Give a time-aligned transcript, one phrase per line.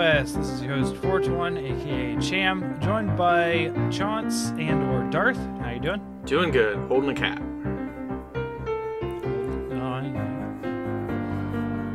[0.00, 0.36] Welcome to Event Quest.
[0.38, 5.36] This is your host Fortuan, aka Cham, joined by Chance and or Darth.
[5.60, 6.00] How you doing?
[6.24, 6.78] Doing good.
[6.88, 7.38] Holding a cat.
[9.74, 10.00] Oh,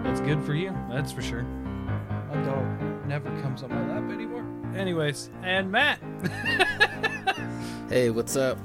[0.04, 0.72] that's good for you.
[0.88, 1.42] That's for sure.
[1.42, 4.46] My dog never comes on my lap anymore.
[4.76, 6.00] Anyways, and Matt.
[7.90, 8.60] Hey, what's up?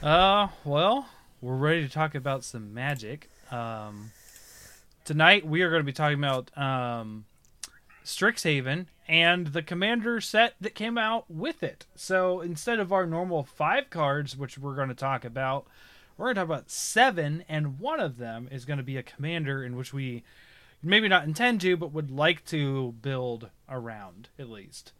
[0.00, 1.08] Uh, well,
[1.40, 3.30] we're ready to talk about some magic.
[3.50, 4.12] Um,
[5.06, 7.24] tonight we are going to be talking about um,
[8.04, 11.86] Strixhaven and the commander set that came out with it.
[11.94, 15.66] So instead of our normal five cards, which we're going to talk about,
[16.18, 19.02] we're going to talk about seven, and one of them is going to be a
[19.02, 20.24] commander in which we
[20.82, 24.92] maybe not intend to, but would like to build around at least.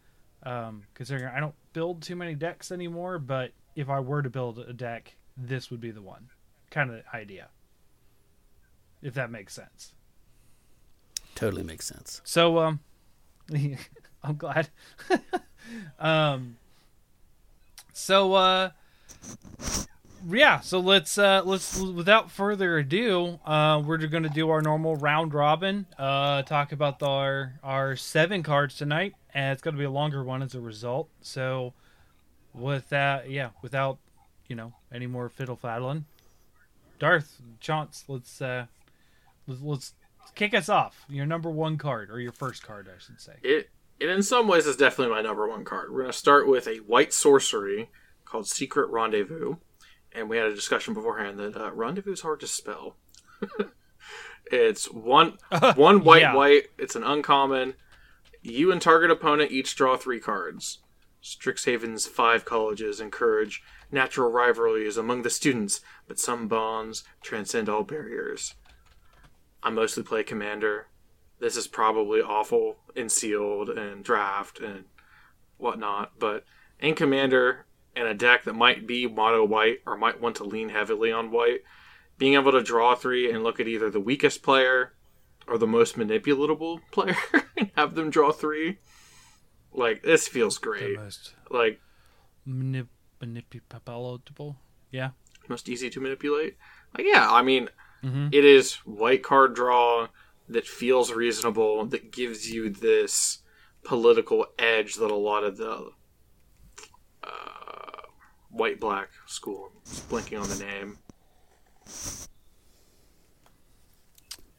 [0.43, 4.59] Um, considering I don't build too many decks anymore, but if I were to build
[4.59, 6.29] a deck, this would be the one
[6.71, 7.49] kind of idea.
[9.01, 9.93] If that makes sense.
[11.37, 12.19] Totally makes sense.
[12.23, 12.79] So, um,
[14.23, 14.69] I'm glad.
[15.99, 16.57] um,
[17.93, 18.71] so, uh,
[20.27, 20.61] yeah.
[20.61, 25.35] So let's uh, let's without further ado, uh, we're going to do our normal round
[25.35, 25.85] robin.
[25.99, 30.23] Uh, talk about our our seven cards tonight, and it's going to be a longer
[30.23, 31.07] one as a result.
[31.21, 31.73] So,
[32.55, 33.99] with that, yeah, without
[34.47, 36.05] you know any more fiddle faddling,
[36.97, 38.65] Darth Chance, let's uh,
[39.45, 39.93] let's, let's
[40.35, 41.05] kick us off.
[41.09, 43.33] Your number one card, or your first card, I should say.
[43.43, 45.91] It it in some ways is definitely my number one card.
[45.91, 47.89] We're gonna start with a white sorcery
[48.25, 49.55] called Secret Rendezvous,
[50.11, 52.95] and we had a discussion beforehand that uh, rendezvous is hard to spell.
[54.51, 55.37] it's one
[55.75, 56.35] one white Yeah.
[56.35, 56.67] white.
[56.77, 57.75] It's an uncommon.
[58.41, 60.79] You and target opponent each draw three cards.
[61.23, 63.61] Strixhaven's five colleges encourage
[63.91, 68.53] natural rivalries among the students, but some bonds transcend all barriers.
[69.63, 70.87] I mostly play commander.
[71.39, 74.85] This is probably awful in sealed and draft and
[75.57, 76.45] whatnot, but
[76.79, 77.65] in commander
[77.95, 81.31] and a deck that might be mono white or might want to lean heavily on
[81.31, 81.61] white,
[82.17, 84.93] being able to draw three and look at either the weakest player
[85.47, 87.15] or the most manipulatable player
[87.57, 88.77] and have them draw three,
[89.71, 90.97] like this feels great.
[91.49, 91.79] Like
[92.47, 92.87] manip-
[93.21, 94.55] manipulable.
[94.91, 95.09] Yeah.
[95.49, 96.57] most easy to manipulate.
[96.97, 97.69] Like yeah, I mean
[98.07, 98.33] Mhm.
[98.33, 100.07] it is white card draw
[100.49, 103.39] that feels reasonable that gives you this
[103.83, 105.91] political edge that a lot of the
[107.23, 108.01] uh,
[108.49, 110.97] white black school just blinking on the name.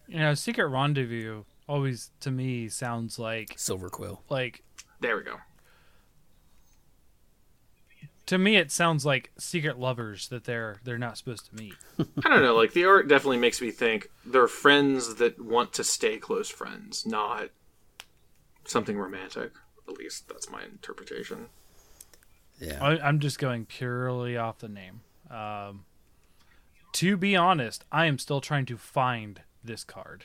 [0.06, 4.20] You know, Secret Rendezvous always to me sounds like Silverquill.
[4.31, 4.62] like
[5.00, 5.37] There we go.
[8.28, 11.74] To me it sounds like secret lovers that they're they're not supposed to meet.
[11.98, 15.84] I don't know, like the art definitely makes me think they're friends that want to
[15.84, 17.48] stay close friends, not
[18.66, 19.52] something romantic.
[19.88, 21.46] At least that's my interpretation.
[22.60, 22.84] Yeah.
[22.84, 25.00] I, I'm just going purely off the name.
[25.30, 25.86] Um,
[26.92, 30.24] to be honest, I am still trying to find this card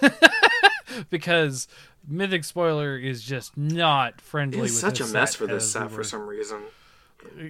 [1.10, 1.66] because
[2.06, 4.60] Mythic Spoiler is just not friendly.
[4.60, 6.60] It's with such a mess for this set for some reason.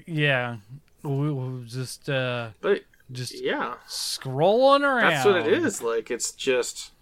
[0.06, 0.56] Yeah,
[1.02, 2.82] we, we just uh, But
[3.12, 5.10] just yeah, scrolling around.
[5.10, 5.82] That's what it is.
[5.82, 6.92] Like it's just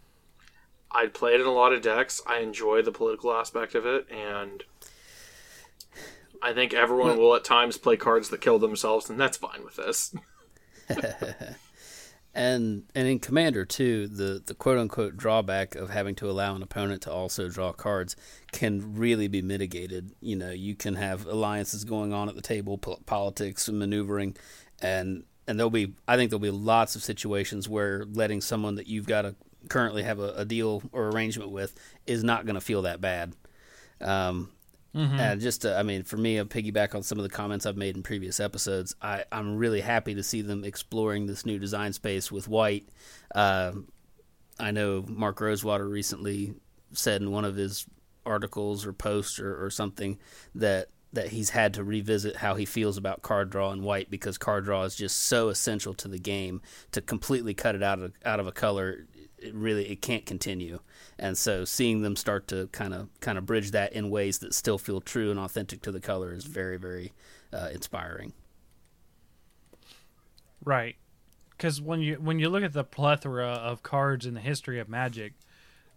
[0.90, 2.20] I played in a lot of decks.
[2.26, 4.64] I enjoy the political aspect of it, and
[6.42, 9.76] I think everyone will at times play cards that kill themselves, and that's fine with
[9.76, 10.14] this.
[12.38, 16.62] And and in Commander too, the the quote unquote drawback of having to allow an
[16.62, 18.14] opponent to also draw cards
[18.52, 20.12] can really be mitigated.
[20.20, 24.36] You know, you can have alliances going on at the table, politics and maneuvering,
[24.80, 28.86] and and there'll be I think there'll be lots of situations where letting someone that
[28.86, 29.34] you've got to
[29.68, 31.74] currently have a, a deal or arrangement with
[32.06, 33.34] is not going to feel that bad.
[34.00, 34.50] Um,
[35.20, 37.76] And just, to, I mean, for me, a piggyback on some of the comments I've
[37.76, 41.92] made in previous episodes, I, I'm really happy to see them exploring this new design
[41.92, 42.88] space with white.
[43.34, 43.88] Um
[44.60, 46.54] I know Mark Rosewater recently
[46.92, 47.86] said in one of his
[48.26, 50.18] articles or posts or, or something
[50.54, 54.36] that that he's had to revisit how he feels about card draw and white because
[54.36, 56.60] card draw is just so essential to the game
[56.92, 59.06] to completely cut it out of out of a color
[59.40, 60.80] it really it can't continue
[61.18, 64.54] and so seeing them start to kind of kind of bridge that in ways that
[64.54, 67.12] still feel true and authentic to the color is very very
[67.52, 68.32] uh, inspiring
[70.64, 70.96] Right.
[71.50, 74.88] Because when you when you look at the plethora of cards in the history of
[74.88, 75.32] Magic,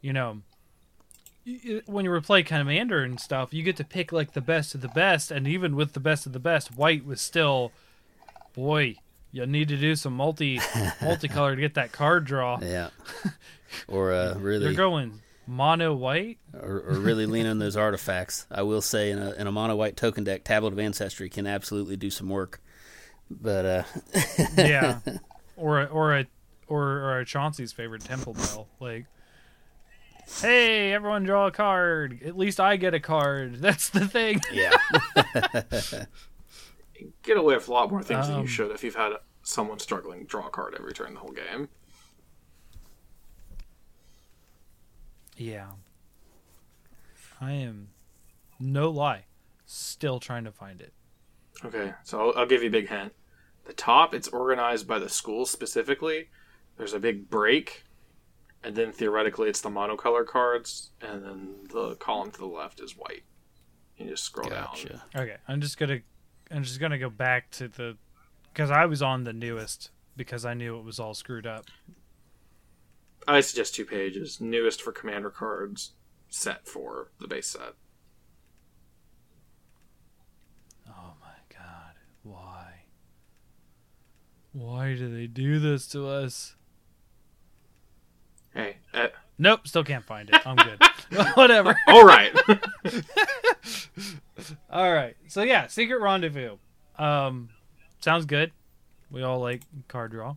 [0.01, 0.41] you know,
[1.85, 4.81] when you were play Commander and stuff, you get to pick like the best of
[4.81, 7.71] the best, and even with the best of the best, White was still,
[8.53, 8.95] boy,
[9.31, 10.57] you need to do some multi
[10.99, 12.59] multicolor to get that card draw.
[12.61, 12.89] Yeah.
[13.87, 16.39] Or uh, really, You're going mono white.
[16.53, 18.45] or, or really lean on those artifacts.
[18.51, 21.47] I will say, in a, in a mono white token deck, Tablet of Ancestry can
[21.47, 22.61] absolutely do some work.
[23.29, 23.83] But uh,
[24.57, 24.99] Yeah,
[25.55, 26.25] or a, or a
[26.67, 28.67] or or a Chauncey's favorite Temple Bell.
[28.81, 29.05] Like,
[30.41, 32.19] hey, everyone, draw a card.
[32.25, 33.61] At least I get a card.
[33.61, 34.41] That's the thing.
[34.51, 34.75] yeah,
[37.23, 39.13] Get away with a lot more things than Um, you should if you've had
[39.43, 41.69] someone struggling draw a card every turn the whole game.
[45.37, 45.67] Yeah,
[47.39, 47.89] I am.
[48.59, 49.25] No lie,
[49.65, 50.93] still trying to find it.
[51.65, 53.13] Okay, so I'll, I'll give you a big hint.
[53.65, 56.29] The top, it's organized by the school specifically.
[56.77, 57.85] There's a big break,
[58.63, 62.95] and then theoretically it's the monocolor cards, and then the column to the left is
[62.95, 63.23] white.
[63.97, 64.67] You just scroll down.
[65.15, 66.01] Okay, I'm just gonna,
[66.53, 67.97] I'm just gonna go back to the,
[68.53, 71.65] because I was on the newest because I knew it was all screwed up.
[73.27, 74.41] I suggest two pages.
[74.41, 75.91] Newest for commander cards,
[76.29, 77.73] set for the base set.
[80.87, 81.93] Oh my god,
[82.23, 82.83] why?
[84.53, 86.55] Why do they do this to us?
[88.53, 89.07] Hey, eh,
[89.37, 90.45] Nope, still can't find it.
[90.45, 90.79] I'm good.
[91.35, 91.75] Whatever.
[91.87, 92.31] all right.
[94.69, 95.15] All right.
[95.27, 96.57] So yeah, Secret Rendezvous.
[96.97, 97.49] Um,
[97.99, 98.51] sounds good.
[99.09, 100.35] We all like card draw.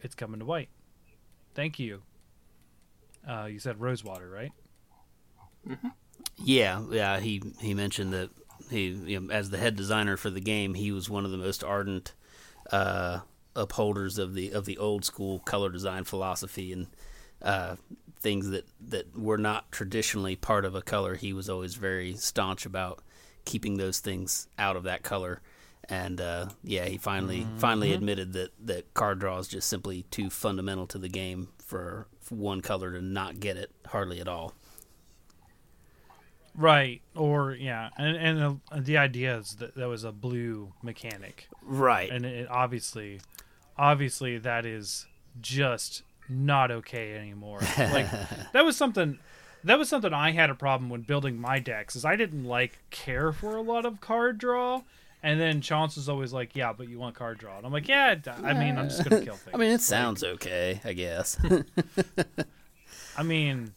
[0.00, 0.68] It's coming to white.
[1.54, 2.02] Thank you.
[3.28, 4.52] Uh, you said Rosewater, right?
[6.36, 7.20] Yeah, yeah.
[7.20, 8.30] He he mentioned that
[8.70, 11.36] he, you know, as the head designer for the game, he was one of the
[11.36, 12.14] most ardent
[12.70, 13.20] uh,
[13.54, 16.86] upholders of the of the old school color design philosophy and
[17.42, 17.76] uh,
[18.20, 21.16] things that that were not traditionally part of a color.
[21.16, 23.02] He was always very staunch about
[23.50, 25.40] keeping those things out of that color.
[25.88, 30.30] And uh, yeah, he finally finally admitted that, that card draw is just simply too
[30.30, 34.54] fundamental to the game for, for one color to not get it hardly at all.
[36.54, 37.00] Right.
[37.16, 42.10] Or yeah, and and uh, the idea is that that was a blue mechanic, Right.
[42.10, 43.20] and it obviously,
[43.78, 45.06] obviously that is
[45.40, 47.60] just not okay anymore.
[47.78, 48.08] Like
[48.52, 49.18] that was something.
[49.64, 51.94] That was something I had a problem when building my decks.
[51.96, 54.82] Is I didn't like care for a lot of card draw,
[55.22, 57.86] and then Chance was always like, "Yeah, but you want card draw," and I'm like,
[57.88, 60.92] "Yeah, I mean, I'm just gonna kill things." I mean, it Like, sounds okay, I
[60.94, 61.36] guess.
[63.16, 63.72] I mean,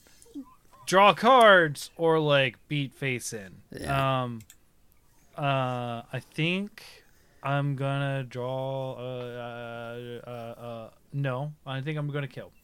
[0.85, 3.55] draw cards or like beat face in.
[3.77, 4.23] Yeah.
[4.23, 4.39] Um,
[5.37, 6.83] uh, I think
[7.41, 8.93] I'm gonna draw.
[8.93, 12.51] Uh, uh, uh, uh, no, I think I'm gonna kill.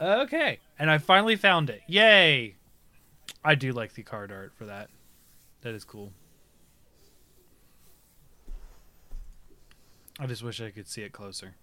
[0.00, 1.82] okay, and I finally found it.
[1.86, 2.56] Yay!
[3.44, 4.88] I do like the card art for that.
[5.62, 6.12] That is cool.
[10.18, 11.56] I just wish I could see it closer.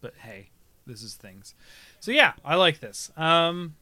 [0.00, 0.50] But hey,
[0.86, 1.54] this is things.
[2.00, 3.10] So yeah, I like this.
[3.16, 3.76] Um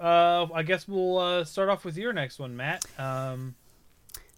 [0.00, 2.84] uh I guess we'll uh start off with your next one, Matt.
[2.98, 3.54] Um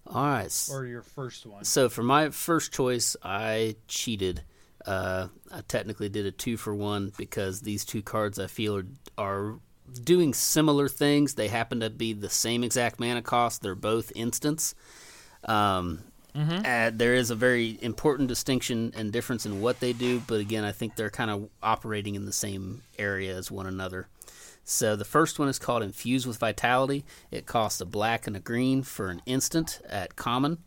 [0.07, 0.69] All right.
[0.71, 1.65] or your first one.
[1.65, 4.43] So for my first choice, I cheated.
[4.87, 8.87] Uh, I technically did a two for one because these two cards I feel are,
[9.19, 9.59] are
[10.05, 11.35] doing similar things.
[11.35, 13.63] They happen to be the same exact mana cost.
[13.63, 14.75] They're both instants.
[15.45, 16.05] Um,
[16.65, 20.65] uh, there is a very important distinction and difference in what they do, but again,
[20.65, 24.09] I think they're kind of operating in the same area as one another.
[24.63, 27.05] So the first one is called Infuse with Vitality.
[27.31, 30.59] It costs a black and a green for an instant at common.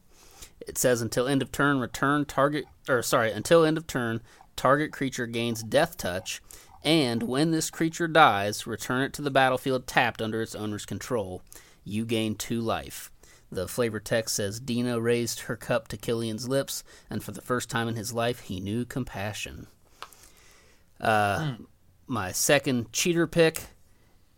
[0.61, 4.21] It says until end of turn, return target, or sorry, until end of turn,
[4.55, 6.41] target creature gains death touch,
[6.83, 11.41] and when this creature dies, return it to the battlefield tapped under its owner's control.
[11.83, 13.11] You gain two life.
[13.51, 17.69] The flavor text says Dina raised her cup to Killian's lips, and for the first
[17.69, 19.67] time in his life, he knew compassion.
[20.99, 21.53] Uh,
[22.07, 23.61] My second cheater pick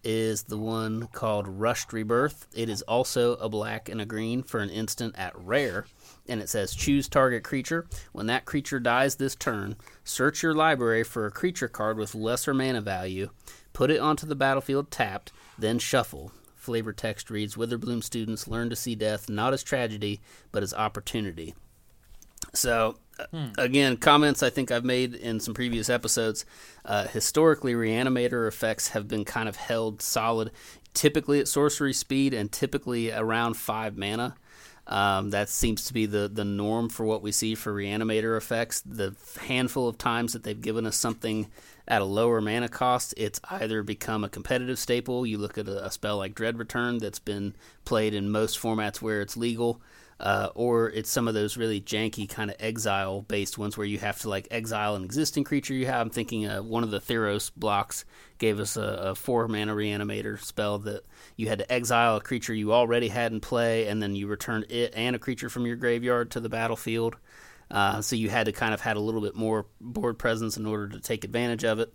[0.03, 2.47] is the one called Rushed Rebirth.
[2.53, 5.85] It is also a black and a green for an instant at rare,
[6.27, 7.87] and it says choose target creature.
[8.11, 12.53] When that creature dies this turn, search your library for a creature card with lesser
[12.53, 13.29] mana value,
[13.73, 16.31] put it onto the battlefield tapped, then shuffle.
[16.55, 21.55] Flavor text reads Witherbloom students learn to see death not as tragedy, but as opportunity.
[22.53, 26.45] So, uh, again, comments I think I've made in some previous episodes.
[26.85, 30.51] Uh, historically, reanimator effects have been kind of held solid,
[30.93, 34.35] typically at sorcery speed and typically around five mana.
[34.91, 38.81] Um, that seems to be the, the norm for what we see for reanimator effects.
[38.81, 41.47] The handful of times that they've given us something
[41.87, 45.25] at a lower mana cost, it's either become a competitive staple.
[45.25, 47.55] You look at a, a spell like Dread Return that's been
[47.85, 49.81] played in most formats where it's legal.
[50.21, 53.97] Uh, or it's some of those really janky kind of exile based ones where you
[53.97, 55.99] have to like exile an existing creature you have.
[55.99, 58.05] I'm thinking uh, one of the Theros blocks
[58.37, 61.03] gave us a, a four mana reanimator spell that
[61.37, 64.67] you had to exile a creature you already had in play, and then you returned
[64.69, 67.15] it and a creature from your graveyard to the battlefield.
[67.71, 70.67] Uh, so you had to kind of had a little bit more board presence in
[70.67, 71.91] order to take advantage of it.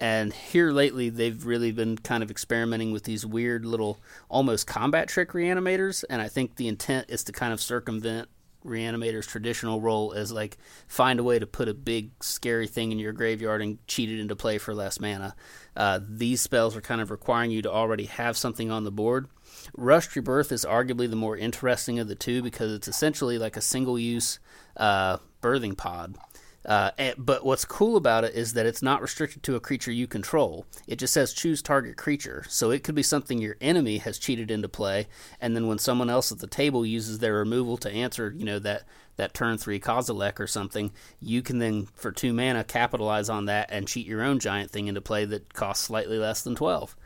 [0.00, 5.08] And here lately, they've really been kind of experimenting with these weird little, almost combat
[5.08, 6.04] trick reanimators.
[6.08, 8.28] And I think the intent is to kind of circumvent
[8.64, 12.98] reanimator's traditional role as like find a way to put a big scary thing in
[12.98, 15.34] your graveyard and cheat it into play for less mana.
[15.76, 19.28] Uh, these spells are kind of requiring you to already have something on the board.
[19.76, 23.62] Rushed Rebirth is arguably the more interesting of the two because it's essentially like a
[23.62, 24.38] single use
[24.76, 26.16] uh, birthing pod.
[26.64, 29.90] Uh, and, but what's cool about it is that it's not restricted to a creature
[29.90, 30.66] you control.
[30.86, 32.44] It just says choose target creature.
[32.48, 35.08] So it could be something your enemy has cheated into play,
[35.40, 38.58] and then when someone else at the table uses their removal to answer, you know
[38.58, 38.84] that
[39.16, 43.68] that turn three Kozilek or something, you can then for two mana capitalize on that
[43.70, 46.96] and cheat your own giant thing into play that costs slightly less than twelve.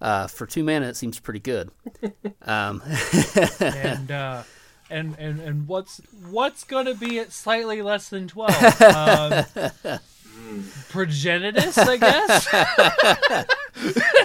[0.00, 1.70] Uh, for two mana, it seems pretty good.
[2.42, 2.82] um,
[3.60, 4.42] and uh,
[4.90, 6.00] and and and what's
[6.30, 8.54] what's going to be at slightly less than twelve?
[10.44, 10.60] Um,
[10.90, 12.46] progenitus, I guess.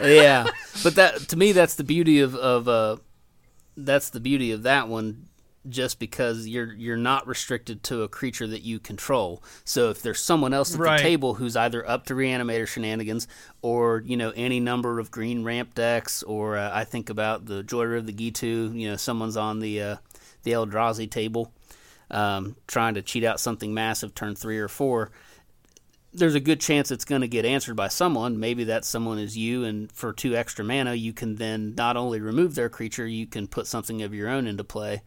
[0.01, 0.47] yeah,
[0.83, 2.97] but that to me, that's the beauty of of uh,
[3.77, 5.25] that's the beauty of that one.
[5.67, 9.43] Just because you're you're not restricted to a creature that you control.
[9.65, 10.97] So if there's someone else at Right.
[10.97, 13.27] the table who's either up to reanimator shenanigans
[13.61, 17.61] or you know any number of green ramp decks, or uh, I think about the
[17.61, 18.73] Joy of the Gitu.
[18.73, 19.95] You know, someone's on the uh,
[20.43, 21.53] the Eldrazi table
[22.11, 25.11] um, trying to cheat out something massive turn three or four
[26.13, 28.39] there's a good chance it's going to get answered by someone.
[28.39, 32.19] Maybe that someone is you, and for two extra mana, you can then not only
[32.19, 35.03] remove their creature, you can put something of your own into play.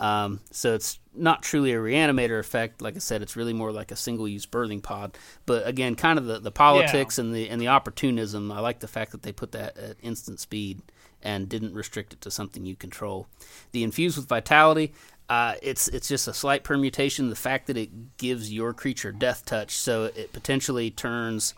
[0.00, 2.82] Um, so it's not truly a reanimator effect.
[2.82, 5.16] Like I said, it's really more like a single-use birthing pod.
[5.46, 8.50] But again, kind of the, the politics and the and the opportunism.
[8.50, 10.82] I like the fact that they put that at instant speed
[11.24, 13.26] and didn't restrict it to something you control.
[13.72, 14.92] The infused with vitality.
[15.28, 17.30] Uh, it's it's just a slight permutation.
[17.30, 21.54] The fact that it gives your creature death touch, so it potentially turns,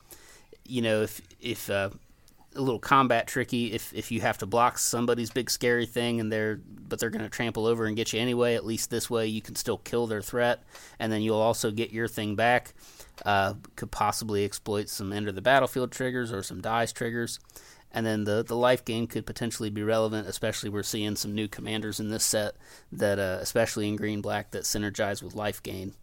[0.65, 1.91] you know, if if uh,
[2.55, 6.33] a little combat tricky, if if you have to block somebody's big scary thing and
[6.33, 8.55] they're but they're going to trample over and get you anyway.
[8.55, 10.63] At least this way you can still kill their threat,
[11.01, 12.73] and then you'll also get your thing back.
[13.25, 17.41] Uh, could possibly exploit some enter the battlefield triggers or some dice triggers.
[17.97, 21.49] And then the, the life gain could potentially be relevant, especially we're seeing some new
[21.49, 22.55] commanders in this set
[22.93, 25.95] that, uh, especially in green black, that synergize with life gain.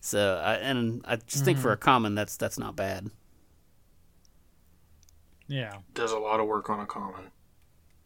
[0.00, 3.10] So, I, and I just think for a common, that's that's not bad.
[5.46, 5.74] Yeah.
[5.92, 7.30] Does a lot of work on a common.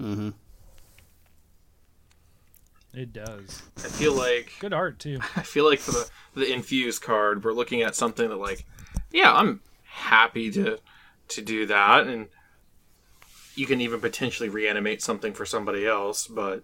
[0.03, 0.31] Mm-hmm.
[2.95, 3.63] It does.
[3.77, 5.21] I feel like Good art too.
[5.37, 8.67] I feel like for the the infused card, we're looking at something that like,
[9.13, 10.81] yeah, I'm happy to
[11.29, 12.27] to do that, and
[13.59, 16.27] you can even potentially reanimate something for somebody else.
[16.27, 16.63] But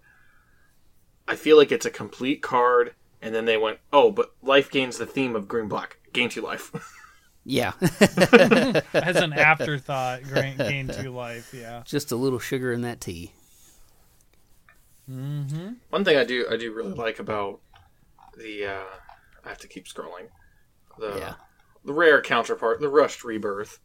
[1.27, 4.99] I feel like it's a complete card, and then they went, oh, but life gains
[4.99, 6.71] the theme of green black, gain two life.
[7.47, 7.73] Yeah,
[8.95, 11.53] As an afterthought, gain, gain two life.
[11.53, 11.83] Yeah.
[11.85, 13.33] just a little sugar in that tea.
[15.11, 15.75] Mm-hmm.
[15.91, 17.61] One thing I do I do really like about
[18.39, 18.85] the uh,
[19.45, 20.29] I have to keep scrolling
[20.99, 21.35] the Yeah.
[21.85, 23.79] the rare counterpart, the rushed rebirth.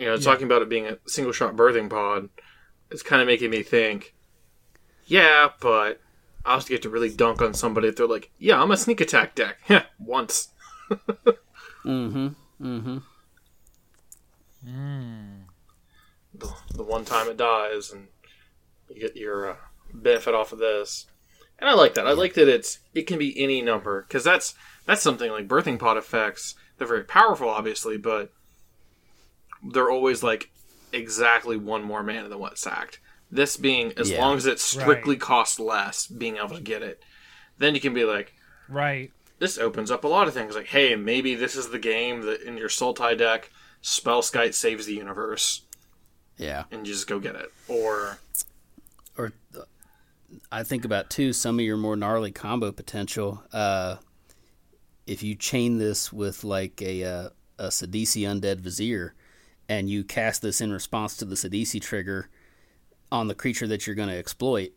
[0.00, 2.30] You know, talking about it being a single shot birthing pod,
[2.90, 4.14] it's kind of making me think.
[5.04, 6.00] Yeah, but
[6.42, 9.02] I also get to really dunk on somebody if they're like, "Yeah, I'm a sneak
[9.02, 10.48] attack deck." Yeah, once.
[11.84, 12.28] Mm-hmm.
[12.64, 12.98] Mm-hmm.
[16.34, 18.08] the, the one time it dies and
[18.88, 19.56] you get your uh,
[19.92, 21.06] benefit off of this
[21.58, 24.54] and i like that i like that it's it can be any number because that's
[24.84, 28.30] that's something like birthing pod effects they're very powerful obviously but
[29.62, 30.50] they're always like
[30.92, 32.98] exactly one more mana than what's sacked
[33.30, 34.20] this being as Yeah.
[34.20, 35.20] long as it strictly Right.
[35.20, 37.02] costs less being able to get it
[37.58, 38.34] then you can be like
[38.68, 39.12] Right.
[39.38, 42.42] this opens up a lot of things like hey maybe this is the game that
[42.42, 43.50] in your sultai deck
[43.82, 45.62] spellskite saves the universe
[46.36, 46.64] Yeah.
[46.72, 48.18] and you just go get it or
[49.16, 49.62] or uh,
[50.52, 53.42] I think about too some of your more gnarly combo potential.
[53.52, 53.96] Uh,
[55.06, 59.14] if you chain this with like a uh, a Sidisi Undead Vizier,
[59.70, 62.28] and you cast this in response to the Sidisi trigger
[63.12, 64.72] on the creature that you're going to exploit,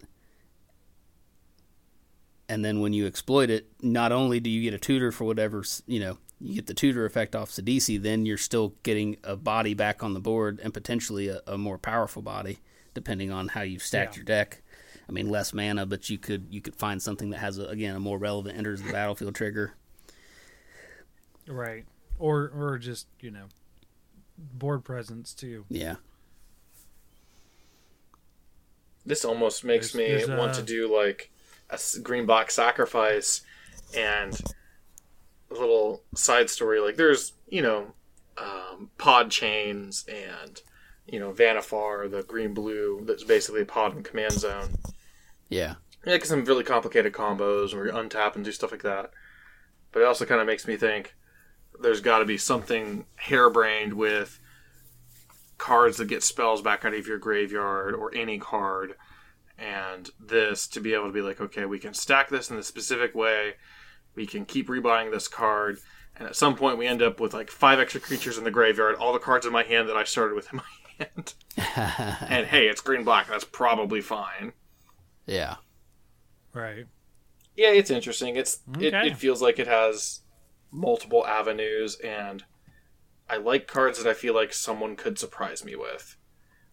[2.47, 5.63] and then when you exploit it, not only do you get a tutor for whatever
[5.88, 6.17] you know.
[6.41, 10.13] You get the tutor effect off Sidisi, then you're still getting a body back on
[10.13, 12.57] the board and potentially a, a more powerful body,
[12.93, 14.19] depending on how you've stacked Yeah.
[14.19, 14.62] your deck.
[15.07, 17.95] I mean, less mana, but you could you could find something that has a, again
[17.95, 19.73] a more relevant enters the battlefield trigger.
[21.47, 21.85] Right.
[22.19, 23.45] Or or just, you know,
[24.38, 25.66] board presence too.
[25.70, 25.96] Yeah.
[29.06, 31.30] This almost makes There's- me there's, want uh, to do like
[31.70, 33.42] a green box sacrifice
[33.96, 34.40] and
[35.52, 36.80] a little side story.
[36.80, 37.94] Like there's, you know,
[38.38, 40.62] um, pod chains and,
[41.06, 44.70] you know, Vannifar, the green blue, that's basically a pod and command zone.
[45.50, 45.75] Yeah.
[46.06, 49.12] Yeah, because some really complicated combos where you untap and do stuff like that.
[49.92, 51.16] But it also kind of makes me think
[51.82, 54.39] there's got to be something harebrained with
[55.58, 58.96] cards that get spells back out of your graveyard or any card,
[59.58, 62.63] and this to be able to be like, okay, we can stack this in a
[62.63, 63.53] specific way.
[64.15, 65.80] We can keep rebuying this card,
[66.18, 68.96] and at some point we end up with like five extra creatures in the graveyard,
[68.96, 70.63] all the cards in my hand that I started with in my
[71.00, 71.34] hand.
[72.30, 73.27] and hey, it's green black.
[73.27, 74.53] That's probably fine.
[75.25, 75.56] yeah.
[76.53, 76.86] Right.
[77.56, 78.36] yeah, it's interesting.
[78.36, 80.20] It's it, it feels like it has
[80.74, 82.44] multiple avenues, and
[83.30, 86.18] I like cards that I feel like someone could surprise me with,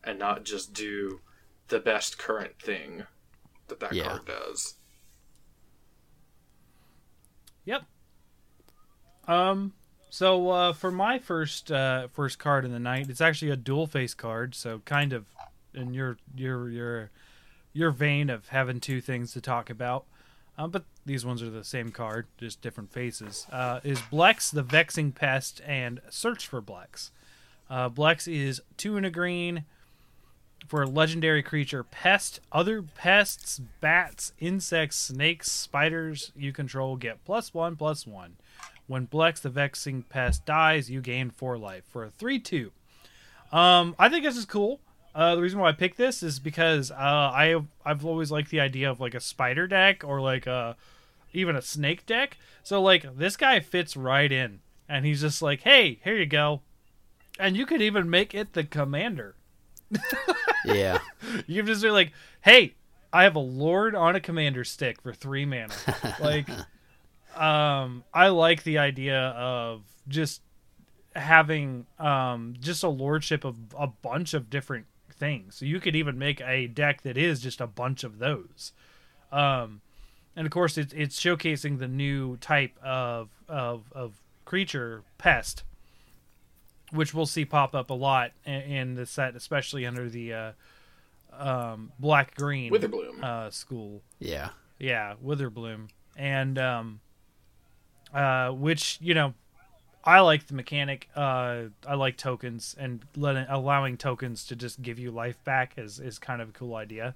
[0.03, 1.21] and not just do
[1.69, 3.05] the best current thing
[3.69, 4.05] that that Yeah.
[4.05, 4.75] card does.
[7.65, 7.83] Yep.
[9.29, 9.75] Um.
[10.13, 13.87] So uh, for my first uh, first card in the night, it's actually a dual
[13.87, 14.55] face card.
[14.57, 15.27] So kind of
[15.73, 17.11] in your your your
[17.73, 20.07] your vein of having two things to talk about.
[20.59, 23.47] Um, but these ones are the same card, just different faces.
[23.51, 27.11] Uh, is Blex the Vexing Pest and Search for Blex.
[27.69, 29.65] Uh, Blex is two and a green
[30.69, 37.55] for a legendary creature pest other pests bats insects snakes spiders you control get plus
[37.55, 38.37] one plus one
[38.87, 42.71] when blex the vexing pest dies you gain four life for a 3-2
[43.53, 44.81] um i think this is cool
[45.15, 48.61] uh, the reason why I picked this is because uh, I I've always liked the
[48.61, 50.77] idea of like a spider deck or like a
[51.33, 52.37] even a snake deck.
[52.63, 56.63] So like this guy fits right in, and he's just like, hey, here you go,
[57.39, 59.37] and you could even make it the commander.
[60.65, 60.99] Yeah.
[61.47, 62.75] You can just be like, "Hey,
[63.13, 65.73] I have a lord on a commander stick for three mana."
[66.21, 66.49] like,
[67.37, 70.43] um, I like the idea of just
[71.15, 75.57] having um just a lordship of a bunch of different things.
[75.57, 78.73] So you could even make a deck that is just a bunch of those.
[79.31, 79.81] Um,
[80.37, 85.65] and of course, it's it's showcasing the new type of of of creature pest
[86.93, 90.53] which we'll see pop up a lot in, in the set, especially under the uh,
[91.33, 93.23] um, black green Witherbloom.
[93.23, 94.03] uh, school.
[94.19, 94.51] Yeah.
[94.79, 97.01] Yeah, Witherbloom, and um,
[98.15, 99.35] uh, which you know,
[100.03, 101.11] I like the mechanic.
[101.15, 106.01] Uh, I like tokens and letting allowing tokens to just give you life back is
[106.01, 107.15] is kind of a cool idea.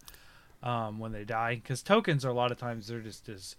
[0.64, 3.54] Um, when they die, because tokens are a lot of times they're just as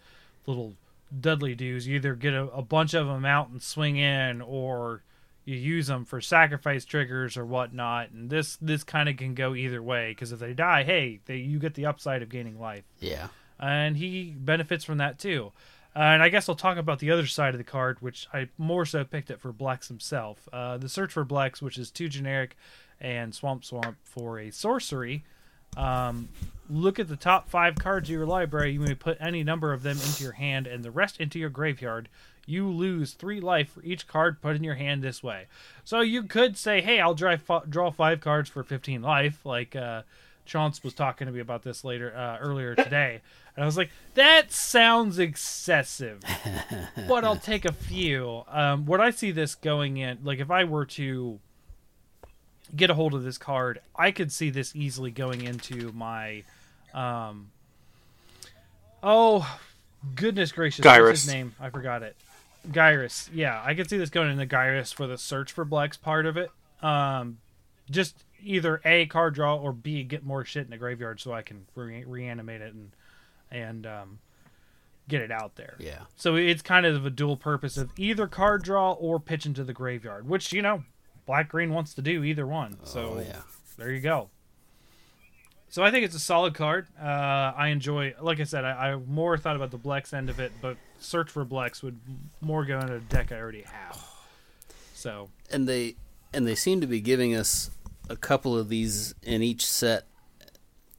[0.48, 0.74] little
[1.22, 1.86] Dudley dues.
[1.88, 5.04] You either get a, a bunch of them out and swing in, or
[5.46, 8.10] you use them for sacrifice triggers or whatnot.
[8.10, 11.38] And this this kind of can go either way because if they die, hey, they
[11.38, 13.28] you get the upside of gaining life Yeah.
[13.60, 15.52] and he benefits from that too.
[15.96, 18.50] Uh, and I guess I'll talk about the other side of the card, which I
[18.58, 20.50] more so picked it for Blex himself.
[20.52, 22.58] Uh, the Search for Blex, which is too generic
[23.00, 25.24] and Swamp Swamp for a sorcery.
[25.78, 26.30] Um,
[26.70, 28.72] look at the top five cards of your library.
[28.74, 31.50] You may put any number of them into your hand and the rest into your
[31.50, 32.10] graveyard.
[32.48, 35.48] You lose three life for each card put in your hand this way.
[35.84, 39.76] So you could say, hey, I'll draw, f- draw five cards for 15 life, like
[39.76, 40.04] uh,
[40.46, 43.22] Chauncey was talking to me about this later uh, earlier today,
[43.56, 46.22] and I was like, "That sounds excessive,"
[47.08, 48.44] but I'll take a few.
[48.48, 51.40] Um, what I see this going in, like if I were to
[52.76, 56.44] get a hold of this card, I could see this easily going into my,
[56.94, 57.52] um,
[59.04, 59.60] oh,
[60.16, 61.54] goodness gracious, what's his name?
[61.60, 62.16] I forgot it.
[62.72, 63.30] Gyrus.
[63.34, 66.38] Yeah, I could see this going into Gyrus for the search for Blex part of
[66.38, 66.50] it.
[66.82, 67.38] Um,
[67.90, 71.42] just either a card draw or b get more shit in the graveyard so I
[71.42, 72.92] can re- reanimate it and
[73.52, 74.20] and um,
[75.08, 75.76] get it out there.
[75.80, 76.02] Yeah.
[76.16, 79.74] So it's kind of a dual purpose of either card draw or pitch into the
[79.74, 80.84] graveyard, which you know,
[81.26, 82.78] black green wants to do either one.
[82.84, 83.42] So oh yeah.
[83.78, 84.30] there you go.
[85.70, 86.88] So I think it's a solid card.
[86.98, 90.40] Uh, I enjoy, like I said, I, I more thought about the Blex end of
[90.40, 92.00] it, but search for Blex would
[92.40, 94.02] more go into a deck I already have.
[94.94, 95.96] So and they
[96.34, 97.72] and they seem to be giving us
[98.10, 100.08] a couple of these in each set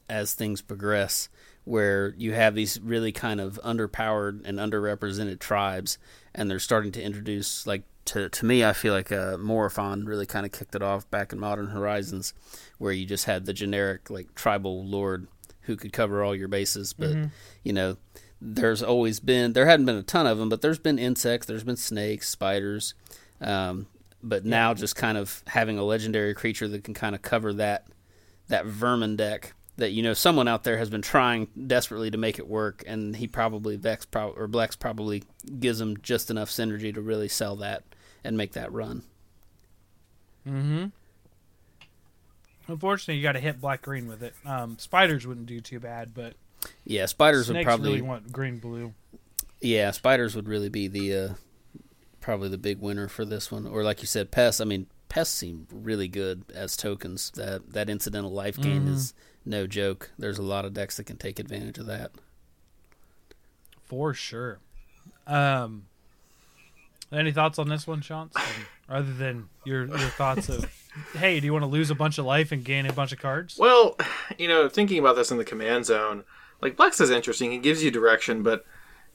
[0.08, 1.28] as things progress
[1.64, 5.98] where you have these really kind of underpowered and underrepresented tribes
[6.36, 10.26] and they're starting to introduce like to to me I feel like uh Morophon really
[10.26, 12.34] kind of kicked it off back in Modern Horizons
[12.78, 15.26] where you just had the generic like tribal lord
[15.62, 16.92] who could cover all your bases.
[16.92, 17.16] But
[17.64, 17.96] you know,
[18.40, 21.64] there's always been there hadn't been a ton of them, but there's been insects, there's
[21.64, 22.94] been snakes, spiders.
[23.40, 23.88] Um,
[24.22, 27.86] but now just kind of having a legendary creature that can kind of cover that
[28.48, 32.38] that vermin deck that you know someone out there has been trying desperately to make
[32.38, 35.22] it work, and he probably Vex pro- or Blex probably
[35.60, 37.82] gives him just enough synergy to really sell that
[38.24, 39.02] and make that run.
[40.46, 40.86] Mm-hmm.
[42.68, 44.34] Unfortunately, you got to hit black green with it.
[44.44, 46.34] Um, spiders wouldn't do too bad, but
[46.84, 48.92] Yeah, spiders would probably really want green blue.
[49.60, 51.28] yeah spiders would really be the uh,
[52.20, 53.66] probably the big winner for this one.
[53.66, 54.60] Or like you said, pests.
[54.60, 57.30] I mean, pests seem really good as tokens.
[57.36, 58.94] That that incidental life gain Mhm.
[58.94, 59.14] is
[59.46, 60.10] no joke.
[60.18, 62.12] There's a lot of decks that can take advantage of that.
[63.84, 64.58] For sure.
[65.26, 65.86] Um,
[67.12, 68.34] any thoughts on this one, Chance?
[68.88, 70.64] Other than your your thoughts of,
[71.14, 73.18] hey, do you want to lose a bunch of life and gain a bunch of
[73.18, 73.56] cards?
[73.58, 73.96] Well,
[74.38, 76.24] you know, thinking about this in the command zone,
[76.60, 77.52] like Blex is interesting.
[77.52, 78.64] It gives you direction, but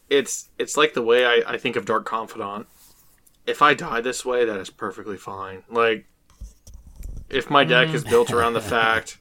[0.09, 2.67] it's it's like the way I, I think of Dark Confidant.
[3.47, 5.63] If I die this way, that is perfectly fine.
[5.69, 6.05] Like,
[7.29, 9.17] if my deck is built around the fact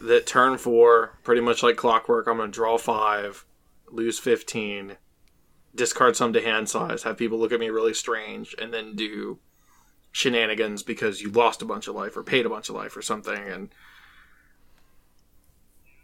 [0.00, 3.44] that turn four, pretty much like clockwork, I'm going to draw five,
[3.90, 4.96] lose 15,
[5.74, 9.38] discard some to hand size, have people look at me really strange, and then do
[10.12, 13.02] shenanigans because you lost a bunch of life or paid a bunch of life or
[13.02, 13.36] something.
[13.38, 13.68] And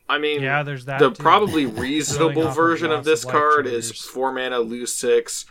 [0.08, 1.00] I mean, Yeah, there's that.
[1.00, 1.22] the too.
[1.22, 5.46] probably reasonable version of this card is four mana, lose six,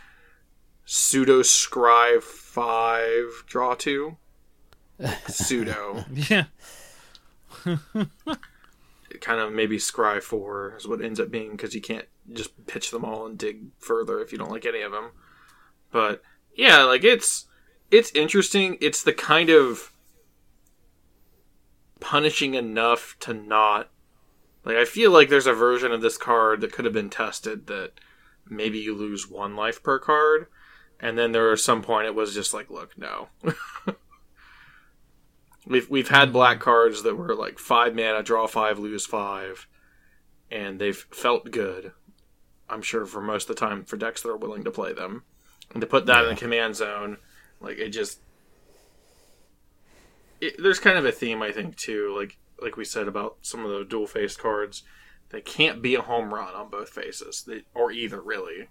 [0.84, 4.16] pseudo scry five, draw two.
[5.26, 6.04] pseudo.
[6.12, 6.44] Yeah.
[9.20, 12.90] kind of maybe scry four is what ends up being because you can't just pitch
[12.90, 15.10] them all and dig further if you don't like any of them.
[15.90, 16.22] But
[16.54, 17.46] yeah, like it's
[17.90, 18.76] it's interesting.
[18.80, 19.92] It's the kind of
[22.00, 23.90] punishing enough to not
[24.64, 27.68] like I feel like there's a version of this card that could have been tested
[27.68, 27.92] that
[28.48, 30.46] maybe you lose one life per card
[31.00, 33.28] and then there was some point it was just like look no
[35.66, 39.66] we've we've had black cards that were like five mana draw five lose five
[40.50, 41.92] and they've felt good
[42.68, 45.24] i'm sure for most of the time for decks that are willing to play them.
[45.72, 47.18] And to put that in the command zone
[47.60, 48.20] like it just
[50.40, 53.64] it, there's kind of a theme i think too like like we said about some
[53.64, 54.82] of the dual faced cards.
[55.30, 58.68] They can't be a home run on both faces they, or either really.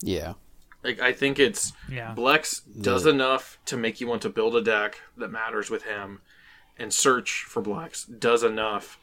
[0.00, 0.34] Yeah.
[0.84, 2.14] Like i think it's Yeah.
[2.16, 6.20] Blex does enough to make you want to build a deck that matters with him,
[6.78, 8.98] and search for Blex does enough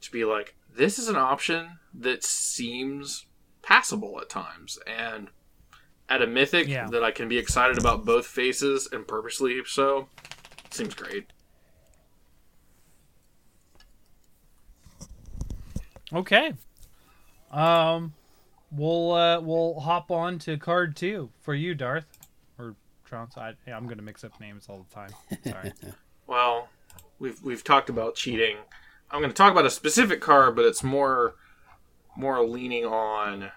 [0.00, 3.26] to be like, this is an option that seems
[3.62, 4.78] passable at times.
[4.86, 5.28] And
[6.08, 6.88] at a mythic Yeah.
[6.90, 10.08] that I can be excited about both faces and purposely so,
[10.70, 11.26] seems great.
[16.12, 16.52] Okay.
[17.50, 18.14] Um,
[18.74, 22.06] we'll uh, we'll hop on to card two for you, Darth,
[22.58, 23.36] or Trance.
[23.36, 25.10] I, yeah, I'm gonna mix up names all the time.
[25.44, 25.72] Sorry.
[26.24, 26.68] Well,
[27.18, 28.56] we've we've talked about cheating.
[29.10, 31.34] I'm going to talk about a specific card, but it's more
[32.16, 33.50] more leaning on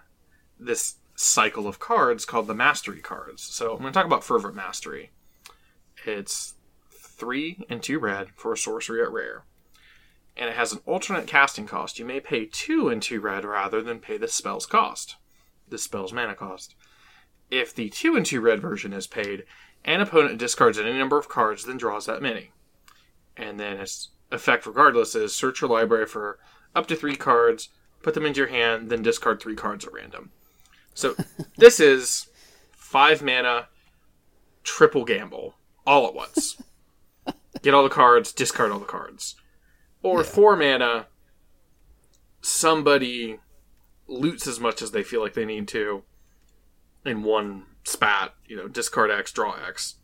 [0.60, 3.42] this cycle of cards called the mastery cards.
[3.44, 5.12] So I'm going to talk about fervent mastery.
[6.06, 6.56] It's
[6.92, 9.46] three and two red for a sorcery at rare,
[10.38, 12.00] and it has an alternate casting cost.
[12.00, 15.16] You may pay two and two red rather than pay the spell's cost,
[15.68, 16.76] the spell's mana cost.
[17.50, 19.46] If the two and two red version is paid,
[19.84, 22.52] an opponent discards any number of cards, then draws that many.
[23.38, 26.40] And then its effect, regardless, is search your library for
[26.76, 27.70] up to three cards,
[28.02, 30.32] put them into your hand, then discard three cards at random.
[30.94, 31.16] So
[31.58, 32.28] this is
[32.72, 33.68] five mana,
[34.64, 36.62] triple gamble, all at once.
[37.62, 39.36] Get all the cards, discard all the cards.
[40.06, 41.08] Or four mana,
[42.40, 43.40] somebody
[44.08, 46.04] loots as much as they feel like they need to
[47.04, 49.96] in one spat, you know, discard X, draw X.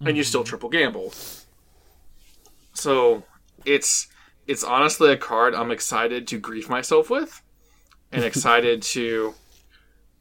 [0.00, 0.48] And you still mm-hmm.
[0.48, 1.14] triple gamble.
[2.72, 3.22] So
[3.64, 4.08] it's
[4.48, 7.42] it's honestly a card I'm excited to grief myself with
[8.10, 9.34] and excited to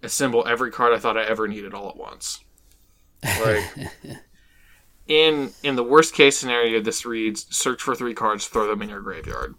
[0.04, 2.44] assemble every card I thought I ever needed all at once.
[3.24, 3.64] Like
[5.08, 8.90] in in the worst case scenario this reads search for three cards, throw them in
[8.90, 9.56] your graveyard.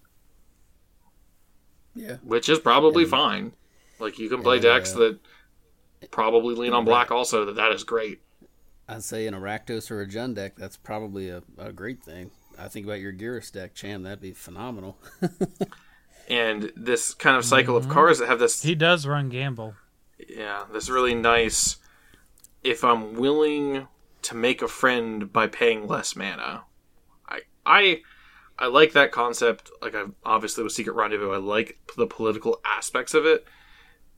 [1.95, 2.17] Yeah.
[2.23, 3.53] Which is probably fine.
[3.99, 7.73] Like you can play And, decks uh, that probably lean on black also that that
[7.73, 8.21] is great.
[8.89, 12.31] I'd say an Arachnus or a Jun deck, that's probably a, a great thing.
[12.59, 14.99] I think about your Gyrus deck, Cham, that'd be phenomenal.
[16.29, 19.75] And this kind of cycle of cards that have this he does run gamble.
[20.29, 21.77] yeah, this really nice
[22.65, 23.87] if I'm willing
[24.27, 26.65] to make a friend by paying less mana.
[27.29, 28.03] I I
[28.59, 29.71] I like that concept.
[29.81, 33.47] Like I obviously with Secret Rendezvous, I like the political aspects of it,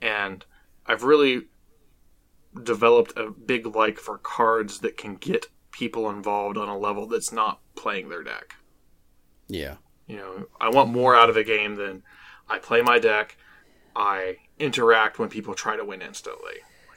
[0.00, 0.46] and
[0.86, 1.48] I've really
[2.62, 7.30] developed a big like for cards that can get people involved on a level that's
[7.30, 8.56] not playing their deck.
[9.46, 9.76] Yeah.
[10.06, 12.02] You know, I want more out of a game than
[12.48, 13.36] I play my deck.
[13.94, 16.54] I interact when people try to win instantly.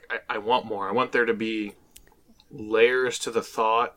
[0.10, 0.88] I, I want more.
[0.88, 1.76] I want there to be
[2.52, 3.96] layers to the thought.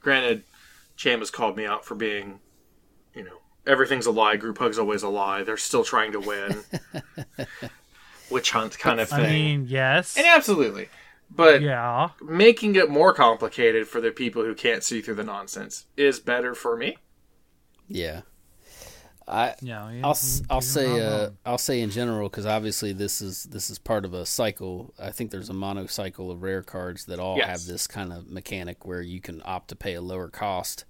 [0.00, 0.44] Granted,
[0.96, 2.40] Cham has called me out for being,
[3.14, 4.36] you know, everything's a lie.
[4.36, 5.42] Group hug's always a lie.
[5.42, 6.64] They're still trying to win.
[8.30, 9.20] Witch hunt kind of thing.
[9.20, 10.16] I mean, yes.
[10.16, 10.88] and absolutely.
[11.30, 12.10] But yeah.
[12.22, 16.54] making it more complicated for the people who can't see through the nonsense is better
[16.54, 16.96] for me.
[17.86, 18.22] Yeah.
[19.28, 19.90] I Yeah.
[19.90, 21.30] you- I'll you- I'll say uh.
[21.44, 24.94] I'll say in general because obviously this is this is part of a cycle.
[24.98, 27.46] I think there's a monocycle of rare cards that all Yes.
[27.48, 30.84] have this kind of mechanic where you can opt to pay a lower cost,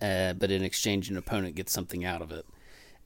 [0.00, 2.44] uh, but in exchange an opponent gets something out of it.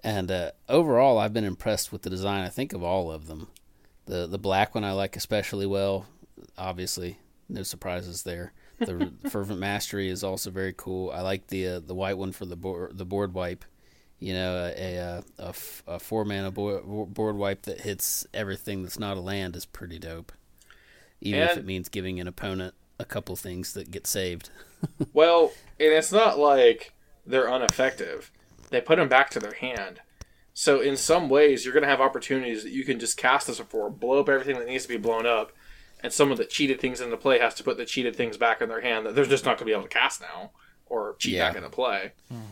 [0.03, 2.45] And uh, overall, I've been impressed with the design.
[2.45, 3.49] I think of all of them.
[4.07, 6.07] The the black one I like especially well.
[6.59, 8.53] Obviously, no surprises there.
[8.79, 11.11] The fervent mastery is also very cool.
[11.11, 13.65] I like the uh, the white one for the board the board wipe.
[14.19, 15.55] You know, a a
[15.87, 19.99] a four mana board, board wipe that hits everything that's not a land is pretty
[19.99, 20.33] dope.
[21.21, 24.51] Even if it means giving an opponent a couple things that get saved.
[25.15, 26.93] Well, and it's not like
[27.27, 28.31] they're ineffective.
[28.71, 30.01] They put them back to their hand.
[30.53, 33.59] So in some ways, you're going to have opportunities that you can just cast this
[33.59, 35.53] before, blow up everything that needs to be blown up,
[36.01, 38.69] and someone that cheated things into play has to put the cheated things back in
[38.69, 40.51] their hand that they're just not going to be able to cast now
[40.87, 41.49] or cheat Yeah.
[41.49, 42.13] back into play.
[42.33, 42.43] Mm-hmm.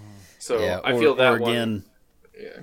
[0.45, 1.85] So yeah, I or, feel that or again, one.
[2.39, 2.61] Yeah.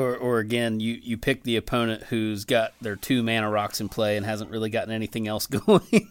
[0.00, 3.88] or or again, you you pick the opponent who's got their two mana rocks in
[3.88, 6.08] play and hasn't really gotten anything else going,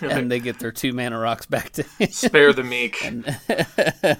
[0.00, 2.10] and they get their two mana rocks back to him.
[2.10, 3.00] Spare the meek.
[3.48, 4.16] yeah,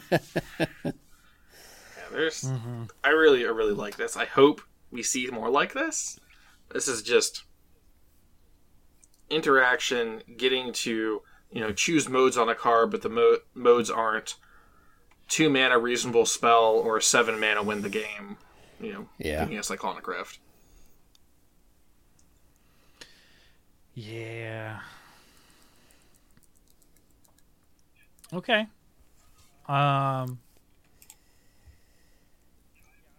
[2.13, 2.43] there's.
[2.45, 2.85] Mm-hmm.
[3.03, 4.17] I really, I really like this.
[4.17, 4.61] I hope
[4.93, 6.21] we see more like this.
[6.73, 7.43] This is just
[9.29, 14.37] interaction, getting to you know choose modes on a card, but the mo- modes aren't
[15.31, 18.37] two mana reasonable spell or seven mana win the game.
[18.79, 19.39] You know, Yeah.
[19.41, 20.39] thinking of Cyclonic Rift.
[23.95, 24.81] Yeah.
[28.33, 28.67] Okay.
[29.69, 30.39] Um.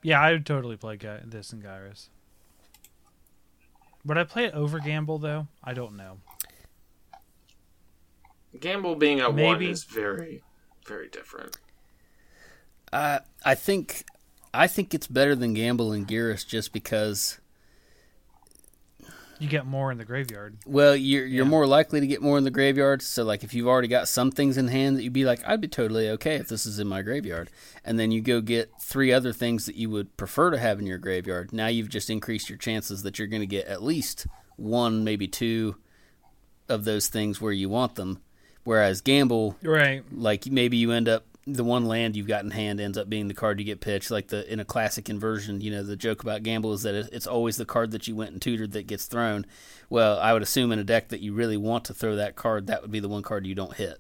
[0.04, 2.10] Yeah, I would totally play Gy- this in Gyrus.
[4.04, 5.48] Would I play it over Gamble though?
[5.64, 6.18] I don't know.
[8.60, 10.42] Gamble being at one is very,
[10.86, 11.58] very different.
[12.94, 14.04] Uh, I think
[14.54, 17.40] I think it's better than Gamble and Gyrus just because
[19.40, 20.58] You get more in the graveyard.
[20.68, 21.50] well you're you're Yeah.
[21.50, 23.02] more likely to get more in the graveyard.
[23.02, 25.62] So like if you've already got some things in hand that you'd be like I'd
[25.62, 27.50] be totally okay if this is in my graveyard,
[27.84, 30.86] and then you go get three other things that you would prefer to have in
[30.86, 31.52] your graveyard.
[31.54, 34.28] Now you've just increased your chances that you're going to get at least
[34.58, 35.78] one, maybe two
[36.70, 38.20] of those things where you want them.
[38.64, 40.04] Whereas Gamble Right.
[40.12, 43.28] like maybe you end up the one land you've got in hand ends up being
[43.28, 46.22] the card you get pitched like the in a classic inversion you know the joke
[46.22, 49.06] about gamble is that it's always the card that you went and tutored that gets
[49.06, 49.44] thrown
[49.90, 52.68] well i would assume in a deck that you really want to throw that card
[52.68, 54.00] that would be the one card you don't hit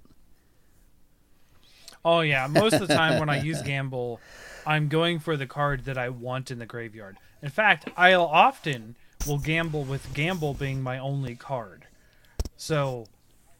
[2.03, 4.19] Oh yeah, most of the time when I use Gamble,
[4.65, 7.17] I'm going for the card that I want in the graveyard.
[7.41, 8.95] In fact, I'll often
[9.27, 11.85] will gamble with Gamble being my only card.
[12.57, 13.05] So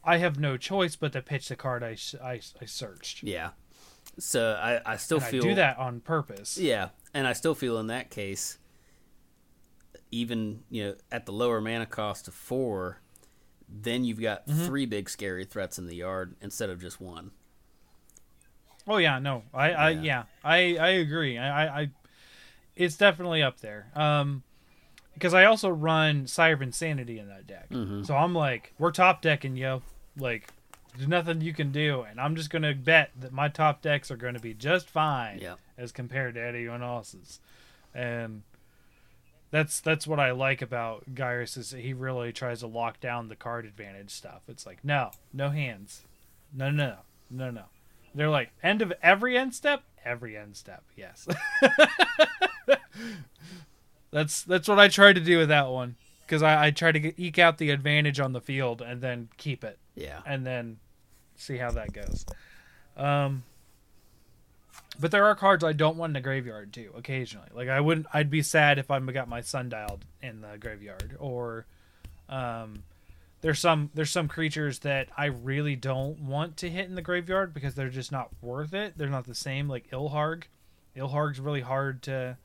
[0.03, 3.23] I have no choice but to pitch the card I I searched.
[3.23, 3.51] yeah
[4.19, 6.57] so i, I still And I feel do that on purpose.
[6.57, 8.57] yeah and i still feel in that case
[10.11, 12.99] even you know at the lower mana cost of four
[13.69, 17.31] then you've got three big scary threats in the yard instead of just one
[18.87, 20.01] Oh yeah, no, I, I Yeah.
[20.01, 21.37] yeah, I I agree.
[21.37, 21.89] I, I, I
[22.75, 23.91] it's definitely up there.
[23.95, 24.41] Um,
[25.13, 28.03] because I also run Sire of Insanity in that deck, Mhm.
[28.05, 29.83] so I'm like, we're top decking, yo.
[30.17, 30.51] Like,
[30.95, 34.17] there's nothing you can do, and I'm just gonna bet that my top decks are
[34.17, 37.39] gonna be just fine yeah as compared to anyone else's,
[37.93, 38.43] and.
[39.53, 43.27] That's that's what I like about Gyrus is that he really tries to lock down
[43.27, 44.43] the card advantage stuff.
[44.47, 46.03] It's like no, no hands,
[46.53, 46.95] no, no, no,
[47.29, 47.63] no, no.
[48.15, 50.83] They're like end of every end step, every end step.
[50.95, 51.27] Yes.
[54.11, 55.95] that's that's what I tried to do with that one
[56.31, 59.27] because I, I tried to get, eke out the advantage on the field and then
[59.35, 60.77] keep it yeah and then
[61.35, 62.25] see how that goes.
[62.95, 63.43] Um,
[64.97, 66.91] but there are cards I don't want in the graveyard too.
[66.95, 68.07] Occasionally, like I wouldn't.
[68.13, 71.65] I'd be sad if I got my sundial in the graveyard, or
[72.29, 72.83] um,
[73.41, 77.53] there's some there's some creatures that I really don't want to hit in the graveyard
[77.53, 78.97] because they're just not worth it.
[78.97, 80.43] They're not the same like Ilharg.
[80.95, 82.37] Ilharg's really hard to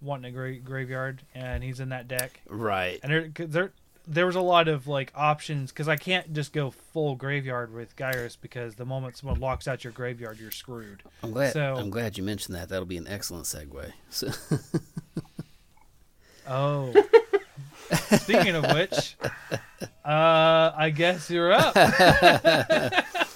[0.00, 2.40] want in a gra- graveyard, and he's in that deck.
[2.48, 3.00] Right.
[3.02, 3.72] And there 'cause there
[4.06, 7.94] there was a lot of like options because I can't just go full graveyard with
[7.96, 11.02] Gyrus because the moment someone locks out your graveyard, you're screwed.
[11.22, 11.52] I'm glad.
[11.52, 12.70] So- I'm glad you mentioned that.
[12.70, 13.92] That'll be an excellent segue.
[14.08, 14.30] So,
[16.48, 16.94] Oh.
[18.20, 19.16] Speaking of which,
[20.04, 21.74] uh, I guess you're up.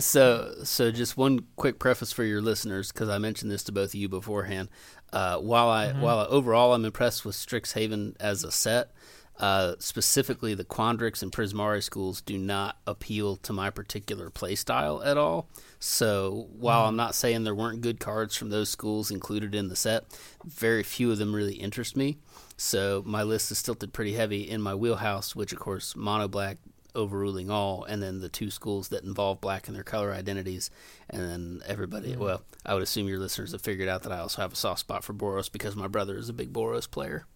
[0.00, 3.90] so, so just one quick preface for your listeners, because I mentioned this to both
[3.90, 4.68] of you beforehand.
[5.12, 8.90] Uh, while I, while overall I'm impressed with Strixhaven as a set,
[9.38, 15.16] uh, specifically the Quandrix and Prismari schools do not appeal to my particular playstyle at
[15.16, 15.48] all.
[15.78, 19.76] So while I'm not saying there weren't good cards from those schools included in the
[19.76, 20.04] set,
[20.44, 22.18] very few of them really interest me.
[22.58, 26.58] So my list is tilted pretty heavy in my wheelhouse, which of course mono black
[26.94, 30.70] overruling all, and then the two schools that involve black and their color identities,
[31.08, 32.16] and then everybody.
[32.16, 34.80] Well, I would assume your listeners have figured out that I also have a soft
[34.80, 37.26] spot for Boros because my brother is a big Boros player.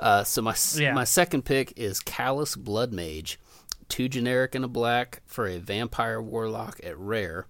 [0.00, 0.92] Uh, so my Yeah.
[0.94, 3.38] my second pick is Callous Blood Mage,
[3.88, 7.46] two generic and a black for a vampire warlock at rare.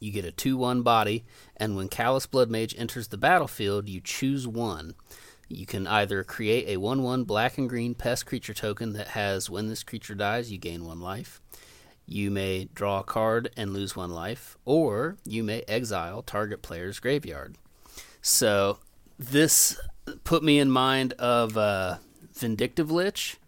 [0.00, 1.24] You get a 2 1 body,
[1.56, 4.94] and when Callous Blood Mage enters the battlefield, you choose one.
[5.54, 9.48] You can either create a 1 1 black and green pest creature token that has
[9.48, 11.40] when this creature dies, you gain one life.
[12.06, 17.00] You may draw a card and lose one life, or you may exile target player's
[17.00, 17.56] graveyard.
[18.20, 18.78] So
[19.18, 19.78] this
[20.24, 21.96] put me in mind of uh,
[22.34, 23.38] Vindictive Lich,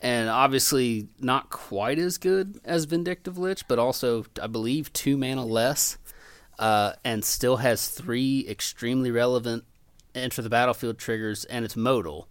[0.00, 5.44] and obviously not quite as good as Vindictive Lich, but also I believe two mana
[5.44, 5.98] less,
[6.58, 9.64] uh, and still has three extremely relevant
[10.14, 12.28] enter the battlefield triggers, and it's modal,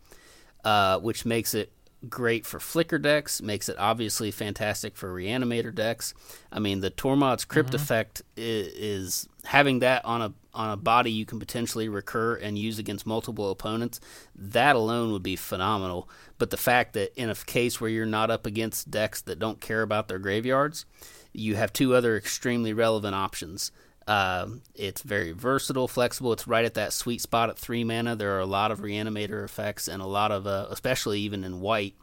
[0.64, 1.72] uh, which makes it
[2.08, 6.14] great for flicker decks, makes it obviously fantastic for reanimator decks.
[6.52, 11.12] I mean, the Tormod's Crypt effect is, is having that on a on a body
[11.12, 14.00] you can potentially recur and use against multiple opponents.
[14.36, 16.10] That alone would be phenomenal.
[16.38, 19.62] But the fact that in a case where you're not up against decks that don't
[19.62, 20.86] care about their graveyards,
[21.34, 23.72] you have two other extremely relevant options.
[24.10, 26.34] Um, it's very versatile, flexible.
[26.34, 28.16] It's right at that sweet spot at three mana.
[28.16, 31.62] There are a lot of reanimator effects and a lot of, uh, especially even in
[31.62, 31.94] white,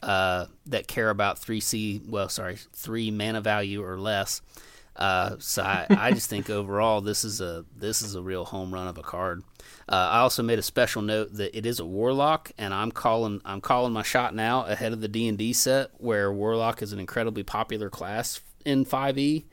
[0.00, 2.00] uh, that care about three C.
[2.08, 4.40] Well, sorry, three mana value or less.
[4.94, 8.72] Uh, so I, I just think overall this is a this is a real home
[8.72, 9.42] run of a card.
[9.88, 13.40] Uh, I also made a special note that it is a warlock, and I'm calling
[13.44, 16.92] I'm calling my shot now ahead of the D and D set where warlock is
[16.92, 19.44] an incredibly popular class in 5e.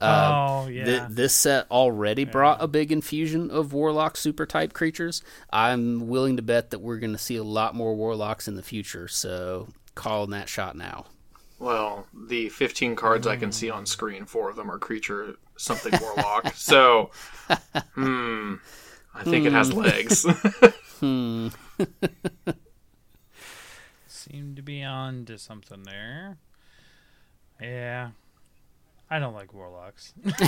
[0.00, 0.32] Uh,
[0.64, 0.84] Oh, yeah.
[0.84, 5.22] th- this set already brought a big infusion of warlock super type creatures.
[5.52, 8.62] I'm willing to bet that we're going to see a lot more warlocks in the
[8.62, 9.08] future.
[9.08, 11.06] So calling that shot now.
[11.58, 15.92] Well, the 15 cards I can see on screen, four of them are creature something
[16.00, 16.52] warlock.
[16.54, 17.10] so,
[17.94, 18.54] hmm,
[19.14, 20.26] I think it has legs.
[21.00, 21.48] Hmm.
[24.06, 26.38] Seem to be on to something there.
[27.60, 28.10] Yeah.
[29.10, 30.12] I don't like warlocks.
[30.24, 30.40] you liked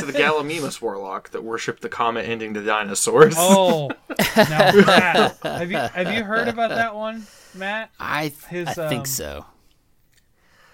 [0.00, 3.34] the Gallimimus warlock that worshipped the comet ending the dinosaurs.
[3.36, 3.90] Oh,
[4.36, 7.90] now Matt, have you have you heard about that one, Matt?
[7.98, 9.44] I, th- His, I um, think so.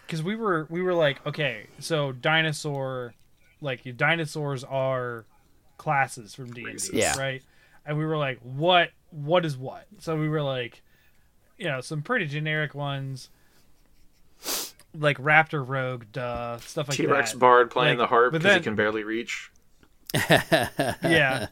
[0.06, 3.14] Because we were we were like, okay, so dinosaur,
[3.60, 5.24] like dinosaurs are
[5.78, 7.18] classes from D and D, Yeah.
[7.18, 7.42] right?
[7.86, 9.86] And we were like, what what is what?
[10.00, 10.82] So we were like,
[11.56, 13.30] you know, some pretty generic ones,
[14.94, 17.02] like Raptor Rogue, duh, stuff like that.
[17.02, 17.32] T Rex.
[17.34, 19.50] Bard playing Like, the harp because he can barely reach.
[20.30, 21.46] yeah.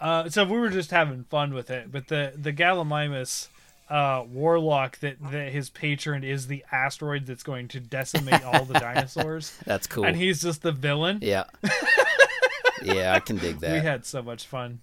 [0.00, 3.48] Uh, so we were just having fun with it, but the the Gallimimus
[3.90, 8.74] uh, warlock that, that his patron is the asteroid that's going to decimate all the
[8.80, 10.04] dinosaurs, That's cool.
[10.04, 11.18] and he's just the villain.
[11.22, 11.44] yeah.
[12.82, 13.72] yeah, I can dig that.
[13.72, 14.80] We had so much fun.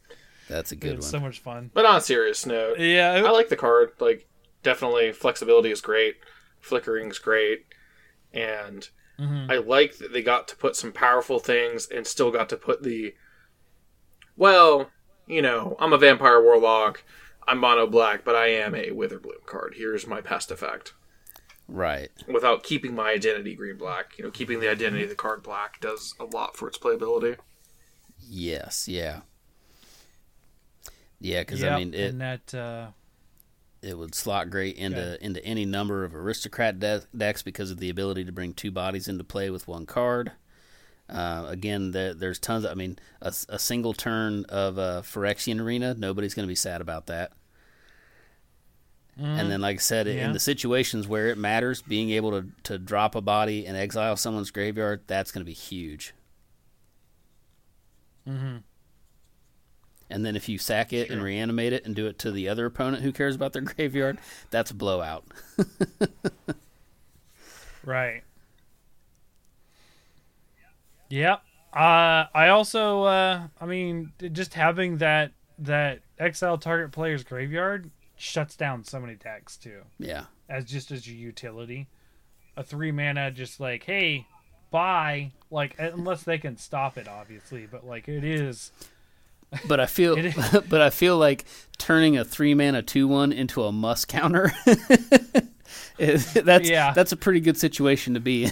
[0.49, 1.01] That's a good one.
[1.01, 1.71] so much fun.
[1.73, 3.91] But on a serious note, Yeah, I like the card.
[3.99, 4.27] Like,
[4.61, 6.17] definitely flexibility is great,
[6.59, 7.65] flickering's great,
[8.33, 9.51] and Mhm.
[9.51, 12.83] I like that they got to put some powerful things and still got to put
[12.83, 13.15] the.
[14.35, 14.91] Well,
[15.25, 17.03] you know, I'm a vampire warlock.
[17.47, 19.75] I'm mono black, but I am a Witherbloom card.
[19.77, 20.93] Here's my pest effect.
[21.69, 22.09] right.
[22.27, 25.81] Without keeping my identity green black, you know, keeping the identity of the card black
[25.81, 27.37] does a lot for its playability.
[28.19, 29.21] Yes, yeah.
[31.19, 32.87] Yeah, because Yep, I mean, it, and that uh,
[33.81, 37.89] it would slot great into into any number of aristocrat de- decks because of the
[37.89, 40.31] ability to bring two bodies into play with one card.
[41.09, 42.65] Uh, again, there, there's tons.
[42.65, 46.55] Of, I mean, a, a single turn of a Phyrexian arena, nobody's going to be
[46.55, 47.31] sad about that.
[49.19, 50.25] And then, like I said, Yeah.
[50.27, 54.15] in the situations where it matters, being able to, to drop a body and exile
[54.15, 56.13] someone's graveyard, that's going to be huge.
[58.29, 58.57] Mm-hmm.
[60.09, 62.65] And then if you sack it and reanimate it and do it to the other
[62.65, 64.17] opponent who cares about their graveyard,
[64.49, 65.25] that's a blowout.
[67.83, 68.23] Right.
[71.09, 71.41] Yep.
[71.73, 78.55] Uh, I also, uh, I mean, just having that that exile target player's graveyard shuts
[78.55, 80.25] down so many decks too, Yeah.
[80.49, 81.87] as just as your utility.
[82.57, 84.25] A three mana, just like, hey,
[84.71, 85.31] bye.
[85.49, 88.71] Like, unless they can stop it, obviously, but like it is.
[89.67, 90.15] But I feel,
[90.69, 91.45] but I feel like
[91.77, 94.51] turning a three mana two one into a must counter.
[95.97, 96.93] that's Yeah.
[96.93, 98.51] that's a pretty good situation to be in.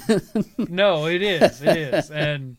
[0.70, 1.62] No, it is.
[1.62, 2.12] It is.
[2.12, 2.58] And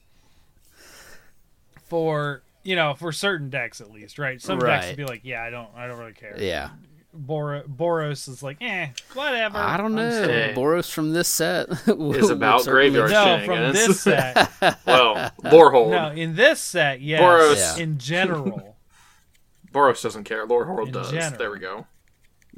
[1.89, 4.41] for you know, for certain decks at least, right?
[4.43, 6.37] Some decks would be like, yeah, I don't, I don't really care.
[6.39, 6.70] yeah.
[7.18, 9.58] Bor- Boros is like, eh, whatever.
[9.58, 10.10] I don't know.
[10.10, 10.54] still- Hey.
[10.56, 13.86] Boros from this set Is about graveyard No, from shenanigans.
[13.86, 14.52] this set.
[14.86, 15.90] well, Lorehold.
[15.90, 17.20] no, in this set, yes.
[17.22, 17.56] Boros.
[17.78, 17.82] Yeah.
[17.82, 18.76] In general.
[19.72, 20.46] Boros doesn't care.
[20.46, 21.10] Lorehold In does.
[21.10, 21.38] general.
[21.38, 21.86] There we go.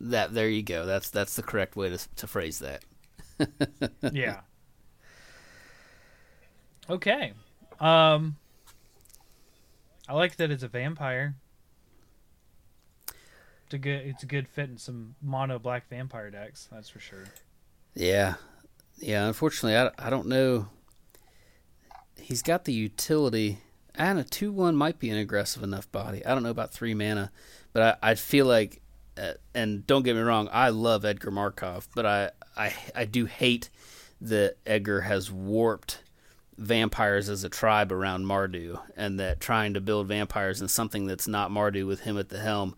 [0.01, 0.87] That there you go.
[0.87, 2.85] That's that's the correct way to to phrase that.
[4.13, 4.41] yeah.
[6.89, 7.33] Okay.
[7.81, 8.37] Um
[10.09, 11.35] I like that it's a vampire.
[13.69, 17.01] It's a good it's a good fit in some mono black vampire decks, that's for
[17.01, 17.25] sure.
[17.95, 18.37] Yeah,
[18.97, 19.27] yeah.
[19.27, 20.71] Unfortunately, I, I don't know.
[22.17, 23.59] He's got the utility,
[23.95, 26.25] and a two one might be an aggressive enough body.
[26.25, 27.31] I don't know about three mana,
[27.75, 28.81] but I, I feel like,
[29.19, 33.27] uh, and don't get me wrong, I love Edgar Markov, but I I I do
[33.27, 33.69] hate
[34.23, 36.03] that Edgar has warped
[36.57, 41.29] vampires as a tribe around Mardu, and that trying to build vampires in something that's
[41.29, 42.75] not Mardu with him at the helm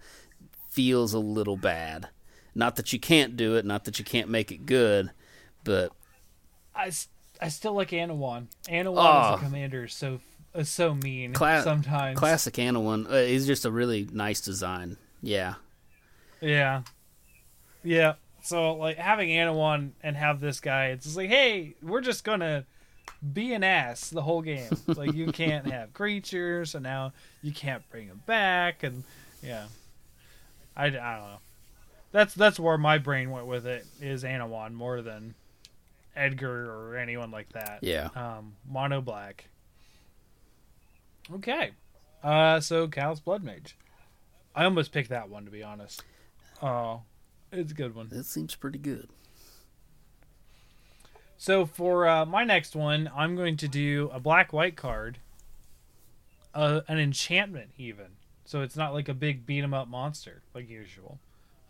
[0.80, 2.08] feels a little bad.
[2.54, 5.10] Not that you can't do it, not that you can't make it good,
[5.62, 5.92] but
[6.74, 6.90] I,
[7.40, 8.46] I still like Anowon.
[8.66, 9.34] Anowon Oh.
[9.34, 10.20] as a commander is so
[10.54, 12.18] is so mean Cla- sometimes.
[12.18, 14.96] classic one uh, is just a really nice design.
[15.22, 15.54] Yeah,
[16.40, 16.82] Yeah.
[17.84, 18.14] Yeah.
[18.42, 22.64] So like having Anowon and have this guy, it's just like, hey, we're just gonna
[23.34, 24.70] be an ass the whole game.
[24.86, 27.12] like you can't have creatures, and now
[27.42, 29.04] you can't bring them back, and
[29.42, 29.66] yeah,
[30.80, 31.40] I, I don't know.
[32.12, 35.34] That's that's where my brain went with it is Anowon more than
[36.16, 37.80] Edgar or anyone like that.
[37.82, 38.08] yeah.
[38.16, 39.48] Um, mono black.
[41.32, 41.72] Okay.
[42.24, 43.76] Uh, so Cal's Blood Mage.
[44.54, 46.02] I almost picked that one to be honest.
[46.62, 47.02] Oh,
[47.52, 48.08] it's a good one.
[48.08, 49.08] That seems pretty good.
[51.36, 55.18] So for uh, my next one, I'm going to do a black white card,
[56.54, 58.16] uh, an enchantment even.
[58.44, 61.18] So it's not like a big beat 'em up monster like usual.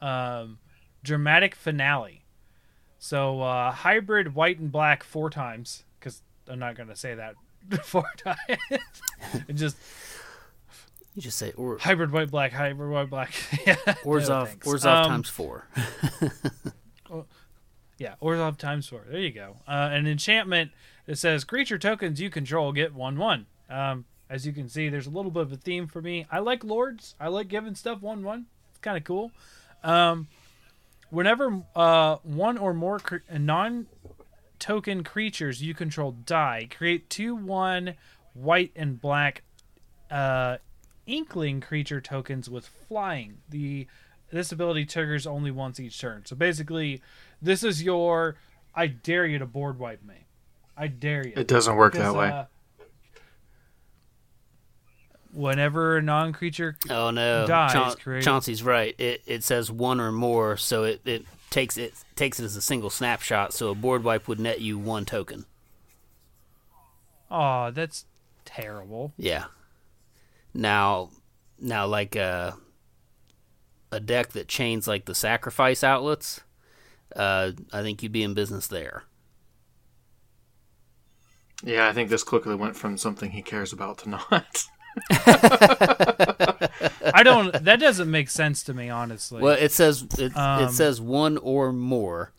[0.01, 0.59] Um,
[1.03, 2.23] dramatic finale.
[2.99, 7.35] So uh, hybrid white and black four times because I'm not going to say that
[7.85, 8.39] four times.
[9.49, 9.77] it just
[11.15, 13.33] You just say or hybrid white black hybrid white black.
[13.67, 13.75] yeah.
[14.05, 14.73] Orzhov no.
[14.73, 15.67] Orzhov Um, times four.
[17.99, 19.05] Yeah, Orzhov times four.
[19.11, 19.57] There you go.
[19.69, 20.71] Uh, an enchantment
[21.05, 23.45] that says creature tokens you control get one one.
[23.69, 26.25] Um, as you can see, there's a little bit of a theme for me.
[26.31, 27.15] I like lords.
[27.21, 28.47] I like giving stuff one one.
[28.71, 29.33] It's kind of cool.
[29.83, 30.29] Um,
[31.11, 33.87] whenever uh, one or more cre- non
[34.59, 37.95] token creatures you control die, create two one
[38.35, 39.43] white and black
[40.11, 40.59] uh,
[41.07, 43.39] inkling creature tokens with flying.
[43.49, 43.87] The
[44.33, 46.25] this ability triggers only once each turn.
[46.25, 47.03] So basically,
[47.43, 48.37] this is your
[48.77, 50.27] I dare you to board wipe me.
[50.77, 51.33] I dare you.
[51.37, 52.29] It doesn't work Because, that way.
[52.29, 52.45] uh,
[55.33, 58.95] whenever a non-creature Oh no, dies, Chaun- create- Chauncey's right.
[58.99, 62.63] It it says one or more, so it, it takes it takes it as a
[62.63, 63.53] single snapshot.
[63.53, 65.47] So a board wipe would net you one token.
[67.31, 68.07] oh, that's
[68.45, 69.13] terrible.
[69.17, 69.45] Yeah.
[70.53, 71.11] Now,
[71.61, 72.57] now like a
[73.93, 76.41] a deck that chains like the sacrifice outlets,
[77.15, 79.05] uh, I think you'd be in business there.
[81.63, 84.65] Yeah, I think this quickly went from something he cares about to not.
[87.15, 87.53] I don't.
[87.65, 89.41] That doesn't make sense to me, honestly.
[89.43, 92.33] Well, it says it, Um, it says one or more.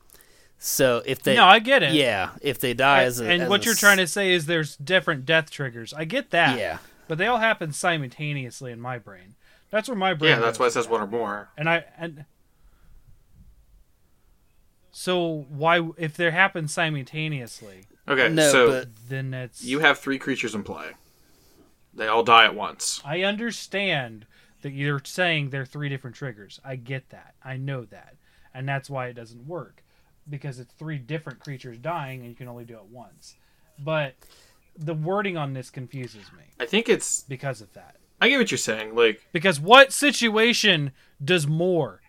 [0.57, 1.93] So if they no, I get it.
[1.93, 4.45] yeah, if they die as a and as what a you're trying to say is
[4.45, 5.91] there's different death triggers.
[5.93, 6.57] I get that.
[6.59, 6.77] yeah
[7.07, 9.33] But they all happen simultaneously in my brain.
[9.71, 10.31] That's where my brain.
[10.33, 11.49] yeah, that's why it says one or more.
[11.57, 12.25] And I and
[14.91, 20.19] so why if they happen simultaneously, Okay, no, so but then it's you have three
[20.19, 20.91] creatures in play.
[21.93, 23.01] They all die at once.
[23.05, 24.25] I understand
[24.61, 26.59] that you're saying they're three different triggers.
[26.63, 27.35] I get that.
[27.43, 28.15] I know that.
[28.53, 29.81] and that's why it doesn't work
[30.29, 33.35] because it's three different creatures dying and you can only do it once.
[33.79, 34.15] But
[34.77, 37.21] the wording on this confuses me I think it's.
[37.23, 37.95] because of that.
[38.19, 38.93] I get what you're saying.
[38.95, 40.91] Like, Because what situation
[41.23, 42.01] does more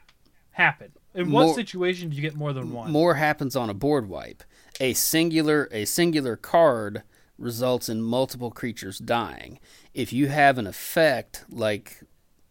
[0.53, 0.93] happen?
[1.15, 2.91] In what situation do you get more than one?
[2.91, 4.43] More happens on a board wipe.
[4.81, 7.03] A singular a singular card
[7.43, 9.59] results in multiple creatures dying.
[9.93, 12.01] If you have an effect like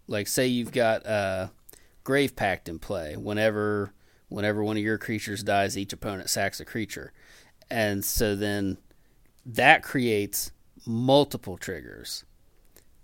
[0.08, 1.52] like say you've got
[2.04, 3.94] Grave Pact in play, whenever
[4.30, 7.14] whenever one of your creatures dies, each opponent sacks a creature.
[7.70, 8.78] And so then
[9.46, 10.52] that creates
[10.86, 12.26] multiple triggers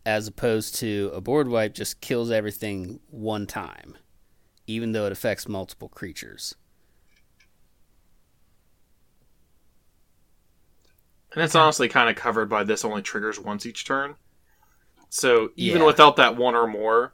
[0.06, 3.98] as opposed to a board wipe just kills everything one time
[4.68, 6.56] even though it affects multiple creatures.
[11.38, 14.16] And it's honestly kind of covered by this only triggers once each turn.
[15.10, 15.86] So even Yeah.
[15.88, 17.14] without that one or more,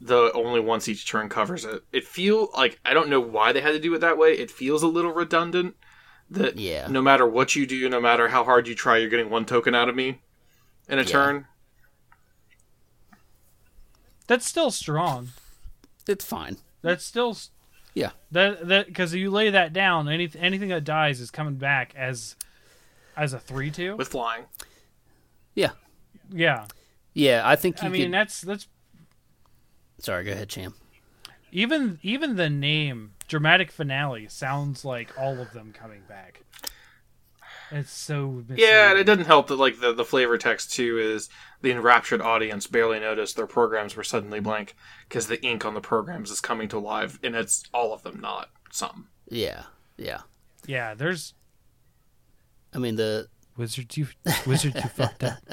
[0.00, 1.82] the only once each turn covers it.
[1.90, 4.34] It feel like I don't know why they had to do it that way.
[4.34, 5.74] It feels a little redundant.
[6.30, 6.86] That Yeah.
[6.86, 9.74] no matter what you do, no matter how hard you try, you're getting one token
[9.74, 10.22] out of me
[10.88, 11.08] in a Yeah.
[11.08, 11.46] turn.
[14.28, 15.30] That's still strong.
[16.08, 16.58] It's fine.
[16.82, 17.50] That's still s-
[17.94, 18.12] Yeah.
[18.30, 22.36] that that because you lay that down, any anything that dies is coming back as
[23.20, 23.94] as a three two.
[23.96, 24.44] with flying.
[25.54, 25.70] Yeah.
[26.32, 26.66] Yeah,
[27.12, 28.66] Yeah, I think you I mean could- that's that's
[29.98, 30.74] Sorry, go ahead, Cham.
[31.52, 36.42] even even the name dramatic finale sounds like all of them coming back.
[37.72, 41.28] It's so Yeah, and it doesn't help that like the, the flavor text too is
[41.62, 44.74] the enraptured audience barely noticed their programs were suddenly blank
[45.08, 48.18] because the ink on the programs is coming to life, and it's all of them,
[48.20, 49.08] not some.
[49.28, 49.64] Yeah.
[49.96, 50.22] Yeah.
[50.66, 51.34] Yeah, there's
[52.74, 53.96] I mean the wizards.
[53.96, 54.06] You
[54.46, 55.38] wizards, you fucked up.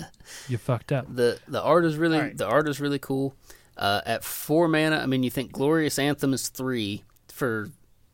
[0.49, 1.05] You fucked up.
[1.13, 2.37] the the art is really Alright.
[2.37, 3.33] the art is really cool.
[3.77, 7.69] Uh, at four mana, I mean, you think Glorious Anthem is three for,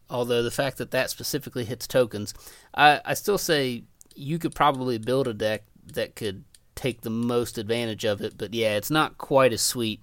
[0.10, 2.34] although the fact that that specifically hits tokens,
[2.76, 3.84] I I still say
[4.16, 6.44] you could probably build a deck that could
[6.76, 8.38] take the most advantage of it.
[8.38, 10.02] But yeah, it's not quite as sweet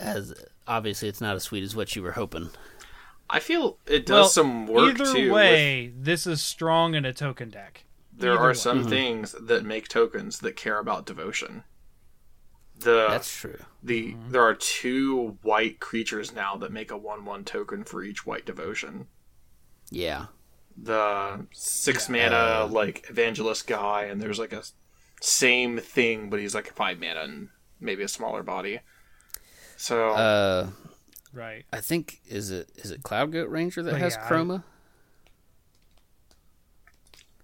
[0.00, 0.32] as
[0.66, 2.50] obviously it's not as sweet as what you were hoping.
[3.30, 5.24] I feel it does Well, some work Either too.
[5.24, 7.84] with- way, this is strong in a token deck.
[8.12, 8.54] there either are way.
[8.54, 11.64] some things that make tokens that care about devotion.
[12.80, 13.58] The That's true.
[13.82, 18.24] the there are two white creatures now that make a one one token for each
[18.26, 19.08] white devotion.
[19.90, 20.26] Yeah.
[20.80, 24.62] the six mana like evangelist guy, and there's like a
[25.20, 27.48] same thing, but he's like five mana and
[27.80, 28.78] maybe a smaller body.
[29.76, 30.70] So Uh,
[31.32, 31.64] Right.
[31.72, 34.62] I think is it is it Cloud Goat Ranger that Oh, has yeah, I- Chroma?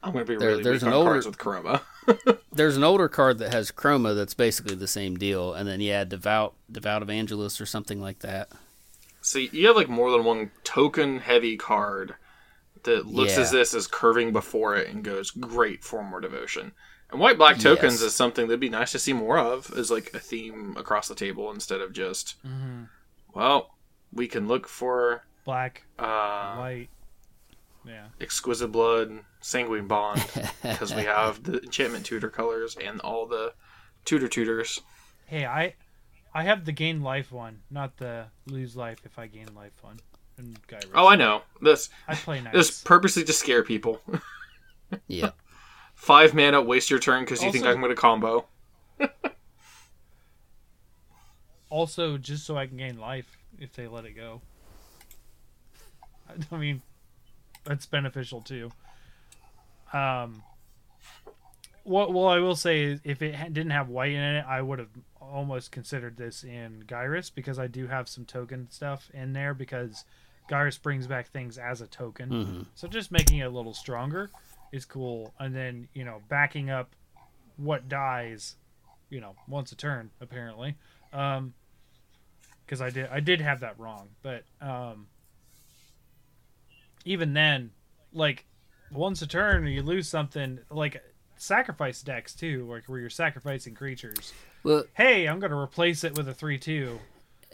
[0.02, 1.80] I'm gonna be there- really there's weak an on older- cards with Chroma.
[2.52, 6.04] There's an older card that has Chroma that's basically the same deal, and then yeah,
[6.04, 8.50] Devout Devout Evangelist or something like that.
[9.22, 12.14] so you have like more than one token heavy card
[12.82, 13.40] that looks Yeah.
[13.40, 16.72] as this is curving before it and goes great for more devotion.
[17.10, 18.02] And white black tokens Yes.
[18.02, 21.14] is something that'd be nice to see more of as like a theme across the
[21.14, 22.84] table instead of just hmm
[23.34, 23.74] well,
[24.12, 26.88] we can look for Black, uh white.
[27.86, 28.06] Yeah.
[28.20, 30.24] exquisite blood, sanguine bond,
[30.62, 33.52] because we have the enchantment tutor colors and all the
[34.06, 34.80] tutor tutors.
[35.26, 35.74] Hey, I
[36.32, 39.98] I have the gain life one, not the lose life if I gain life one.
[40.38, 40.86] And Gyrus.
[40.94, 41.90] Oh, I know this.
[42.08, 42.54] I play nice.
[42.54, 44.00] This purposely to scare people.
[45.06, 45.30] Yeah,
[45.94, 48.46] Five mana, waste your turn because you think I'm going to combo.
[51.74, 54.40] Also, just so I can gain life if they let it go.
[56.52, 56.82] I mean,
[57.64, 58.70] that's beneficial too.
[59.92, 60.44] Um,
[61.82, 64.78] what well I will say is if it didn't have white in it, I would
[64.78, 69.52] have almost considered this in Gyrus because I do have some token stuff in there
[69.52, 70.04] because
[70.48, 72.28] Gyrus brings back things as a token.
[72.28, 74.30] hmm So just making it a little stronger
[74.70, 76.94] is cool, and then you know backing up
[77.56, 78.54] what dies,
[79.10, 80.76] you know, once a turn apparently,
[82.66, 85.06] because I did I did have that wrong, but um,
[87.04, 87.70] even then,
[88.12, 88.44] like
[88.92, 91.02] once a turn you lose something like
[91.36, 94.32] sacrifice decks too, like where you're sacrificing creatures.
[94.62, 97.00] well, Hey, I'm gonna replace it with a three two.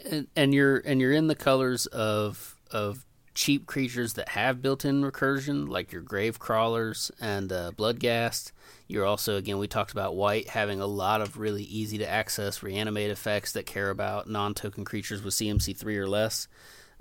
[0.09, 5.03] and, and you're and you're in the colors of of cheap creatures that have built-in
[5.03, 8.51] recursion, like your grave crawlers and uh, bloodghast.
[8.87, 12.61] You're also again we talked about white having a lot of really easy to access
[12.61, 16.47] reanimate effects that care about non-token creatures with CMC three or less.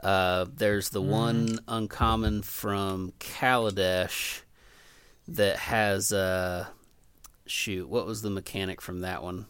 [0.03, 4.43] Uh, there's the one uncommon from Kaladesh
[5.29, 6.67] that has uh
[7.47, 9.47] shoot what was the mechanic from that one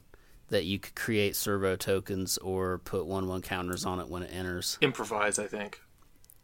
[0.48, 4.30] that you could create servo tokens or put one one counters on it when it
[4.32, 4.78] enters.
[4.80, 5.80] Improvise, I think.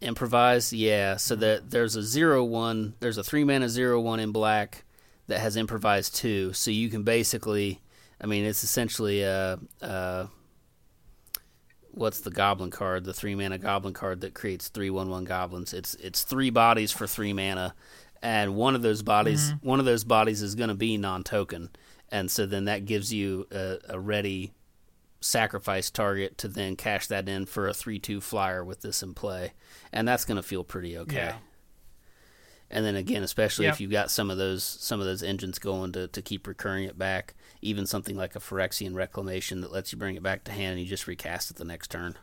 [0.00, 1.16] Improvise, yeah.
[1.16, 4.84] So that there's a zero one, there's a three mana zero one in black
[5.26, 6.52] that has improvised two.
[6.52, 7.80] So you can basically,
[8.20, 10.28] I mean, it's essentially a, a
[11.92, 13.04] what's the goblin card?
[13.04, 15.72] The three mana goblin card that creates three one one goblins.
[15.72, 17.74] It's it's three bodies for three mana,
[18.22, 19.66] and one of those bodies Mm-hmm.
[19.68, 21.70] one of those bodies is going to be non token,
[22.10, 24.52] and so then that gives you a, a ready
[25.26, 29.14] sacrifice target to then cash that in for a three two flyer with this in
[29.14, 29.52] play,
[29.92, 31.16] and that's going to feel pretty okay.
[31.16, 31.36] Yeah.
[32.68, 33.74] And then again, especially Yep.
[33.74, 36.84] if you've got some of those some of those engines going to, to keep recurring
[36.84, 40.52] it back, even something like a Phyrexian Reclamation that lets you bring it back to
[40.52, 42.16] hand and you just recast it the next turn.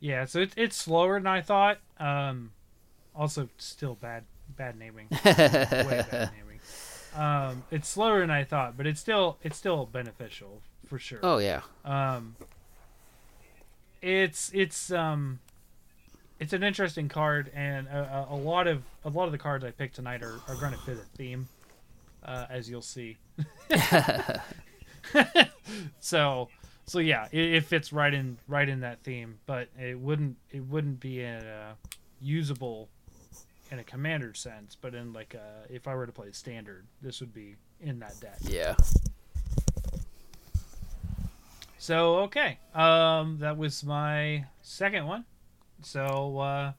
[0.00, 1.78] Yeah, so it's it's slower than I thought.
[1.98, 2.52] Um,
[3.14, 4.24] also, still bad
[4.56, 5.08] bad naming.
[5.24, 6.60] Way bad naming.
[7.16, 11.20] Um, it's slower than I thought, but it's still it's still beneficial for sure.
[11.22, 12.36] Oh yeah, Um,
[14.02, 15.40] it's it's um,
[16.40, 19.64] it's an interesting card, and a, a, a lot of a lot of the cards
[19.64, 21.48] I picked tonight are, are going to fit a theme,
[22.24, 23.16] uh, as you'll see.
[26.00, 26.48] so
[26.86, 30.64] so yeah, it, it fits right in right in that theme, but it wouldn't it
[30.64, 31.74] wouldn't be in a
[32.20, 32.88] usable
[33.70, 37.20] in a commander sense, but in like a, if I were to play standard, this
[37.20, 38.38] would be in that deck.
[38.42, 38.74] yeah.
[41.78, 45.24] So okay, um, that was my second one.
[45.82, 46.72] So uh,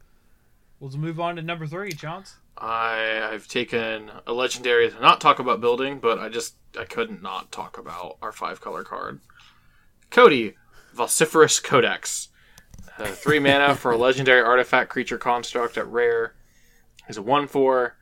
[0.79, 2.35] we'll move on to number three, Chance.
[2.57, 7.21] I I've taken a legendary to not talk about building, but I just I couldn't
[7.21, 9.21] not talk about our five color card.
[10.11, 10.55] Codie,
[10.93, 12.27] Vociferous Codex.
[12.97, 16.35] Uh, three mana for a legendary artifact creature construct at rare.
[17.07, 17.95] He's a one four.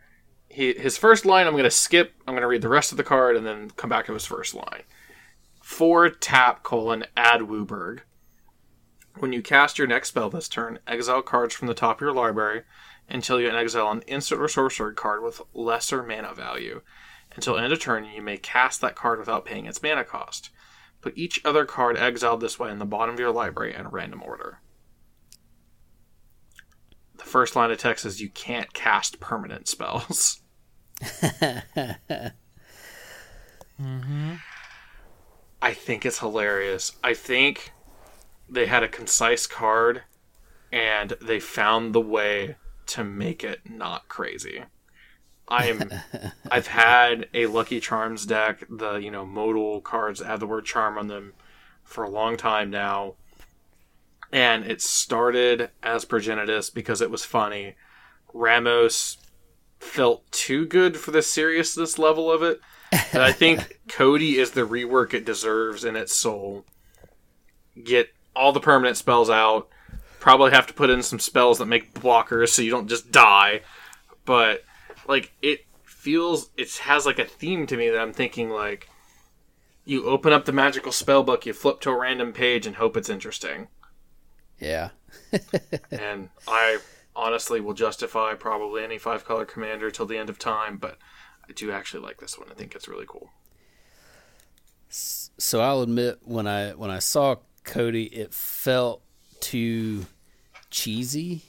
[0.49, 2.13] He his first line I'm gonna skip.
[2.27, 4.55] I'm gonna read the rest of the card and then come back to his first
[4.55, 4.81] line.
[5.67, 7.99] Four tap colon add WUBRG.
[9.19, 12.13] When you cast your next spell this turn, exile cards from the top of your
[12.13, 12.63] library
[13.09, 16.81] until you exile an instant or sorcery card with lesser mana value.
[17.35, 20.51] Until end of turn, you may cast that card without paying its mana cost.
[21.01, 24.23] Put each other card exiled this way in the bottom of your library in random
[24.23, 24.61] order.
[27.17, 30.39] The first line of text is you can't cast permanent spells.
[33.79, 34.33] Mm-hmm.
[35.61, 36.93] I think it's hilarious.
[37.03, 37.71] I think
[38.49, 40.03] they had a concise card
[40.71, 42.55] and they found the way
[42.87, 44.63] to make it not crazy.
[45.47, 45.91] I'm
[46.51, 50.65] I've had a Lucky Charms deck, the you know modal cards that have the word
[50.65, 51.33] charm on them
[51.83, 53.15] for a long time now.
[54.31, 57.75] And it started as Progenitus because it was funny.
[58.33, 59.17] Ramos
[59.79, 62.59] felt too good for the seriousness level of it.
[62.91, 66.65] I think Codie is the rework it deserves in its soul.
[67.81, 69.69] Get all the permanent spells out.
[70.19, 73.61] Probably have to put in some spells that make blockers so you don't just die.
[74.25, 74.63] But
[75.07, 78.89] like it feels it has like a theme to me that I'm thinking like
[79.85, 82.97] you open up the magical spell book, you flip to a random page and hope
[82.97, 83.67] it's interesting.
[84.59, 84.89] Yeah.
[85.91, 86.79] and I
[87.15, 90.97] honestly will justify probably any five color commander till the end of time, but
[91.49, 92.47] I do actually like this one.
[92.51, 93.29] I think it's really cool.
[94.89, 99.01] So I'll admit when I when I saw Codie, it felt
[99.39, 100.05] too
[100.69, 101.43] cheesy,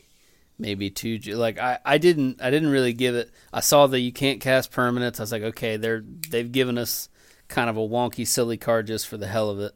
[0.59, 3.31] maybe too like I, I didn't I didn't really give it.
[3.53, 5.21] I saw that you can't cast permanents.
[5.21, 7.09] I was like, okay, they're they've given us
[7.49, 9.73] kind of a wonky, silly card just for the hell of it,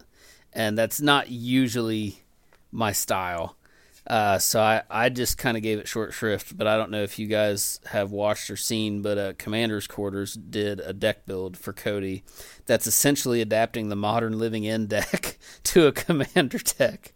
[0.52, 2.22] and that's not usually
[2.70, 3.56] my style.
[4.04, 7.02] Uh, so I, I just kind of gave it short shrift, but I don't know
[7.04, 11.56] if you guys have watched or seen, but uh, Commander's Quarters did a deck build
[11.56, 12.22] for Codie
[12.66, 17.12] that's essentially adapting the modern living end deck to a Commander deck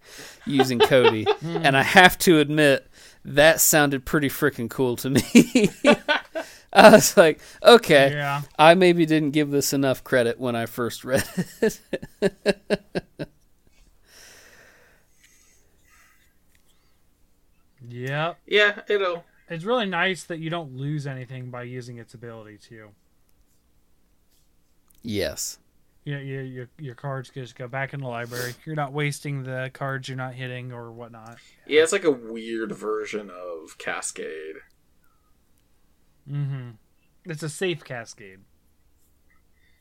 [0.46, 1.26] using Codie.
[1.42, 2.86] and I have to admit,
[3.24, 5.70] that sounded pretty freaking cool to me.
[6.72, 8.42] I was like, okay, Yeah.
[8.58, 11.24] I maybe didn't give this enough credit when I first read
[11.60, 11.80] it.
[18.04, 18.38] Yep.
[18.46, 19.24] Yeah, it'll.
[19.48, 22.90] It's really nice that you don't lose anything by using its ability too.
[25.02, 25.58] yes.
[26.04, 28.54] Yeah, your your your cards just go back in the library.
[28.64, 31.38] You're not wasting the cards you're not hitting or whatnot.
[31.66, 34.56] Yeah, it's like a weird version of Cascade.
[36.30, 36.70] Mm-hmm.
[37.24, 38.38] It's a safe cascade.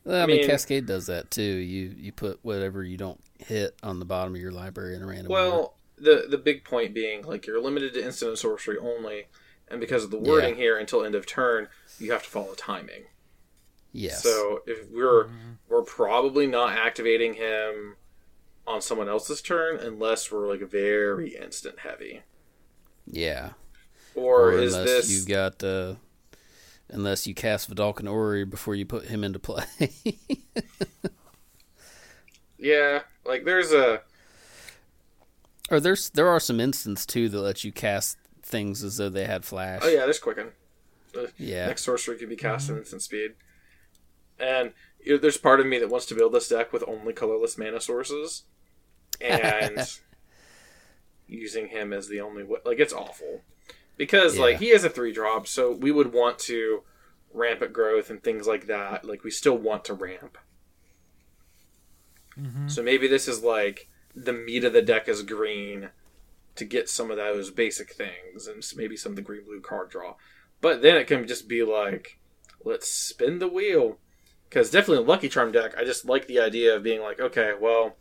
[0.03, 1.43] Well, I, I mean, mean- Cascade does that too.
[1.43, 5.05] You you put whatever you don't hit on the bottom of your library in a
[5.05, 5.49] random order.
[5.49, 9.27] Well, the the big point being like you're limited to instant and sorcery only,
[9.67, 11.67] and because of the wording here until end of turn,
[11.99, 13.05] you have to follow timing.
[13.91, 14.21] Yes.
[14.23, 15.29] So if we're
[15.69, 17.95] we're probably not activating him
[18.67, 22.21] on someone else's turn unless we're like very instant heavy.
[23.05, 23.51] yeah.
[24.15, 25.95] Or, Or is unless this you got uh,
[26.89, 29.65] unless you cast Vedalken Orrery before you put him into play.
[32.57, 34.01] yeah, like there's a
[35.69, 39.25] or there's there are some instances too that let you cast things as though they
[39.25, 39.81] had flash.
[39.83, 40.51] oh yeah, there's quicken.
[41.13, 41.67] The Yeah.
[41.67, 42.81] next sorcery could be cast in mm-hmm.
[42.81, 43.33] instant speed.
[44.39, 47.13] And you know, there's part of me that wants to build this deck with only
[47.13, 48.43] colorless mana sources,
[49.21, 49.79] and
[51.27, 52.59] using him as the only way.
[52.65, 53.41] Like it's awful
[53.97, 56.83] because like he has a three drop, so we would want to
[57.33, 59.05] Rampant Growth and things like that.
[59.05, 60.37] Like we still want to ramp.
[62.39, 62.67] Mm-hmm.
[62.67, 65.89] So maybe this is like the meat of the deck is green
[66.55, 69.89] to get some of those basic things and maybe some of the green blue card
[69.89, 70.15] draw.
[70.61, 72.17] But then it can just be like,
[72.63, 73.97] let's spin the wheel.
[74.49, 77.53] Because definitely a Lucky Charm deck, I just like the idea of being like, okay,
[77.59, 77.95] well,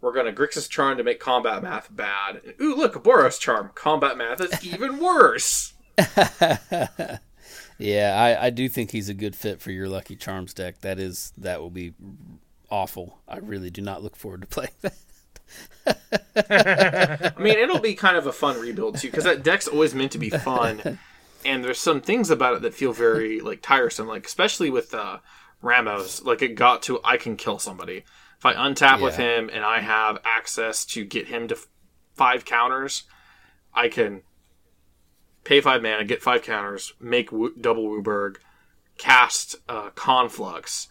[0.00, 2.42] we're going to Grixis Charm to make combat math bad.
[2.44, 3.70] And, ooh, look, Boros Charm.
[3.74, 5.72] Combat math is even worse.
[7.78, 10.82] yeah, I, I do think he's a good fit for your Lucky Charms deck.
[10.82, 11.94] That is that will be
[12.70, 13.20] awful.
[13.26, 14.96] I really do not look forward to playing that.
[16.36, 20.12] I mean, it'll be kind of a fun rebuild too, because that deck's always meant
[20.12, 20.98] to be fun,
[21.44, 25.18] and there's some things about it that feel very like tiresome, like especially with uh,
[25.62, 26.22] Ramos.
[26.22, 28.04] Like it got to I can kill somebody
[28.38, 31.66] if I untap with him and I have access to get him to f-
[32.14, 33.04] five counters.
[33.72, 34.22] I can
[35.44, 38.36] pay five mana, get five counters, make w- double WUBRG,
[38.98, 40.88] cast uh, Conflux,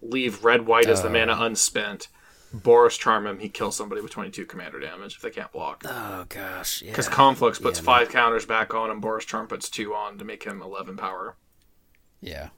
[0.00, 2.08] leave red white as the mana unspent.
[2.54, 5.82] Boros charm him, he kills somebody with 22 commander damage if they can't block.
[5.86, 6.90] Oh gosh, yeah.
[6.90, 10.24] Because Conflux puts Yeah, five counters back on, and Boros Charm puts two on to
[10.24, 11.36] make him 11 power.
[12.20, 12.48] yeah.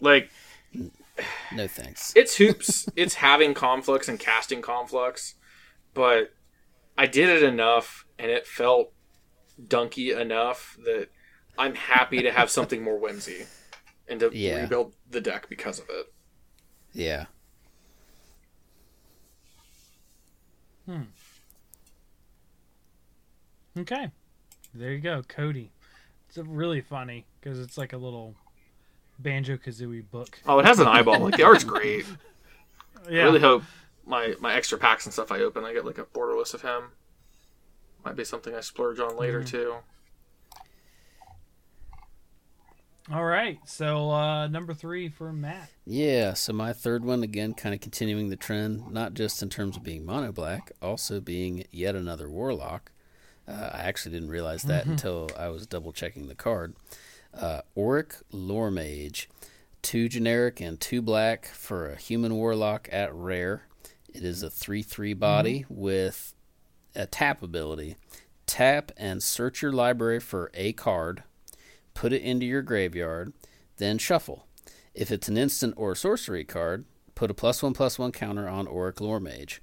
[0.00, 0.30] Like,
[1.52, 2.12] No thanks.
[2.16, 2.88] it's hoops.
[2.96, 5.34] it's having Conflux and casting Conflux,
[5.94, 6.32] but
[6.98, 8.92] I did it enough, and it felt
[9.62, 11.08] dunky enough that
[11.58, 13.44] I'm happy to have something more whimsy
[14.08, 14.62] and to Yeah.
[14.62, 16.12] rebuild the deck because of it.
[16.92, 17.26] Yeah.
[20.86, 21.02] Hmm.
[23.78, 24.10] Okay,
[24.72, 25.70] there you go, Codie.
[26.28, 28.34] It's really funny because it's like a little
[29.18, 30.40] Banjo Kazooie book.
[30.46, 31.20] Oh, it has an eyeball.
[31.20, 32.06] Like, the art's great.
[33.10, 33.62] Yeah, I really hope
[34.06, 36.92] my, my extra packs and stuff I open, I get like a borderless of him.
[38.04, 39.46] Might be something I splurge on later, mm.
[39.46, 39.76] too.
[43.12, 45.68] All right, so uh, number three for Matt.
[45.84, 49.76] Yeah, so my third one again kind of continuing the trend, not just in terms
[49.76, 52.92] of being mono black, also being yet another warlock.
[53.46, 56.74] Uh, I actually didn't realize that until I was double checking the card.
[57.38, 59.28] Uh, Auric Lore Mage,
[59.82, 63.66] two generic and two black for a human warlock at rare.
[64.14, 66.32] It is a 3 3 body with
[66.94, 67.96] a tap ability.
[68.46, 71.22] Tap and search your library for a card,
[71.94, 73.32] put it into your graveyard,
[73.78, 74.46] then shuffle.
[74.94, 76.84] If it's an instant or sorcery card,
[77.14, 79.60] put a plus one plus one counter on Oriq Loremage.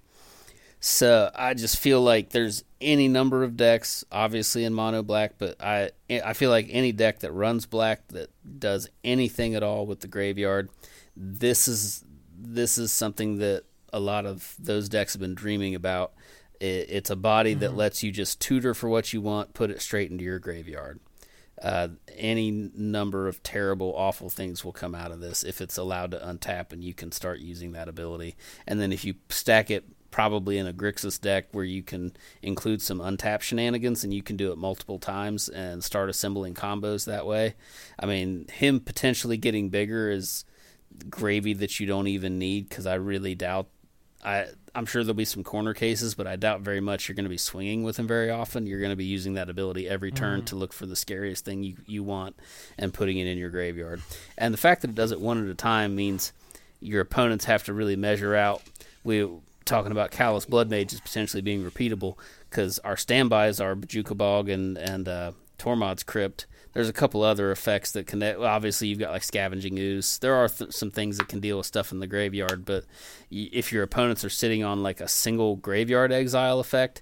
[0.83, 5.61] So I just feel like there's any number of decks, obviously in mono black, but
[5.61, 9.99] I I feel like any deck that runs black that does anything at all with
[9.99, 10.69] the graveyard,
[11.15, 12.03] this is
[12.35, 13.63] this is something that
[13.93, 16.13] a lot of those decks have been dreaming about.
[16.59, 17.77] It, it's a body that mm-hmm.
[17.77, 20.99] lets you just tutor for what you want, put it straight into your graveyard.
[21.61, 26.11] Uh, any number of terrible, awful things will come out of this if it's allowed
[26.11, 28.35] to untap and you can start using that ability.
[28.65, 32.81] And then if you stack it probably in a Grixis deck where you can include
[32.81, 37.25] some untap shenanigans and you can do it multiple times and start assembling combos that
[37.25, 37.55] way.
[37.97, 40.45] I mean, him potentially getting bigger is
[41.09, 43.67] gravy that you don't even need because I really doubt.
[44.23, 47.25] I I'm sure there'll be some corner cases, but I doubt very much you're going
[47.25, 48.67] to be swinging with him very often.
[48.67, 51.63] You're going to be using that ability every turn to look for the scariest thing
[51.63, 52.37] you, you want
[52.77, 54.01] and putting it in your graveyard.
[54.37, 56.31] And the fact that it does it one at a time means
[56.79, 58.61] your opponents have to really measure out.
[59.03, 59.27] We
[59.65, 62.17] talking about Callous Blood Mage is potentially being repeatable
[62.49, 66.45] because our standbys are Bojuka Bog and and uh, Tormod's Crypt.
[66.73, 68.39] There's a couple other effects that connect.
[68.39, 70.19] Obviously, you've got like Scavenging Ooze.
[70.19, 72.85] There are th- some things that can deal with stuff in the graveyard, but
[73.29, 77.01] y- if your opponents are sitting on like a single graveyard exile effect,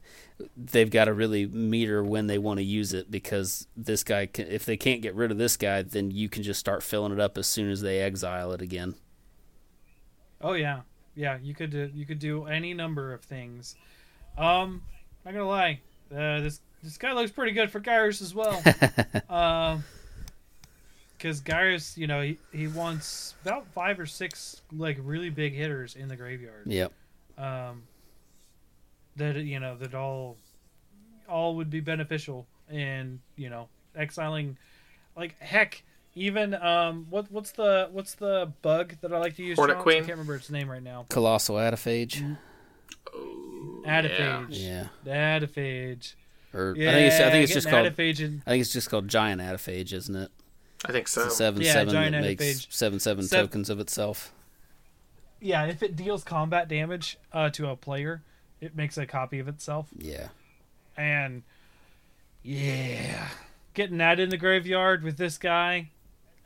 [0.57, 4.47] they've got to really meter when they want to use it because this guy, can,
[4.47, 7.19] if they can't get rid of this guy, then you can just start filling it
[7.19, 8.95] up as soon as they exile it again.
[10.41, 10.81] Oh yeah,
[11.15, 11.37] yeah.
[11.41, 13.75] You could do, you could do any number of things.
[14.37, 14.81] Um,
[15.25, 18.61] not gonna lie, uh, this this guy looks pretty good for Gyrus as well.
[19.29, 19.83] Um,
[21.17, 25.95] because Gyrus, you know, he, he wants about five or six like really big hitters
[25.95, 26.63] in the graveyard.
[26.65, 26.93] Yep.
[27.37, 27.83] Um,
[29.17, 30.37] that you know that all
[31.27, 34.57] all would be beneficial And, you know exiling,
[35.15, 35.83] like heck,
[36.15, 39.57] even um what what's the what's the bug that I like to use?
[39.57, 39.83] Hornet Chance?
[39.83, 39.97] Queen?
[39.97, 41.05] I can't remember its name right now.
[41.09, 42.23] Colossal Adephage.
[43.13, 44.57] Oh, Adephage.
[44.57, 44.87] Yeah.
[45.05, 46.15] Adephage.
[46.53, 48.89] Or Yeah, I think it's I think it's just called Adephage I think it's just
[48.89, 50.31] called giant adephage, isn't it?
[50.85, 51.23] I think so.
[51.25, 52.67] It's a seven Yeah, seven that makes adephage.
[52.73, 54.33] seven seven Sev- tokens of itself.
[55.41, 58.23] yeah, if it deals combat damage uh, to a player,
[58.61, 59.87] it makes a copy of itself.
[59.97, 60.29] Yeah.
[60.97, 61.43] And
[62.43, 63.27] yeah,
[63.73, 65.91] getting that in the graveyard with this guy,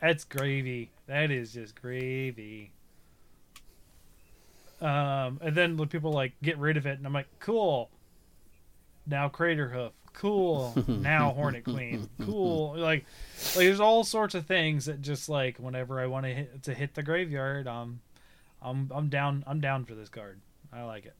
[0.01, 0.91] that's gravy.
[1.07, 2.71] That is just gravy.
[4.81, 7.89] Um, and then when people like get rid of it, and I'm like, cool.
[9.05, 10.73] Now Crater Hoof, cool.
[10.87, 12.75] now Hornet Queen, cool.
[12.77, 13.05] Like,
[13.55, 16.73] like there's all sorts of things that just like whenever I want to hit to
[16.73, 17.99] hit the graveyard, um,
[18.61, 20.39] I'm I'm down I'm down for this card.
[20.71, 21.15] I like it.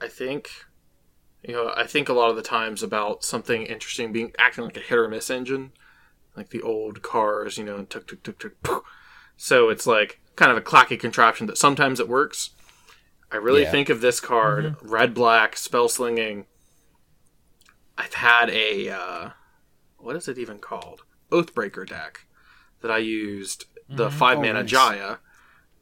[0.00, 0.50] I think,
[1.42, 4.76] you know, I think a lot of the times about something interesting being acting like
[4.76, 5.72] a hit or miss engine,
[6.36, 8.62] like the old cars, you know, and tuk tuk tuk tuk.
[8.62, 8.82] poof.
[9.38, 12.50] So it's like kind of a clacky contraption that sometimes it works.
[13.32, 13.70] I really Yeah.
[13.70, 16.44] think of this card, red black spell slinging.
[17.98, 19.30] I've had a uh,
[19.98, 21.02] what is it even called?
[21.30, 22.26] Oathbreaker deck
[22.80, 24.70] that I used the five Oh, mana nice.
[24.70, 25.16] Jaya,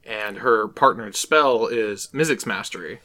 [0.05, 3.01] and her partnered spell is Mizzix Mastery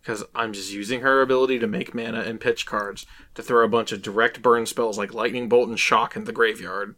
[0.00, 3.68] because I'm just using her ability to make mana and pitch cards to throw a
[3.68, 6.94] bunch of direct burn spells like Lightning Bolt and Shock in the graveyard.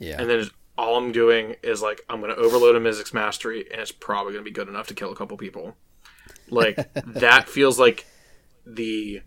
[0.00, 0.20] Yeah.
[0.20, 3.80] And then all I'm doing is like, I'm going to overload a Mizzix Mastery, and
[3.80, 5.76] it's probably going to be good enough to kill a couple people.
[6.50, 8.04] Like, that feels like
[8.66, 9.22] the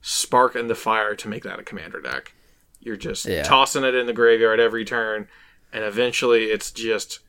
[0.00, 2.32] spark and the fire to make that a commander deck.
[2.80, 3.42] You're just Yeah.
[3.42, 5.28] tossing it in the graveyard every turn,
[5.72, 7.20] and eventually it's just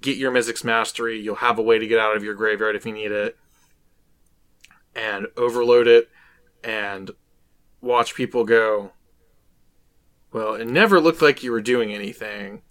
[0.00, 1.18] get your Mizzix Mastery.
[1.20, 3.36] You'll have a way to get out of your graveyard if you need it,
[4.94, 6.08] and overload it,
[6.62, 7.10] and
[7.80, 8.92] watch people go.
[10.32, 12.62] Well, it never looked like you were doing anything,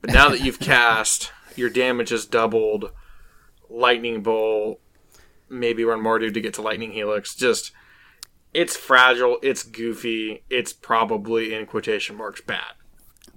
[0.00, 2.90] but now that you've cast, your damage is doubled.
[3.68, 4.80] Lightning Bolt,
[5.48, 7.34] maybe run Mardu to get to Lightning Helix.
[7.34, 7.72] Just,
[8.54, 12.74] it's fragile, it's goofy, it's probably in quotation marks bad.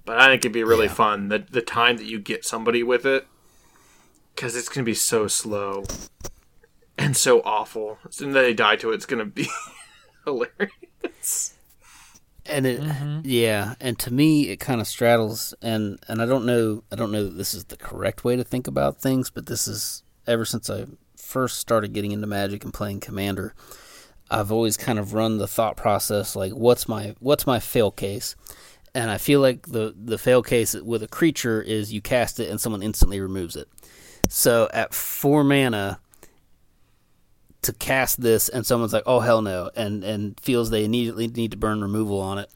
[0.04, 0.94] But I think it'd be really Yeah.
[0.94, 3.26] fun the the time that you get somebody with it,
[4.34, 5.84] because it's gonna be so slow
[6.98, 7.98] and so awful.
[8.04, 9.48] And then they die to it, it's gonna be
[10.24, 11.54] hilarious.
[12.44, 13.20] and it mm-hmm.
[13.24, 17.10] yeah and to me it kind of straddles and and i don't know i don't
[17.10, 20.44] know that this is the correct way to think about things but this is ever
[20.44, 20.84] since i
[21.16, 23.52] first started getting into magic and playing commander
[24.30, 28.36] i've always kind of run the thought process like what's my what's my fail case
[28.94, 32.50] and i feel like the the fail case with a creature is you cast it
[32.50, 33.68] and someone instantly removes it
[34.28, 36.00] so at four mana
[37.66, 41.50] to cast this and someone's like, "Oh hell no," and and feels they immediately need
[41.50, 42.50] to burn removal on it.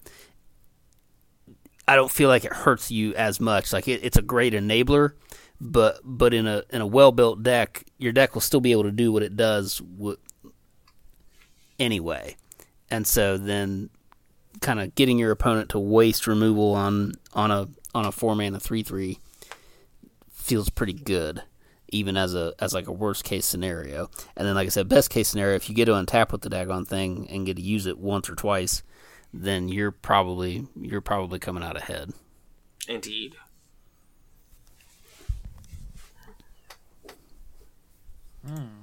[1.87, 3.73] I don't feel like it hurts you as much.
[3.73, 5.13] Like it, it's a great enabler,
[5.61, 8.85] but but in a in a well built deck, your deck will still be able
[8.85, 10.17] to do what it does w-
[11.81, 12.37] anyway.
[12.91, 13.91] And so then,
[14.61, 18.61] kind of getting your opponent to waste removal on on a on a four mana
[18.61, 19.19] three three
[20.31, 21.43] feels pretty good
[21.93, 24.11] even as a as like a worst case scenario.
[24.37, 26.51] And then like I said, best case scenario, if you get to untap with the
[26.51, 28.83] daggone thing and get to use it once or twice,
[29.33, 32.13] then you're probably you're probably coming out ahead.
[32.89, 33.37] Indeed.
[38.47, 38.83] Hmm.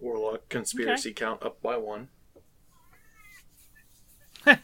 [0.00, 2.08] Warlock conspiracy count up by one.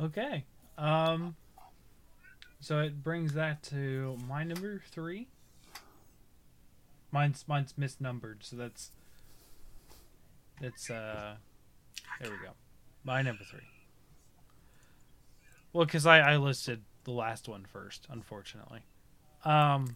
[0.00, 0.44] Okay.
[0.76, 1.36] Um.
[2.60, 5.28] So it brings that to my number three.
[7.10, 8.90] Mine's mine's misnumbered, so that's
[10.60, 11.36] that's uh.
[12.20, 12.52] There we go.
[13.04, 13.60] My number three.
[15.72, 18.80] Well, because I I listed the last one first, unfortunately.
[19.44, 19.94] Um.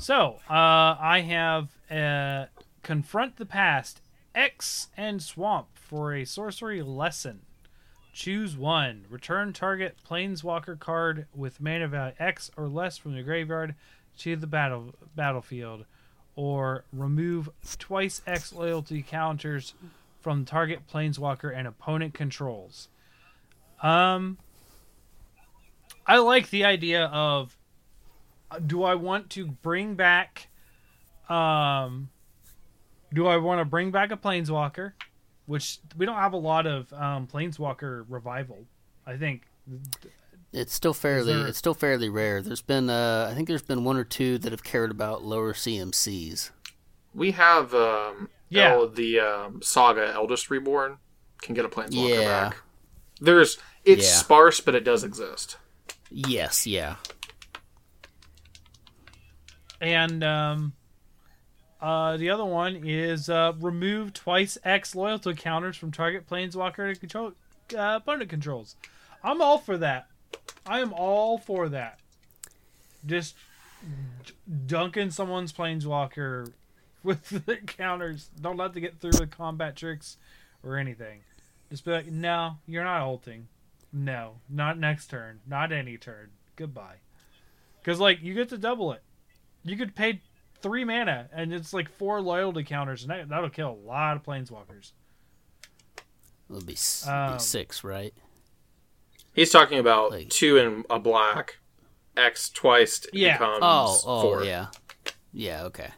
[0.00, 2.46] So uh, I have uh,
[2.82, 4.00] confront the past,
[4.34, 7.42] X and Swamp for a sorcery lesson.
[8.14, 9.04] Choose one.
[9.10, 13.74] Return target planeswalker card with mana value X or less from the graveyard
[14.18, 15.84] to the battle battlefield,
[16.34, 19.74] or remove twice X loyalty counters
[20.20, 22.88] from target planeswalker and opponent controls.
[23.82, 24.38] Um,
[26.06, 27.56] I like the idea of.
[28.66, 30.48] Do I want to bring back?
[31.28, 32.10] Um,
[33.12, 34.92] do I want to bring back a planeswalker?
[35.46, 38.66] which we don't have a lot of um, Planeswalker revival.
[39.04, 39.42] I think
[40.52, 42.40] It's still fairly there- it's still fairly rare.
[42.40, 45.52] There's been uh, I think there's been one or two that have cared about lower
[45.52, 46.50] CMCs.
[47.14, 48.74] We have um, Yeah.
[48.74, 50.98] El- the um, Saga Eldest Reborn
[51.42, 52.48] can get a Planeswalker Yeah.
[52.50, 52.58] back.
[53.20, 54.18] There's it's Yeah.
[54.18, 55.56] sparse, but it does exist.
[56.10, 56.96] Yes, yeah.
[59.80, 60.72] And um,
[61.80, 66.98] uh, the other one is uh, remove twice X loyalty counters from target Planeswalker to
[66.98, 67.32] control
[67.76, 68.76] uh, opponent controls.
[69.22, 70.08] I'm all for that.
[70.66, 72.00] I am all for that.
[73.06, 73.34] Just
[74.66, 76.52] dunking someone's Planeswalker
[77.02, 78.28] with the counters.
[78.40, 80.16] Don't let them get through with combat tricks
[80.62, 81.20] or anything.
[81.70, 83.48] Just be like, no, you're not ulting.
[83.92, 85.40] No, not next turn.
[85.46, 86.30] Not any turn.
[86.56, 86.96] Goodbye.
[87.80, 89.02] Because, like, you get to double it.
[89.64, 90.20] You could pay
[90.62, 94.22] three mana, and it's like four loyalty counters, and that, that'll kill a lot of
[94.22, 94.92] planeswalkers.
[96.48, 98.14] It'll be, s- Um, be six, right?
[99.34, 101.58] He's talking about Like- two in a black,
[102.16, 103.34] X twice Yeah.
[103.34, 104.44] becomes Oh, oh four.
[104.44, 104.66] yeah.
[105.32, 105.90] Yeah, okay.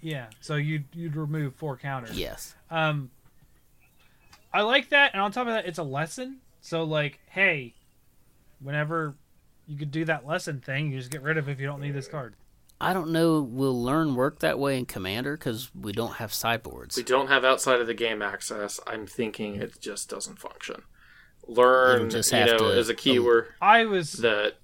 [0.00, 2.16] Yeah, so you'd you'd remove four counters.
[2.16, 2.54] Yes.
[2.70, 3.10] Um,
[4.54, 6.40] I like that, and on top of that, it's a lesson.
[6.60, 7.74] So like, hey,
[8.60, 9.16] whenever
[9.66, 11.80] you could do that lesson thing, you just get rid of it if you don't
[11.80, 12.36] need this card.
[12.80, 16.96] I don't know We'll learn work that way in Commander cuz we don't have sideboards.
[16.96, 18.80] We don't have outside of the game access.
[18.86, 20.82] I'm thinking it just doesn't function.
[21.46, 24.56] Learn, just you know, to- is a keyword um, I was that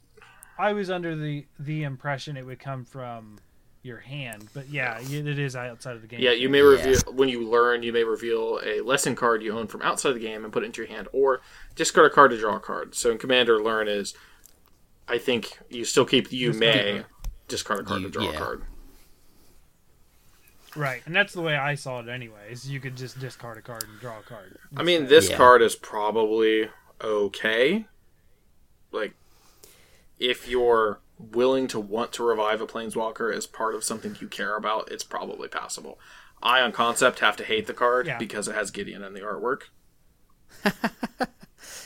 [0.58, 3.38] I was under the the impression it would come from
[3.82, 6.20] your hand, but yeah, it is outside of the game.
[6.20, 7.82] Yeah, you may reveal when you learn.
[7.82, 10.62] You may reveal a lesson card you own from outside of the game and put
[10.62, 11.40] it into your hand, or
[11.74, 12.94] discard a card to draw a card.
[12.94, 14.14] So in Commander, learn is,
[15.08, 17.04] I think you still keep you may
[17.52, 18.30] discard a card You- to draw yeah.
[18.30, 18.62] a card.
[20.74, 22.08] right, and that's the way I saw it.
[22.08, 24.58] Anyways, you could just discard a card and draw a card.
[24.76, 25.36] I mean, this Yeah.
[25.36, 26.70] card is probably
[27.02, 27.86] okay.
[28.90, 29.14] Like,
[30.18, 34.56] if you're willing to want to revive a planeswalker as part of something you care
[34.56, 35.98] about, it's probably passable.
[36.42, 38.18] I, on concept, have to hate the card Yeah.
[38.18, 39.62] because it has Gideon in the artwork.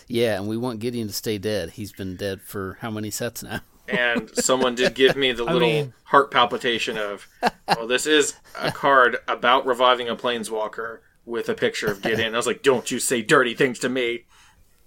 [0.09, 1.71] Yeah, and we want Gideon to stay dead.
[1.71, 3.61] He's been dead for how many sets now?
[3.89, 7.27] And someone did give me the I little mean- heart palpitation of,
[7.69, 12.35] well, this is a card about reviving a planeswalker with a picture of Gideon.
[12.35, 14.25] I was like, don't you say dirty things to me.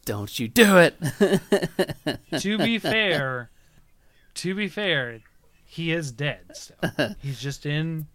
[0.05, 0.95] Don't you do it.
[2.39, 3.49] to be fair,
[4.35, 5.19] to be fair,
[5.65, 6.39] he is dead.
[6.55, 7.15] Still.
[7.19, 8.07] He's just in.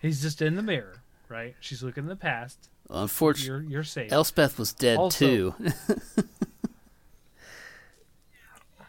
[0.00, 1.54] He's just in the mirror, right?
[1.60, 2.70] She's looking in the past.
[2.88, 4.12] Unfortunately, You're you're safe.
[4.12, 5.54] Elspeth was dead Also- too.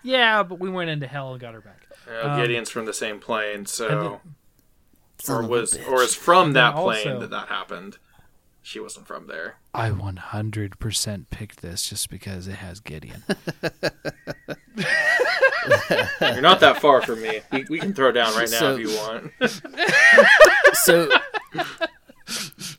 [0.10, 1.86] yeah, but we went into hell and got her back.
[2.07, 4.20] You know, Um, Gideon's from the same plane, so and
[5.22, 7.97] Son or of was or is from that then plane also- that that happened.
[8.62, 9.55] She wasn't from there.
[9.74, 13.24] I 100% picked this just because it has Gideon.
[16.22, 17.41] You're not that far from me.
[17.51, 19.32] We, we can throw down right now So- if you want.
[20.74, 21.10] so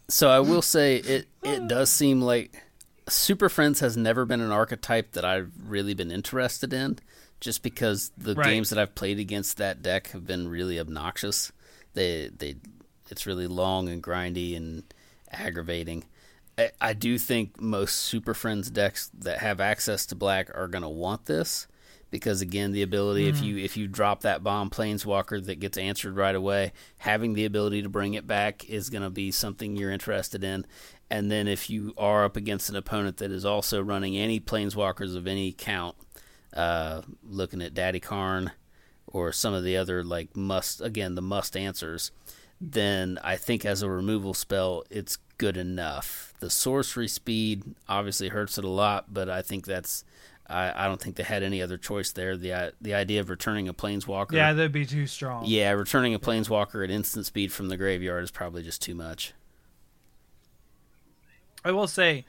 [0.09, 2.63] so I will say it it does seem like
[3.09, 6.99] Super Friends has never been an archetype that I've really been interested in
[7.41, 8.47] just because the Right.
[8.47, 11.53] games that I've played against that deck have been really obnoxious.
[11.95, 12.57] They they
[13.09, 14.85] it's really long and grindy and
[15.31, 16.05] aggravating.
[16.57, 20.83] I, I do think most Super Friends decks that have access to black are going
[20.83, 21.67] to want this
[22.11, 23.45] because again the ability if mm.
[23.45, 27.83] you if you drop that bomb planeswalker that gets answered right away having the ability
[27.83, 30.67] to bring it back is going to be something you're interested in
[31.09, 35.17] and then if you are up against an opponent that is also running any planeswalkers
[35.17, 35.97] of any count
[36.55, 38.53] uh, looking at daddy karn
[39.07, 42.11] or some of the other like must again the must answers
[42.63, 46.35] then I think as a removal spell, it's good enough.
[46.41, 50.05] The sorcery speed obviously hurts it a lot, but I think that's.
[50.47, 52.37] I, I don't think they had any other choice there.
[52.37, 54.33] The i- the idea of returning a planeswalker.
[54.33, 55.45] yeah, that'd be too strong.
[55.47, 59.33] Yeah, returning a planeswalker at instant speed from the graveyard is probably just too much.
[61.65, 62.27] I will say,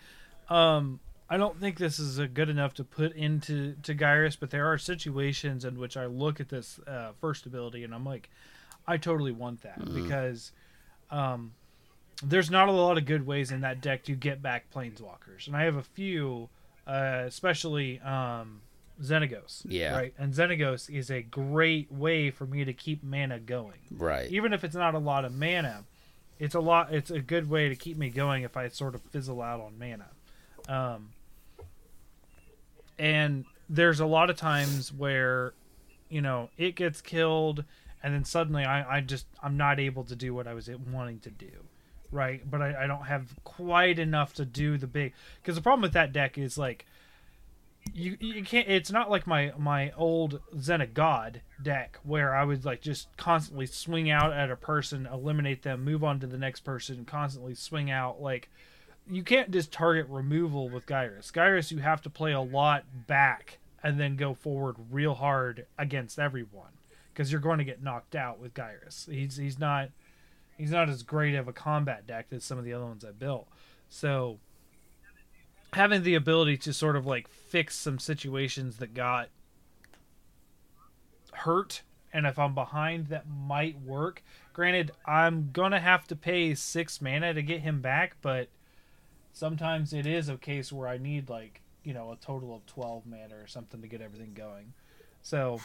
[0.50, 1.02] um,
[1.32, 4.78] I don't think this is good enough to put into to Gyrus, but there are
[4.78, 8.30] situations in which I look at this uh, first ability and I'm like,
[8.86, 10.52] I totally want that because
[11.10, 11.54] um,
[12.22, 15.56] there's not a lot of good ways in that deck to get back planeswalkers, and
[15.56, 16.50] I have a few,
[16.86, 18.60] uh, especially um,
[19.02, 19.62] Xenagos.
[19.64, 19.96] Yeah.
[19.96, 24.30] Right, and Xenagos is a great way for me to keep mana going Right.
[24.30, 25.86] even if it's not a lot of mana,
[26.40, 26.94] it's a lot.
[26.94, 29.80] It's a good way to keep me going if I sort of fizzle out on
[29.80, 30.08] mana.
[30.68, 31.10] Um,
[33.02, 35.54] and there's a lot of times where,
[36.08, 37.66] you know, it gets killed,
[38.04, 41.20] and then suddenly I, I just I'm not able to do what I was wanting
[41.22, 41.50] to do,
[42.12, 42.48] right?
[42.50, 45.94] But I, I don't have quite enough to do the big because the problem with
[45.94, 46.86] that deck is like
[47.92, 48.70] you you can't.
[48.70, 54.12] It's not like my my old Xenagos deck where I would like just constantly swing
[54.12, 58.22] out at a person, eliminate them, move on to the next person, constantly swing out
[58.22, 58.48] like.
[59.12, 61.32] You can't just target removal with Gyrus.
[61.32, 66.18] Gyrus, you have to play a lot back and then go forward real hard against
[66.18, 66.72] everyone
[67.14, 69.10] because you're going to get knocked out with Gyrus.
[69.12, 69.90] He's he's not
[70.58, 73.12] he's not as great of a combat deck as some of the other ones I
[73.12, 73.48] built.
[73.90, 74.40] So
[75.74, 79.28] having the ability to sort of like fix some situations that got
[81.34, 81.82] hurt
[82.14, 84.24] and if I'm behind that might work.
[84.54, 88.50] Granted, I'm to have to pay 6 mana to get him back, but
[89.34, 93.06] sometimes it is a case where I need like, you know, a total of 12
[93.06, 94.74] mana or something to get everything going.
[95.22, 95.60] So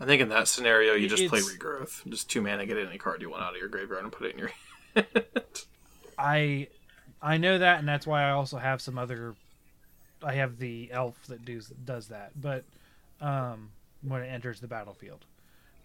[0.00, 2.08] I think in that scenario, you just play regrowth.
[2.08, 4.34] Just two mana, get any card you want out of your graveyard and put it
[4.34, 4.50] in your.
[6.18, 6.68] I
[7.20, 9.34] I know that, and that's why I also have some other.
[10.22, 12.64] I have the elf that does does that, but
[13.20, 13.70] um,
[14.02, 15.24] when it enters the battlefield,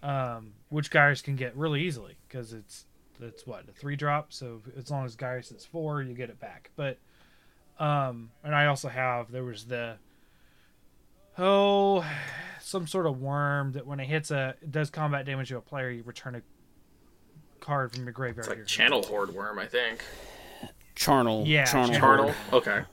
[0.04, 2.86] um, which Gyrus can get really easily because it's
[3.22, 4.34] it's what a three drop.
[4.34, 6.72] So as long as Gyrus is four, you get it back.
[6.76, 6.98] But
[7.80, 9.98] um, and I also have there was the
[11.38, 12.06] oh
[12.60, 15.62] some sort of worm that when it hits a it does combat damage to a
[15.62, 16.42] player, you return a
[17.60, 18.40] card from your graveyard.
[18.40, 20.04] It's like your Channel Horde Worm, I think.
[20.96, 21.44] Charnel.
[21.48, 22.00] Yeah, Charnel.
[22.00, 22.34] Charnel.
[22.52, 22.84] Okay.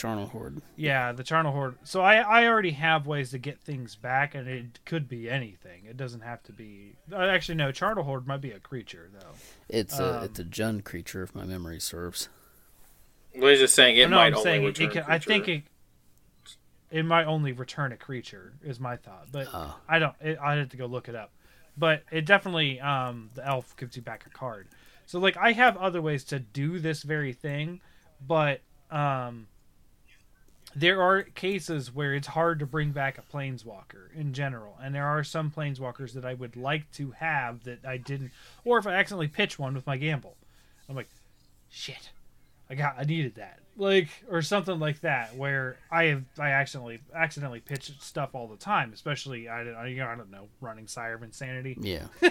[0.00, 0.62] Charnelhoard.
[0.76, 1.76] Yeah, the Charnelhoard.
[1.84, 5.84] So I I already have ways to get things back, and it could be anything.
[5.88, 6.94] It doesn't have to be.
[7.12, 7.70] uh, Actually, no.
[7.72, 9.34] Charnelhoard might be a creature though.
[9.68, 12.28] It's a Um, it's a Jun creature if my memory serves.
[13.36, 15.18] Well, he's just saying it no, might I'm only saying it, return it can, I
[15.18, 15.62] think it
[16.90, 19.76] it might only return a creature is my thought, but Oh.
[19.88, 20.14] I don't.
[20.20, 21.30] It, I had to go look it up,
[21.76, 24.66] but it definitely um the elf gives you back a card.
[25.06, 27.80] So like I have other ways to do this very thing,
[28.26, 29.46] but um
[30.76, 35.06] there are cases where it's hard to bring back a planeswalker in general, and there
[35.06, 38.30] are some planeswalkers that I would like to have that I didn't,
[38.64, 40.36] or if I accidentally pitch one with my gamble,
[40.88, 41.08] I'm like,
[41.70, 42.10] shit,
[42.68, 47.00] I got, I needed that, like, or something like that, where I have, I accidentally,
[47.14, 51.14] accidentally pitch stuff all the time, especially I, don't- I, I don't know, running Sire
[51.14, 52.06] of Insanity, Yeah.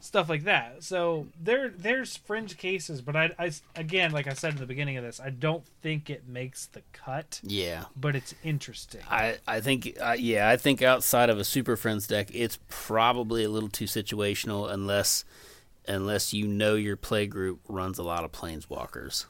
[0.00, 0.82] stuff like that.
[0.82, 4.96] So there there's fringe cases, but I, I again, like I said in the beginning
[4.96, 7.84] of this, I don't think it makes the cut, Yeah.
[7.96, 9.00] but it's interesting.
[9.10, 13.44] I, I think uh, yeah I think outside of a Super Friends deck it's probably
[13.44, 15.24] a little too situational unless
[15.88, 19.26] unless you know your play group runs a lot of planeswalkers.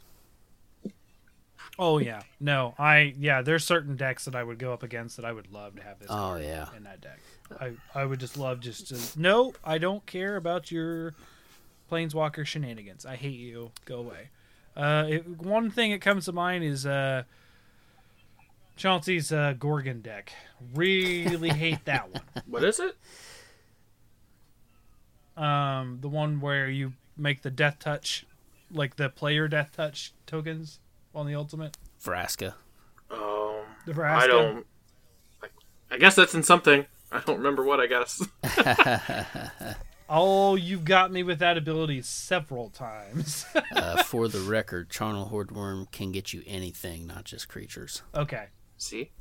[1.82, 5.24] Oh yeah, no, I yeah, there's certain decks that I would go up against that
[5.24, 7.18] I would love to have this Oh card yeah, in that deck.
[7.58, 11.14] I I would just love just to no, I don't care about your
[11.90, 13.06] planeswalker shenanigans.
[13.06, 13.70] I hate you.
[13.86, 14.28] Go away.
[14.76, 17.22] Uh, it, one thing that comes to mind is uh,
[18.76, 20.34] Chauncey's uh, Gorgon deck.
[20.74, 22.22] Really hate that one.
[22.46, 22.94] What is it?
[25.42, 28.26] Um, the one where you make the death touch,
[28.70, 30.78] like the player death touch tokens
[31.14, 31.76] on the ultimate.
[32.02, 32.54] Vraska.
[33.10, 34.66] Um, The I don't.
[35.42, 35.46] I,
[35.90, 36.86] I guess that's in something.
[37.12, 37.80] I don't remember what.
[37.80, 38.26] I guess.
[40.12, 43.46] Oh, you've got me with that ability several times.
[43.72, 48.02] Uh, for the record, Charnelhoard Wurm can get you anything, not just creatures.
[48.14, 48.46] okay.
[48.76, 49.12] See,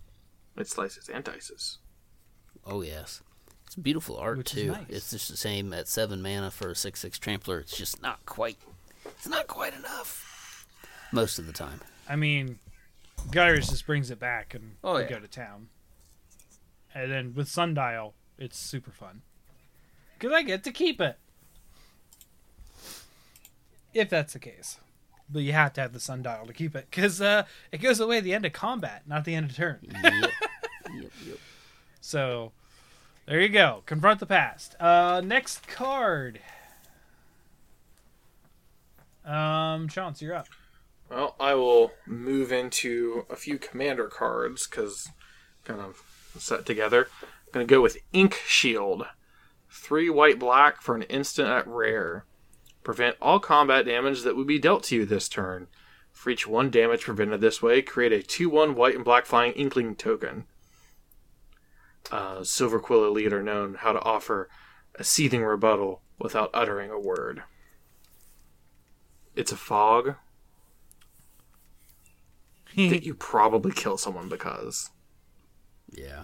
[0.57, 1.77] it slices and dices.
[2.65, 3.21] Oh yes,
[3.67, 4.71] it's beautiful art Which too.
[4.71, 4.85] nice.
[4.89, 7.59] It's just the same at seven mana for a six six trampler.
[7.59, 8.57] It's just not quite.
[9.05, 10.25] It's not quite enough.
[11.11, 11.79] Most of the time.
[12.07, 12.59] I mean,
[13.31, 15.09] Gyrus just brings it back and Oh, we yeah.
[15.09, 15.69] go to town.
[16.93, 19.21] And then with Sundial, it's super fun.
[20.17, 21.17] Because I get to keep it.
[23.93, 24.77] If that's the case.
[25.31, 26.87] But you have to have the Sundial to keep it.
[26.89, 29.79] Because uh, it goes away at the end of combat, not the end of turn.
[30.03, 30.13] Yep.
[30.13, 30.31] yep.
[31.25, 31.37] Yep.
[32.01, 32.53] So,
[33.27, 33.83] there you go.
[33.85, 34.73] Confront the past.
[34.79, 36.39] Uh, next card.
[39.25, 40.47] Um, Chance, you're up.
[41.09, 45.09] Well, I will move into a few commander cards because
[45.63, 46.03] kind of
[46.37, 47.07] set together.
[47.21, 49.07] I'm going to go with Inkshield.
[49.71, 52.25] Three white black for an instant at rare.
[52.83, 55.67] Prevent all combat damage that would be dealt to you this turn.
[56.11, 59.53] For each one damage prevented this way, create a 2 1 white and black flying
[59.53, 60.45] Inkling token.
[62.11, 64.49] Uh, Silverquill Elite are known how to offer
[64.95, 67.43] a seething rebuttal without uttering a word.
[69.35, 70.15] It's a fog
[72.87, 74.89] that you probably kill someone because.
[75.91, 76.23] Yeah.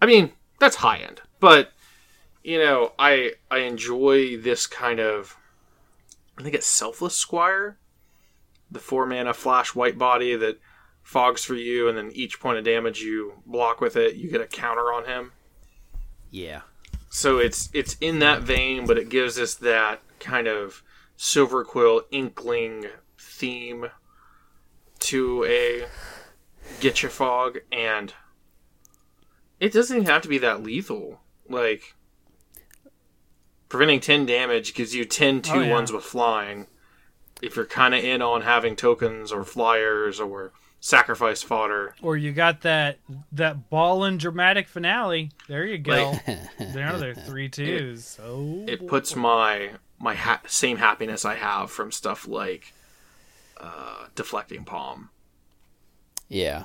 [0.00, 1.72] I mean, that's high end, but
[2.44, 5.36] you know, I I enjoy this kind of
[6.38, 7.78] I think it's Selfless Squire,
[8.70, 10.60] the four mana flash white body that
[11.02, 14.40] fogs for you, and then each point of damage you block with it, you get
[14.40, 15.32] a counter on him.
[16.30, 16.60] Yeah.
[17.10, 20.82] So it's it's in that vein, but it gives us that kind of
[21.18, 22.86] Silverquill Inkling
[23.18, 23.86] theme
[25.08, 25.84] to a
[26.80, 28.12] Get Your Fog, and
[29.60, 31.20] it doesn't even have to be that lethal.
[31.48, 31.94] Like,
[33.68, 35.70] preventing 10 damage gives you 10 2 Oh, yeah.
[35.70, 36.66] ones with flying.
[37.40, 42.32] If you're kind of in on having tokens or flyers or sacrifice fodder, Or you
[42.32, 42.98] got that
[43.32, 45.30] that ball and dramatic finale.
[45.48, 46.18] There you go.
[46.26, 46.48] there,
[46.92, 48.04] there are three twos.
[48.04, 49.70] So it puts my
[50.00, 52.72] my ha- same happiness I have from stuff like
[53.58, 55.10] uh, deflecting palm.
[56.28, 56.64] Yeah.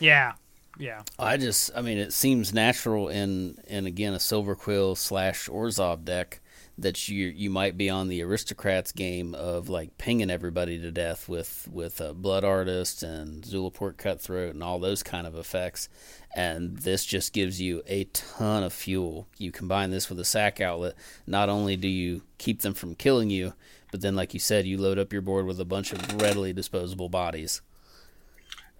[0.00, 0.32] yeah,
[0.78, 1.02] yeah.
[1.18, 6.40] I just, I mean, it seems natural in, in again a Silverquill slash Orzhov deck
[6.76, 11.28] that you you might be on the aristocrats game of like pinging everybody to death
[11.28, 15.88] with with uh, blood artist and Zulaport cutthroat and all those kind of effects,
[16.34, 19.28] and this just gives you a ton of fuel.
[19.38, 20.94] You combine this with a sack outlet,
[21.26, 23.52] not only do you keep them from killing you,
[23.94, 26.52] but then like you said, you load up your board with a bunch of readily
[26.52, 27.60] disposable bodies.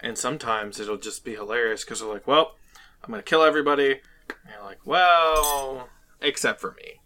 [0.00, 2.56] And sometimes it'll just be hilarious because they're like, "Well,
[3.00, 5.88] I'm going to kill everybody," and you're like, "Well,
[6.20, 7.00] except for me."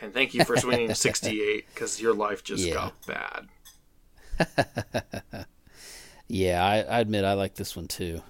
[0.00, 2.74] And thank you for swinging 68 because your life just Yeah.
[2.74, 3.48] got
[4.38, 5.46] bad.
[6.28, 8.20] Yeah, I, I admit I like this one too.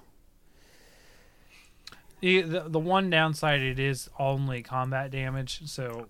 [2.20, 6.06] The, the the one downside it is only combat damage, so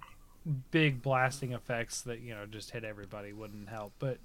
[0.70, 3.92] big blasting effects that you know just hit everybody wouldn't help.
[3.98, 4.18] But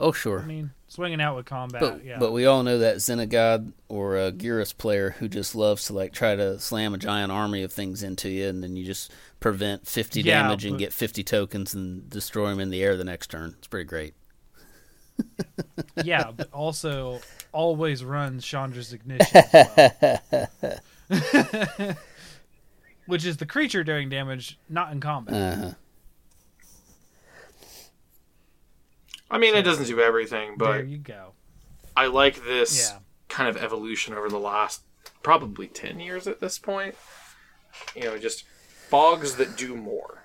[0.00, 0.40] Oh sure.
[0.42, 2.18] I mean, swinging out with combat, But yeah.
[2.18, 6.12] but we all know that Xenagos or a Gyrus player who just loves to like
[6.12, 9.86] try to slam a giant army of things into you, and then you just prevent
[9.86, 13.04] fifty Yeah, damage and but- get fifty tokens and destroy them in the air the
[13.04, 13.54] next turn.
[13.58, 14.14] It's pretty great.
[16.02, 17.20] yeah, but also
[17.52, 20.48] always runs Chandra's ignition, as
[21.10, 21.96] well.
[23.06, 25.34] which is the creature doing damage, not in combat.
[25.58, 25.72] Uh-huh.
[29.30, 31.32] I mean, it doesn't do everything, but there but you go.
[31.96, 32.98] I like this Yeah.
[33.28, 34.82] kind of evolution over the last
[35.22, 36.94] probably 10 years at this point.
[37.96, 38.44] You know, just
[38.88, 40.22] fogs that do more.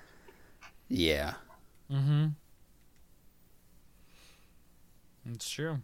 [0.88, 1.34] Yeah.
[1.90, 2.26] Mm-hmm.
[5.32, 5.80] It's true.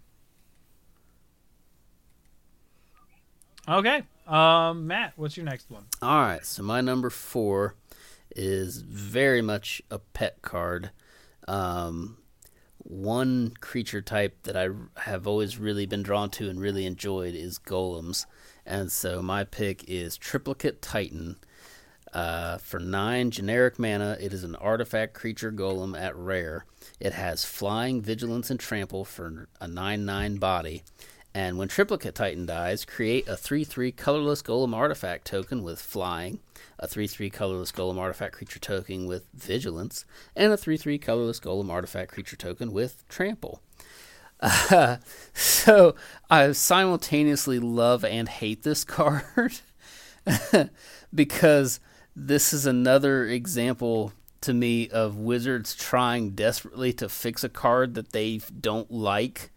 [3.69, 4.03] Okay.
[4.27, 5.85] Um, Matt, what's your next one?
[6.03, 7.75] All right, so my number four
[8.35, 10.91] is very much a pet card.
[11.47, 12.19] Um,
[12.79, 14.69] one creature type that I
[15.01, 18.27] have always really been drawn to and really enjoyed is golems,
[18.65, 21.37] and so my pick is Triplicate Titan.
[22.13, 26.65] Uh, for nine generic mana, it is an artifact creature golem at rare.
[26.99, 30.83] It has flying, vigilance, and trample for a 9 9 body.
[31.37, 36.39] And when Triplicate Titan dies, create a 3 3 colorless golem artifact token with flying,
[36.79, 41.39] a 3 3 colorless golem artifact creature token with vigilance, and a 3 3 colorless
[41.39, 43.61] golem artifact creature token with trample.
[44.41, 44.97] Uh,
[45.35, 45.95] so
[46.31, 49.61] I simultaneously love and hate this card
[51.15, 51.81] because
[52.17, 58.13] this is another example to me of wizards trying desperately to fix a card that
[58.13, 59.51] they don't like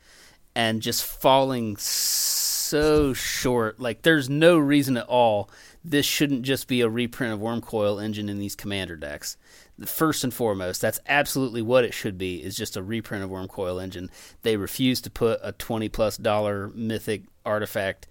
[0.59, 3.79] and just falling so short.
[3.79, 5.49] Like there's no reason at all
[5.85, 9.37] this shouldn't just be a reprint of Wurmcoil Engine in these commander decks.
[9.85, 12.43] First and foremost, that's absolutely what it should be.
[12.43, 14.11] Is just a reprint of Wurmcoil Engine.
[14.41, 18.07] They refuse to put a twenty plus dollar mythic artifact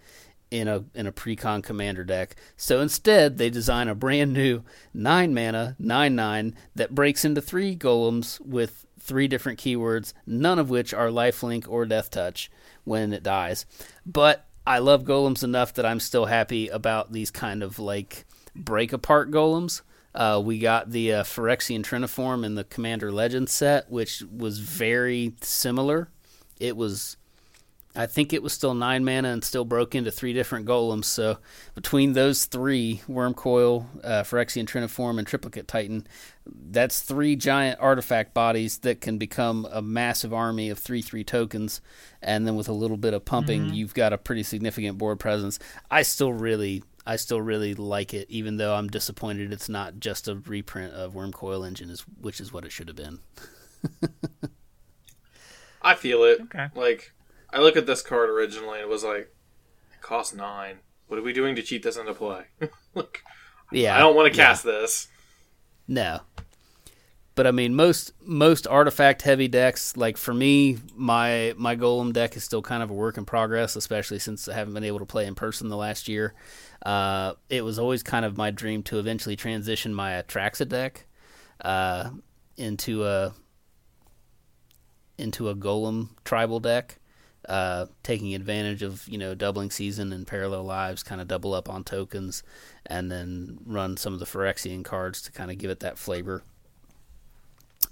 [0.51, 2.37] in a in a precon commander deck.
[2.57, 4.63] So instead, they design a brand new
[4.95, 10.71] nine mana nine nine that breaks into three golems with three different keywords, none of
[10.71, 12.51] which are lifelink or death touch
[12.85, 13.67] when it dies.
[14.05, 18.93] But I love golems enough that I'm still happy about these kind of like break
[18.93, 19.83] apart golems.
[20.15, 25.35] Uh, we got the uh, Phyrexian Triniform in the Commander Legends set, which was very
[25.43, 26.09] similar.
[26.59, 27.17] It was
[27.99, 31.07] I think it was still nine mana and still broke into three different golems.
[31.07, 31.39] So
[31.75, 36.07] between those three, Wurmcoil, uh, Phyrexian Triniform, and Triplicate Titan,
[36.71, 41.81] that's three giant artifact bodies that can become a massive army of three three tokens.
[42.23, 43.75] And then with a little bit of pumping, mm-hmm.
[43.75, 45.59] you've got a pretty significant board presence.
[45.91, 46.83] I still really.
[47.07, 51.15] I still really like it, even though I'm disappointed it's not just a reprint of
[51.15, 53.21] Wurmcoil Engine, is which is what it should have been.
[55.83, 56.41] I feel it.
[56.43, 56.67] Okay.
[56.75, 57.15] Like,
[57.51, 59.33] I look at this card originally, and it was like,
[59.93, 60.81] it costs nine.
[61.07, 62.43] What are we doing to cheat this into play?
[62.95, 63.23] like,
[63.73, 64.49] Yeah, I don't want to yeah.
[64.49, 65.09] cast this.
[65.87, 66.21] No.
[67.39, 72.37] But I mean, most most artifact heavy decks, like for me, my my golem deck
[72.37, 75.07] is still kind of a work in progress, especially since I haven't been able to
[75.07, 76.35] play in person the last year.
[76.85, 81.07] Uh, it was always kind of my dream to eventually transition my Atraxa deck
[81.61, 82.11] uh,
[82.57, 83.33] into a
[85.17, 86.99] into a golem tribal deck,
[87.49, 91.69] uh, taking advantage of you know doubling season and parallel lives, kind of double up
[91.69, 92.43] on tokens,
[92.85, 96.43] and then run some of the Phyrexian cards to kind of give it that flavor.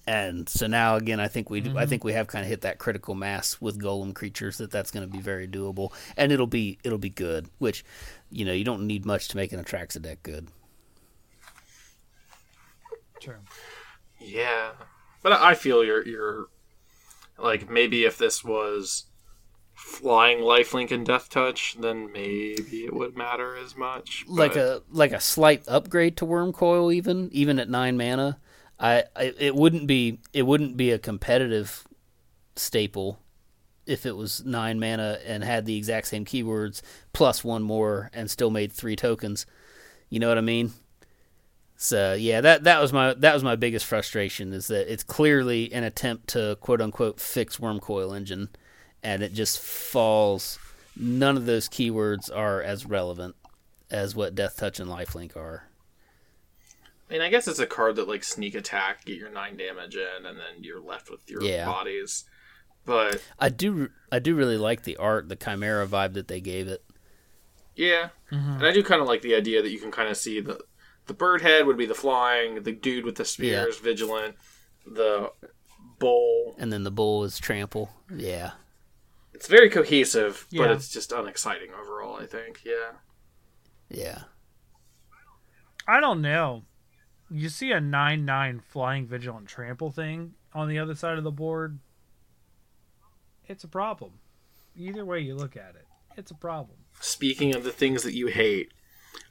[0.07, 1.89] And so now again, I think we do, I mm-hmm.
[1.89, 5.05] think we have kind of hit that critical mass with golem creatures that that's going
[5.05, 7.49] to be very doable, and it'll be it'll be good.
[7.59, 7.85] Which,
[8.31, 10.49] you know, you don't need much to make an Atraxa deck good.
[13.21, 13.39] True.
[14.21, 14.73] Yeah,
[15.23, 16.47] but I feel you're you're
[17.37, 19.07] like maybe if this was
[19.75, 24.25] flying lifelink and death touch, then maybe it would matter as much.
[24.29, 28.39] like a like a slight upgrade to Wurmcoil even even at nine mana
[28.79, 31.87] I, I it wouldn't be it wouldn't be a competitive
[32.57, 33.19] staple
[33.87, 36.83] if it was nine mana and had the exact same keywords
[37.13, 39.47] plus one more and still made three tokens.
[40.09, 40.73] You know what i mean?
[41.77, 45.73] So yeah that that was my that was my biggest frustration is that it's clearly
[45.73, 48.49] an attempt to quote unquote fix Wurmcoil Engine
[49.03, 50.59] and it just falls.
[50.97, 53.37] None of those keywords are as relevant
[53.91, 55.65] as what Death Touch and Lifelink are.
[57.09, 59.95] I mean, I guess it's a card that like sneak attack, get your nine damage
[59.97, 61.67] in, and then you're left with your Yeah.
[61.67, 62.25] bodies.
[62.85, 66.69] But I do I do really like the art, the Chimera vibe that they gave
[66.69, 66.85] it.
[67.75, 68.53] yeah, mm-hmm.
[68.53, 70.61] and I do kind of like the idea that you can kind of see the
[71.07, 74.35] the bird head would be the flying, the dude with the spears, vigilant,
[74.87, 75.31] the
[75.99, 76.57] bull.
[76.59, 77.91] And then the bull is trample.
[78.15, 78.53] Yeah.
[79.33, 82.17] It's very cohesive, but it's just unexciting overall.
[82.17, 82.93] I think, yeah.
[83.89, 84.23] Yeah.
[85.87, 86.65] I don't know.
[87.31, 91.31] You see a nine nine flying vigilant trample thing on the other side of the
[91.31, 91.79] board.
[93.47, 94.13] It's a problem.
[94.77, 95.87] Either way you look at it,
[96.17, 96.79] it's a problem.
[97.01, 98.73] Speaking of the things that you hate,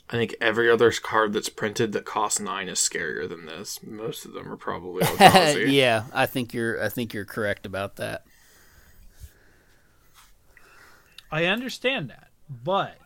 [0.10, 3.80] I think every other card that's printed that costs nine is scarier than this.
[3.84, 8.24] Most of them are probably yeah, I think you're I think you're correct about that.
[11.32, 12.98] I understand that, but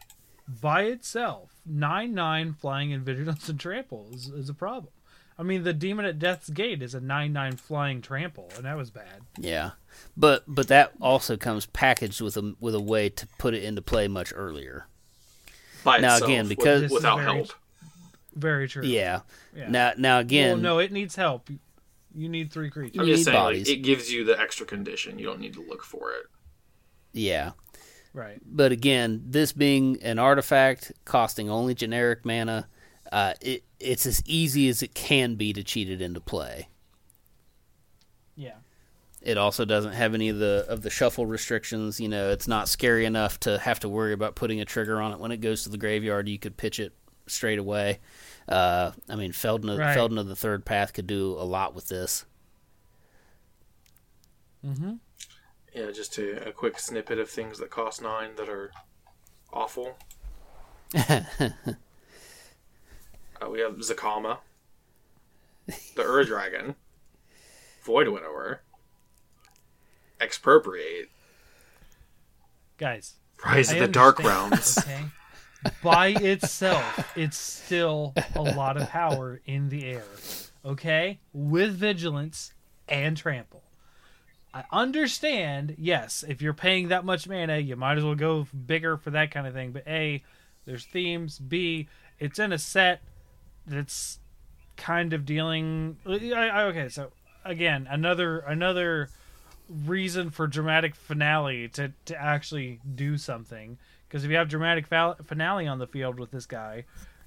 [0.62, 4.92] by itself, nine nine flying in vigilance and trample is, is a problem.
[5.38, 8.76] I mean, the demon at death's gate is a nine nine flying trample, and that
[8.76, 9.22] was bad.
[9.38, 9.72] Yeah.
[10.18, 13.82] But but that also comes packaged with a with a way to put it into
[13.82, 14.88] play much earlier.
[15.84, 17.48] By Now, itself, again, because- This is without very- help.
[18.36, 18.84] Very true.
[18.86, 19.22] Yeah.
[19.56, 19.70] Yeah.
[19.70, 21.50] Now now again well, no, it needs help.
[22.14, 23.00] You need three creatures.
[23.00, 25.20] I'm just saying, like, it gives you the extra condition.
[25.20, 26.26] You don't need to look for it.
[27.14, 27.52] yeah.
[28.20, 28.42] Right.
[28.46, 32.68] But again, this being an artifact costing only generic mana,
[33.14, 36.68] uh, it it's as easy as it can be to cheat it into play.
[38.36, 38.56] Yeah.
[39.22, 42.02] It also doesn't have any of the of the shuffle restrictions.
[42.02, 45.14] You know, it's not scary enough to have to worry about putting a trigger on
[45.14, 46.28] it when it goes to the graveyard.
[46.28, 46.92] You could pitch it
[47.26, 48.00] straight away.
[48.50, 49.94] Uh, I mean, Feldon, Right.
[49.94, 52.26] Feldon of the Third Path could do a lot with this.
[54.66, 54.96] Mm-hmm.
[55.74, 58.72] Yeah, just a, a quick snippet of things that cost nine that are
[59.54, 59.98] awful.
[63.42, 64.40] Uh, we have Zacama,
[65.96, 66.76] the Ur Dragon,
[67.84, 68.64] Void Winnower,
[70.20, 71.10] Expropriate,
[72.78, 73.14] Guys,
[73.46, 74.78] Rise I of the Dark Realms.
[74.80, 75.06] Okay.
[75.82, 80.04] By itself, it's still a lot of power in the air.
[80.66, 81.20] Okay?
[81.34, 82.54] With vigilance
[82.88, 83.64] and trample.
[84.54, 88.98] I understand, yes, if you're paying that much mana, you might as well go bigger
[88.98, 89.72] for that kind of thing.
[89.72, 90.24] But A,
[90.66, 91.38] there's themes.
[91.38, 91.88] B,
[92.20, 93.02] it's in a set
[93.68, 94.20] that's
[94.76, 95.98] kind of dealing.
[96.06, 97.12] I, I, okay, so
[97.46, 99.10] again, another another
[99.70, 103.78] reason for dramatic finale to to actually do something.
[104.08, 106.86] Because if you have dramatic finale on the field with this guy,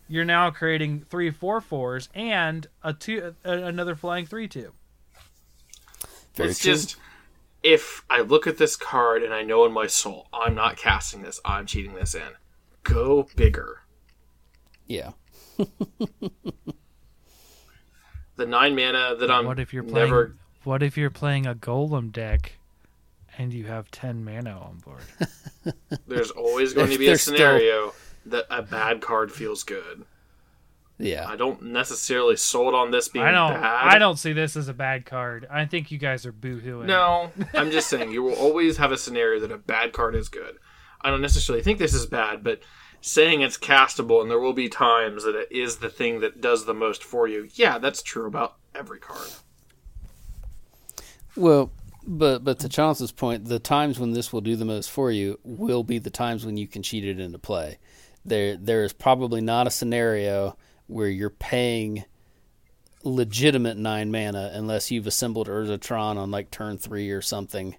[0.08, 4.72] you're now creating three four fours and a two a, another flying three two.
[6.34, 6.72] Very it's true.
[6.72, 6.96] just
[7.62, 11.22] if I look at this card and I know in my soul I'm not casting
[11.22, 12.32] this, I'm cheating this in.
[12.82, 13.80] Go bigger.
[14.86, 15.12] yeah.
[18.36, 20.08] The nine mana that I'm what if you're playing?
[20.08, 22.54] never What if you're playing a golem deck,
[23.36, 25.02] and you have ten mana on board?
[26.06, 27.92] there's always going to be a There's still- scenario
[28.26, 30.04] that a bad card feels good.
[31.02, 31.28] Yeah.
[31.28, 33.60] I don't necessarily sold on this being I don't.
[33.60, 33.88] bad.
[33.88, 35.48] I don't see this as a bad card.
[35.50, 36.86] I think you guys are boohooing.
[36.86, 40.28] No, I'm just saying you will always have a scenario that a bad card is
[40.28, 40.58] good.
[41.00, 42.60] I don't necessarily think this is bad, but
[43.00, 46.66] saying it's castable and there will be times that it is the thing that does
[46.66, 47.48] the most for you.
[47.54, 49.28] Yeah, that's true about every card.
[51.36, 51.72] Well,
[52.06, 55.40] but but to Chance's point, the times when this will do the most for you
[55.42, 57.78] will be the times when you can cheat it into play.
[58.24, 60.56] There there is probably not a scenario
[60.92, 62.04] where you're paying
[63.04, 67.74] legitimate nine mana unless you've assembled Urza Tron on like turn three or something.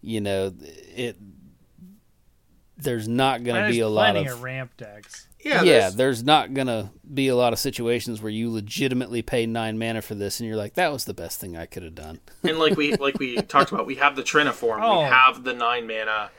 [0.00, 0.54] You know,
[0.94, 1.16] it
[2.78, 5.26] there's not going to be a lot of plenty of ramp decks.
[5.42, 9.46] Yeah, yeah, there's- there's not gonna be a lot of situations where you legitimately pay
[9.46, 11.94] nine mana for this, and you're like, "That was the best thing I could have
[11.94, 15.02] done." and like we like we talked about, we have the Triniform, Oh.
[15.02, 16.30] we have the nine mana,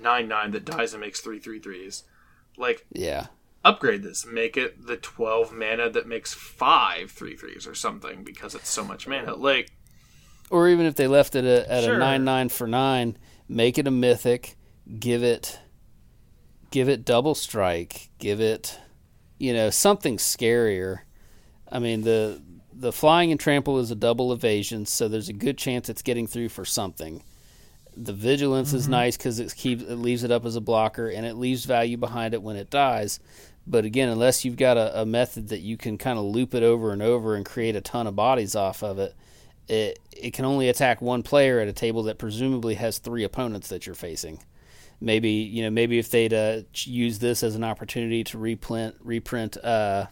[0.00, 2.04] nine nine that dies and makes three three threes.
[2.56, 3.26] Like Yeah,
[3.64, 8.54] upgrade this, make it the twelve mana that makes five three threes or something because
[8.54, 9.34] it's so much mana.
[9.34, 9.70] Like
[10.50, 11.94] or even if they left it at, at Sure.
[11.94, 13.16] a nine nine for nine,
[13.48, 14.56] make it a mythic,
[14.98, 15.58] give it,
[16.70, 18.78] give it double strike, give it,
[19.38, 21.00] you know, something scarier.
[21.70, 22.42] I mean the
[22.74, 26.26] the flying and trample is a double evasion, so there's a good chance it's getting
[26.26, 27.22] through for something.
[27.96, 28.92] The vigilance is mm-hmm.
[28.92, 31.96] nice because it keeps it leaves it up as a blocker and it leaves value
[31.96, 33.20] behind it when it dies.
[33.66, 36.62] But again, unless you've got a, a method that you can kind of loop it
[36.62, 39.14] over and over and create a ton of bodies off of it,
[39.68, 43.68] it it can only attack one player at a table that presumably has three opponents
[43.68, 44.42] that you're facing.
[45.00, 49.56] Maybe you know maybe if they'd uh, use this as an opportunity to reprint reprint
[49.64, 50.06] uh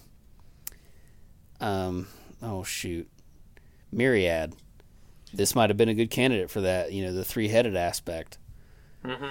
[1.61, 2.09] um
[2.43, 3.09] oh shoot
[3.93, 4.55] myriad
[5.33, 8.39] this might have been a good candidate for that you know the three-headed aspect
[9.05, 9.31] Mm-hmm.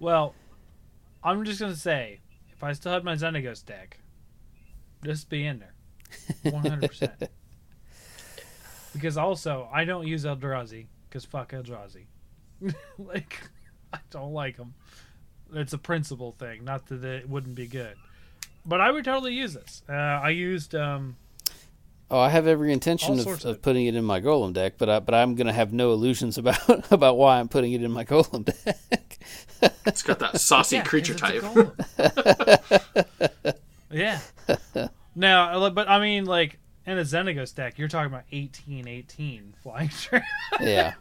[0.00, 0.34] Well,
[1.22, 2.20] I'm just gonna say,
[2.56, 3.98] if I still had my Xenagos deck,
[5.02, 5.74] this would be in there,
[6.52, 6.88] 100.
[6.88, 7.12] percent
[8.92, 12.06] Because also, I don't use Eldrazi because fuck Eldrazi.
[12.98, 13.40] like,
[13.92, 14.74] I don't like them.
[15.52, 17.94] It's a principle thing, not that it wouldn't be good.
[18.64, 19.82] But I would totally use this.
[19.88, 21.16] Uh, I used um,
[22.10, 24.88] oh i have every intention of, of of- putting it in my golem deck but
[24.88, 26.58] I, but i'm going to have no illusions about
[26.92, 29.18] about why i'm putting it in my golem deck
[29.86, 31.42] it's got that saucy Yeah, 'cause creature type.
[33.90, 34.20] yeah.
[35.14, 39.88] Now, but I mean, like in a Xenagos deck, you're talking about 18, 18 flying
[40.02, 40.22] trap,
[40.60, 40.92] yeah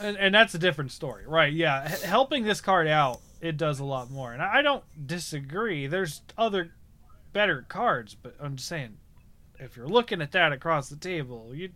[0.00, 1.52] and, and that's a different story, right?
[1.52, 4.84] Yeah, H- helping this card out, it does a lot more, and I I don't
[5.06, 5.86] disagree.
[5.86, 6.72] There's other
[7.32, 8.96] better cards, but I'm just saying,
[9.58, 11.70] if you're looking at that across the table, you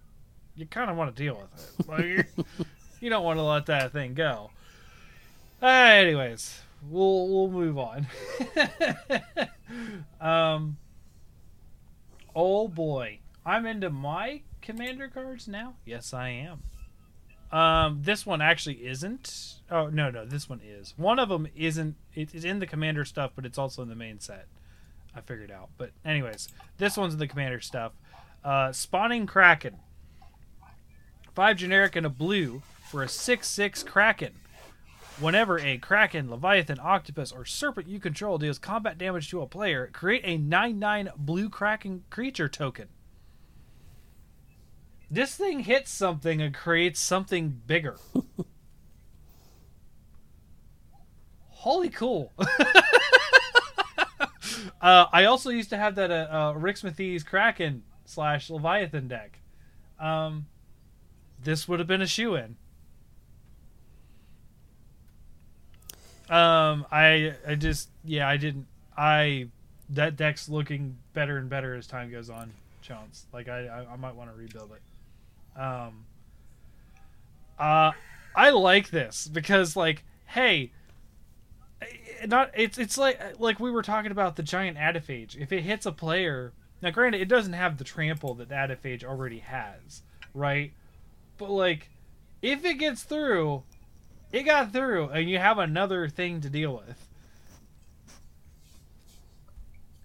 [0.56, 1.86] you kind of want to deal with it.
[2.48, 2.64] Like,
[3.00, 4.50] you- don't want to let that thing go.
[5.62, 8.06] Uh, anyways, we'll we'll move on.
[10.20, 10.76] um.
[12.34, 15.74] Oh boy, I'm into my commander cards now.
[15.84, 16.62] Yes, I am.
[17.50, 19.54] Um, this one actually isn't.
[19.70, 20.94] Oh no, no, this one is.
[20.96, 21.96] One of them isn't.
[22.14, 24.46] It is in the commander stuff, but it's also in the main set.
[25.14, 25.70] I figured out.
[25.76, 26.48] But anyways,
[26.78, 27.92] this one's the commander stuff.
[28.44, 29.76] Uh, spawning kraken.
[31.34, 34.34] Five generic and a blue for a six-six kraken.
[35.20, 39.90] Whenever a kraken, leviathan, octopus, or serpent you control deals combat damage to a player,
[39.92, 42.88] create a 9-9 blue kraken creature token.
[45.10, 47.96] This thing hits something and creates something bigger.
[51.48, 52.32] Holy cool.
[54.80, 59.38] uh, I also used to have that uh, uh, Rick Smithies Kraken slash Leviathan deck.
[59.98, 60.46] Um,
[61.42, 62.56] this would have been a shoe in.
[66.30, 69.48] Um, I I just yeah I didn't I
[69.90, 72.52] that deck's looking better and better as time goes on.
[72.82, 75.60] Chance like I I, I might want to rebuild it.
[75.60, 76.04] Um.
[77.58, 77.90] Uh,
[78.36, 80.70] I like this because like hey,
[82.26, 85.36] not it's it's like like we were talking about the giant Adephage.
[85.36, 89.04] If it hits a player, now granted it doesn't have the trample that the Adephage
[89.04, 90.02] already has,
[90.34, 90.72] right?
[91.36, 91.90] But like,
[92.42, 93.62] if it gets through,
[94.32, 97.08] it got through, and you have another thing to deal with.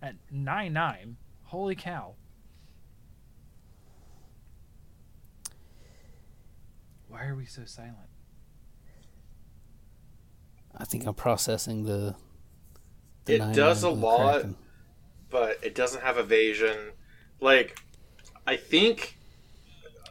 [0.01, 2.15] At nine nine, holy cow!
[7.07, 8.12] Why are we so silent?
[10.77, 12.15] I think I'm processing the.
[13.25, 14.33] the It does a lot.
[14.41, 14.55] Kraken.
[15.29, 16.91] but it doesn't have evasion.
[17.39, 17.79] Like,
[18.47, 19.17] I think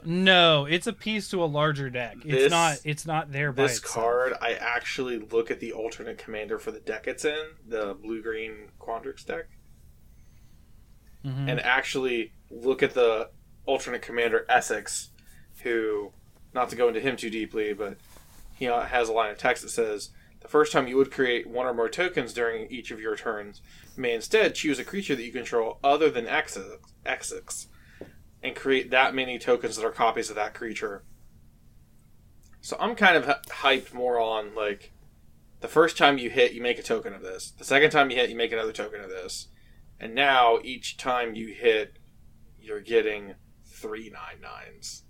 [0.05, 2.16] No, it's a piece to a larger deck.
[2.24, 2.78] It's not.
[2.84, 3.94] It's not there by this itself.
[3.94, 8.22] card, I actually look at the alternate commander for the deck it's in, the blue
[8.22, 9.47] green Quandrix deck,
[11.24, 11.48] Mhm.
[11.51, 13.30] and actually look at the
[13.64, 15.09] alternate commander Esix,
[15.62, 16.12] who,
[16.52, 17.97] not to go into him too deeply, but
[18.56, 20.10] he uh, has a line of text that says.
[20.43, 23.62] The first time you would create one or more tokens during each of your turns,
[23.97, 26.27] may instead choose a creature that you control other than.
[26.27, 27.66] Esix.
[28.43, 31.05] and create that many tokens that are copies of that creature.
[32.60, 34.93] So I'm kind of hyped more on like
[35.60, 37.52] the first time you hit, you make a token of this.
[37.52, 39.48] The second time you hit, you make another token of this.
[40.01, 41.98] And now each time you hit,
[42.60, 45.05] you're getting three nine nines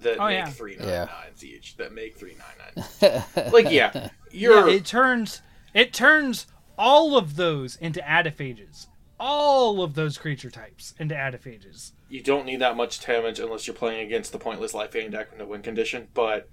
[0.00, 0.46] that Oh, make yeah.
[0.50, 1.04] three nine Yeah.
[1.06, 1.76] nines each.
[1.76, 3.52] That make three nine nines.
[3.52, 5.42] like yeah, you're Yeah, it turns
[5.74, 6.46] it turns
[6.78, 8.88] all of those into adephages.
[9.18, 11.92] All of those creature types into adephages.
[12.08, 15.30] you don't need that much damage unless you're playing against the pointless life gain deck
[15.30, 16.08] with no win condition.
[16.14, 16.48] But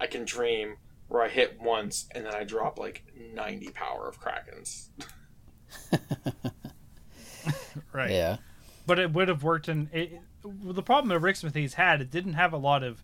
[0.00, 0.76] I can dream
[1.08, 3.04] where I hit once and then I drop like
[3.34, 4.88] 90 power of krakens.
[7.92, 8.10] Right.
[8.10, 8.36] Yeah.
[8.86, 10.20] But it would have worked in it,
[10.62, 13.02] the problem that Ricksmithy's had, it didn't have a lot of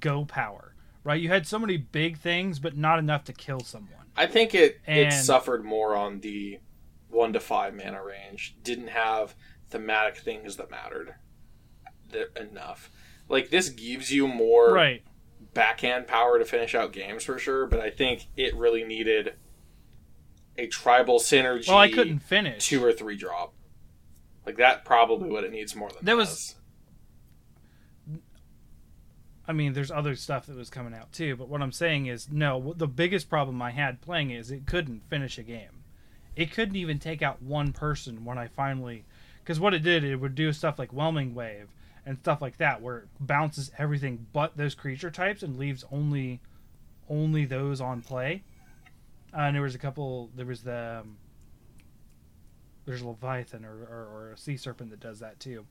[0.00, 0.74] go power.
[1.04, 1.20] Right?
[1.20, 4.06] You had so many big things but not enough to kill someone.
[4.16, 6.58] I think it it suffered more on the
[7.08, 8.56] one to five mana range.
[8.64, 9.34] Didn't have
[9.68, 11.14] thematic things that mattered
[12.40, 12.90] enough.
[13.28, 15.02] Like this gives you more Right.
[15.54, 19.34] backhand power to finish out games for sure, but I think it really needed
[20.58, 21.68] a tribal synergy.
[21.68, 22.66] Well, I couldn't finish.
[22.66, 23.52] two or three drop.
[24.44, 26.54] Like that probably what it needs more than That was-.
[29.48, 32.30] I mean, there's other stuff that was coming out too, but what I'm saying is,
[32.30, 32.74] no.
[32.76, 35.84] The biggest problem I had playing is it couldn't finish a game.
[36.34, 39.04] It couldn't even take out one person when I finally,
[39.42, 41.68] because what it did, it would do stuff like whelming wave
[42.04, 46.40] and stuff like that, where it bounces everything but those creature types and leaves only,
[47.08, 48.42] only those on play.
[49.32, 50.30] Uh, and there was a couple.
[50.34, 51.02] There was the.
[51.02, 51.18] Um,
[52.84, 55.66] there's a leviathan or, or, or a sea serpent that does that too,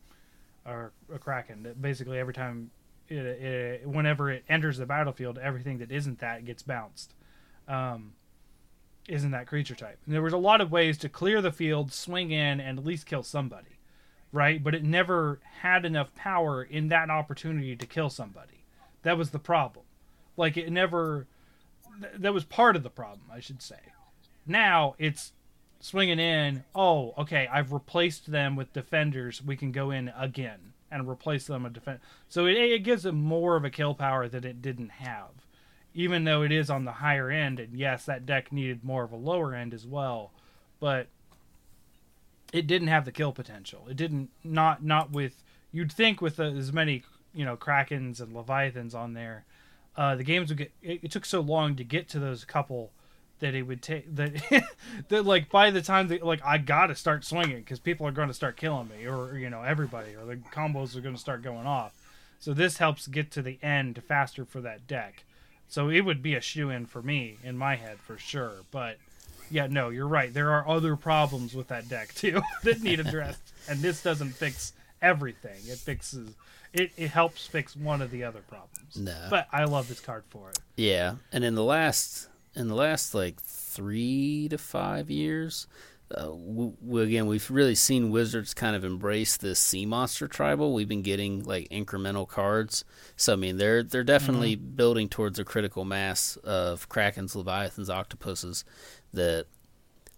[0.66, 1.64] or a kraken.
[1.64, 2.72] That basically every time
[3.10, 7.14] it, it, whenever it enters the battlefield, everything that isn't that gets bounced.
[7.68, 8.14] Um,
[9.08, 10.00] isn't that creature type?
[10.06, 12.86] And there was a lot of ways to clear the field, swing in, and at
[12.86, 13.78] least kill somebody,
[14.32, 14.64] right?
[14.64, 18.64] But it never had enough power in that opportunity to kill somebody.
[19.04, 19.86] That was the problem.
[20.38, 21.28] Like it never.
[22.02, 23.80] th- That was part of the problem, I should say.
[24.48, 25.34] Now it's
[25.80, 26.64] swinging in.
[26.74, 27.48] Oh, okay.
[27.52, 29.44] I've replaced them with defenders.
[29.44, 32.02] We can go in again and replace them with defense.
[32.30, 35.46] So it, it gives it more of a kill power that it didn't have,
[35.94, 37.60] even though it is on the higher end.
[37.60, 40.32] And yes, that deck needed more of a lower end as well,
[40.80, 41.08] but
[42.54, 43.88] it didn't have the kill potential.
[43.90, 47.04] It didn't not not with you'd think with as many
[47.34, 49.46] you know krakens and leviathans on there,
[49.98, 50.72] uh, the games would get.
[50.82, 52.92] It, it took so long to get to those couple
[53.46, 54.34] that it would take that
[55.10, 58.28] that like by the time that like I gotta start swinging because people are going
[58.28, 61.44] to start killing me or you know everybody or the combos are going to start
[61.44, 61.94] going off.
[62.40, 65.26] So this helps get to the end faster for that deck.
[65.68, 68.54] So it would be a shoe in for me in my head for sure.
[68.72, 68.98] But
[69.52, 70.34] yeah, no, you're right.
[70.34, 74.74] There are other problems with that deck too that need addressed, and this doesn't fix
[75.04, 75.60] everything.
[75.68, 76.32] It fixes
[76.74, 76.92] it.
[76.98, 78.98] It helps fix one of the other problems.
[78.98, 79.28] No.
[79.30, 80.58] But I love this card for it.
[80.78, 85.68] Yeah, and in the last in the last like three to five years,
[86.16, 86.32] uh,
[86.98, 90.74] again we've really seen Wizards kind of embrace this sea monster tribal.
[90.74, 95.44] We've been getting like incremental cards, so I mean they're they're definitely building towards a
[95.44, 98.64] critical mass of krakens, leviathans, octopuses.
[99.14, 99.48] That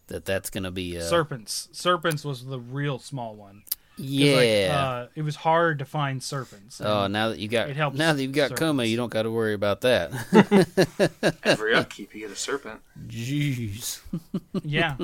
[0.07, 1.69] that that's going to be a, Serpents.
[1.71, 3.63] Serpents was the real small one.
[3.97, 4.35] 'Cause, yeah.
[4.35, 6.79] Like, uh, it was hard to find serpents.
[6.81, 9.23] Oh, now that you got it helps now that you've got Koma, you don't got
[9.23, 10.11] to worry about that.
[11.43, 12.81] Every upkeep, you get a serpent.
[13.07, 13.99] Jeez.
[14.63, 14.97] yeah.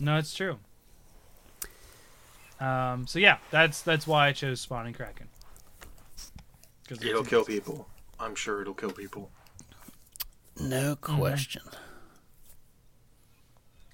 [0.00, 0.58] No, it's true.
[2.60, 5.28] Um, so yeah, that's that's why I chose spawning kraken.
[6.88, 7.88] 'Cause it's- It'll kill people.
[8.18, 9.30] I'm sure it'll kill people.
[10.60, 11.62] No question.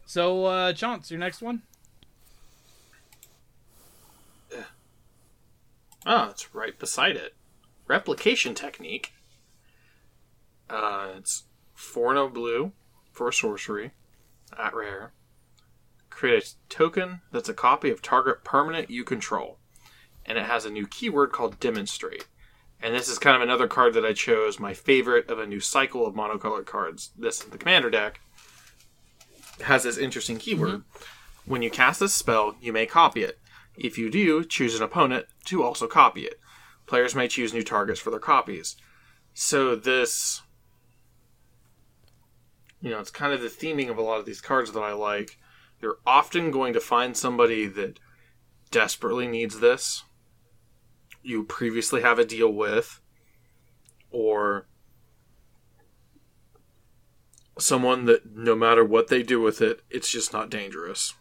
[0.06, 1.62] So, uh, Chance, your next one.
[6.06, 7.34] Oh, it's right beside it.
[7.86, 9.12] Replication technique.
[10.68, 11.44] Uh, it's
[11.74, 12.72] four no blue
[13.12, 13.90] for sorcery
[14.58, 15.12] at rare.
[16.08, 19.58] Create a token that's a copy of target permanent you control,
[20.24, 22.26] and it has a new keyword called demonstrate.
[22.82, 25.60] And this is kind of another card that I chose, my favorite of a new
[25.60, 27.10] cycle of monocolored cards.
[27.18, 28.20] This the commander deck
[29.62, 30.84] has this interesting keyword.
[31.44, 33.38] When you cast this spell, you may copy it.
[33.80, 36.38] If you do, choose an opponent to also copy it.
[36.86, 38.76] Players may choose new targets for their copies.
[39.32, 40.42] So this
[42.82, 44.92] you know, it's kind of the theming of a lot of these cards that I
[44.92, 45.38] like.
[45.80, 47.98] You're often going to find somebody that
[48.70, 50.04] desperately needs this.
[51.22, 53.00] You previously have a deal with
[54.10, 54.66] or
[57.58, 61.14] someone that no matter what they do with it, it's just not dangerous.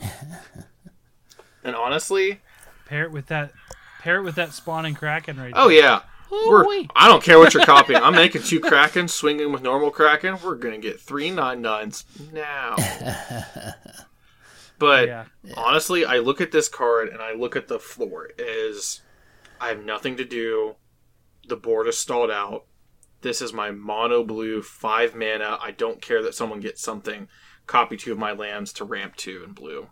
[1.64, 2.40] And honestly,
[2.86, 3.52] Pair it with that.
[4.00, 5.52] Pair it with that spawning kraken right.
[5.54, 5.62] There.
[5.62, 5.78] Oh there.
[5.78, 6.00] yeah,
[6.30, 6.88] we're, Ooh-wee.
[6.94, 8.02] I don't care what you're copying.
[8.02, 10.36] I'm making two Kraken, swinging with normal Kraken.
[10.44, 12.76] We're gonna get three nine nines now.
[14.78, 15.24] But Yeah.
[15.56, 19.00] honestly, I look at this card and I look at the floor as
[19.60, 20.74] I have nothing to do.
[21.48, 22.64] The board is stalled out.
[23.22, 25.58] This is my mono blue five mana.
[25.62, 27.28] I don't care that someone gets something.
[27.66, 29.86] Copy two of my lands to ramp two in blue.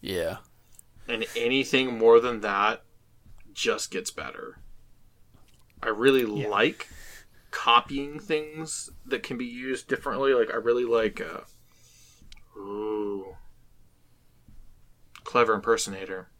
[0.00, 0.38] Yeah.
[1.08, 2.82] And anything more than that
[3.52, 4.58] just gets better.
[5.82, 6.48] I really Yeah.
[6.48, 6.88] like
[7.50, 10.32] copying things that can be used differently.
[10.34, 11.40] Like I really like uh
[12.58, 13.36] Ooh.
[15.24, 16.30] Clever impersonator.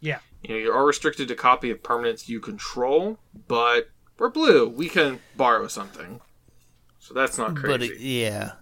[0.00, 0.18] Yeah.
[0.42, 3.88] You know, you are restricted to copy of permanents you control, but
[4.18, 4.68] we're blue.
[4.68, 6.20] We can borrow something.
[6.98, 7.68] So that's not crazy.
[7.72, 8.52] But it, yeah,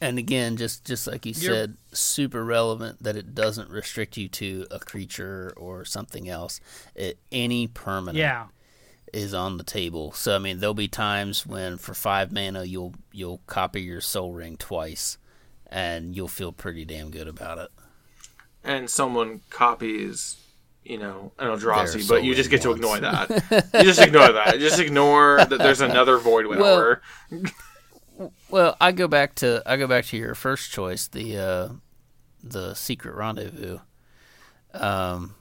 [0.00, 4.28] and again, just just like you You're- said, super relevant that it doesn't restrict you
[4.28, 6.60] to a creature or something else.
[6.94, 8.46] It, any permanent Yeah.
[9.12, 10.12] is on the table.
[10.12, 14.32] So I mean, there'll be times when for five mana you'll you'll copy your Sol
[14.32, 15.18] Ring twice,
[15.66, 17.70] and you'll feel pretty damn good about it.
[18.62, 20.36] and someone copies,
[20.84, 23.30] you know, an Eldrazi, Their but you just get to ignore that.
[23.74, 24.58] you just ignore that.
[24.58, 27.00] Just ignore that there's another Void Winnower.
[27.30, 27.42] Well,
[28.52, 31.68] I go back to I go back to your first choice, the uh,
[32.42, 33.78] the secret rendezvous.
[34.74, 35.34] Um,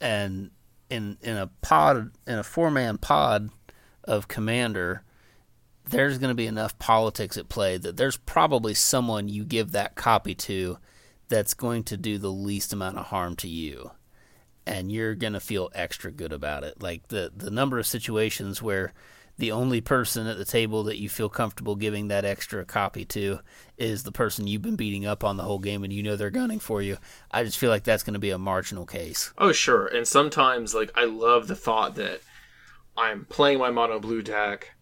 [0.00, 0.50] and
[0.90, 3.50] in in a pod in a four man pod
[4.04, 5.02] of commander,
[5.88, 9.94] there's going to be enough politics at play that there's probably someone you give that
[9.94, 10.78] copy to
[11.28, 13.90] that's going to do the least amount of harm to you
[14.66, 18.62] and you're going to feel extra good about it like the the number of situations
[18.62, 18.92] where
[19.38, 23.38] the only person at the table that you feel comfortable giving that extra copy to
[23.76, 26.30] is the person you've been beating up on the whole game and you know they're
[26.30, 26.98] gunning for you.
[27.30, 29.32] I just feel like that's going to be a marginal case.
[29.38, 29.86] Oh, sure.
[29.86, 32.20] And sometimes, like, I love the thought that
[32.96, 34.74] I'm playing my mono blue deck.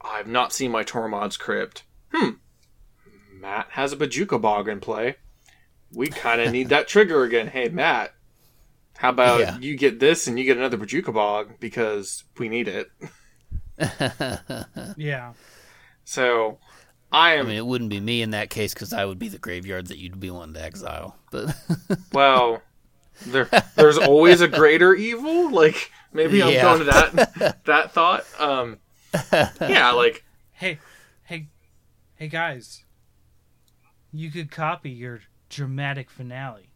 [0.00, 1.84] I've not seen my Tormod's Crypt.
[2.12, 2.30] Hmm.
[3.32, 5.16] Matt has a Bojuka Bog in play.
[5.92, 7.48] We kind of need that trigger again.
[7.48, 8.14] Hey, Matt,
[9.00, 9.58] how about Yeah.
[9.58, 12.90] you get this and you get another Bojuka Bog because we need it?
[14.96, 15.32] Yeah.
[16.04, 16.58] So
[17.10, 17.46] I am.
[17.46, 19.86] I mean, it wouldn't be me in that case because I would be the graveyard
[19.86, 21.16] that you'd be wanting to exile.
[21.30, 21.56] But
[22.12, 22.62] well.
[23.26, 25.50] There, there's always a greater evil.
[25.50, 26.62] Like maybe I'm Yeah.
[26.62, 28.24] going to that that thought.
[28.38, 28.78] Um,
[29.60, 30.78] yeah, like Hey,
[31.24, 31.48] hey,
[32.14, 32.84] hey, guys.
[34.12, 35.20] You could copy your
[35.50, 36.69] dramatic finale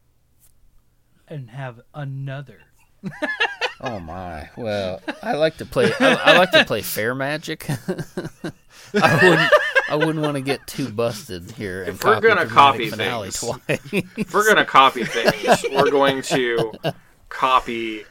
[1.29, 2.61] and have another.
[3.81, 5.93] oh my, well, I like to play.
[6.01, 7.69] I, I like to play fair magic.
[8.95, 9.53] I wouldn't.
[9.89, 11.85] I wouldn't want to get too busted here.
[11.85, 13.61] If we're gonna copy things- twice.
[13.93, 16.95] if we're gonna copy things, we're going to
[17.29, 18.05] copy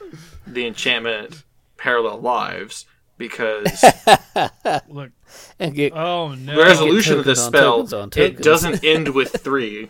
[0.45, 1.43] the enchantment
[1.77, 2.85] parallel lives
[3.17, 3.83] because
[4.89, 5.11] Look,
[5.59, 6.55] and get oh no.
[6.55, 9.89] the resolution of this tokens on spell tokens on it doesn't end with three.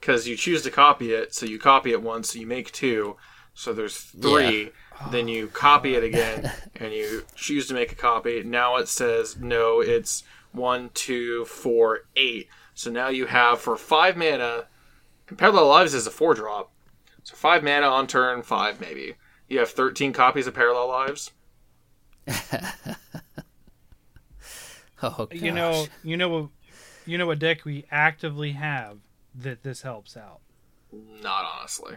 [0.00, 3.16] Because you choose to copy it, so you copy it once, so you make two,
[3.54, 4.70] so there's three.
[5.02, 8.42] Oh then you copy it again, and you choose to make a copy.
[8.42, 12.48] Now it says no, it's one, two, four, eight.
[12.74, 14.66] So now you have for five mana,
[15.28, 16.72] and Parallel Lives is a four drop.
[17.22, 19.14] So five mana on turn five, maybe.
[19.48, 21.32] You have 13 copies of Parallel Lives.
[25.02, 25.40] Oh, gosh.
[25.40, 26.48] you know, you know what,
[27.06, 28.98] you know what deck we actively have
[29.42, 30.40] that this helps out.
[30.92, 31.96] Not honestly.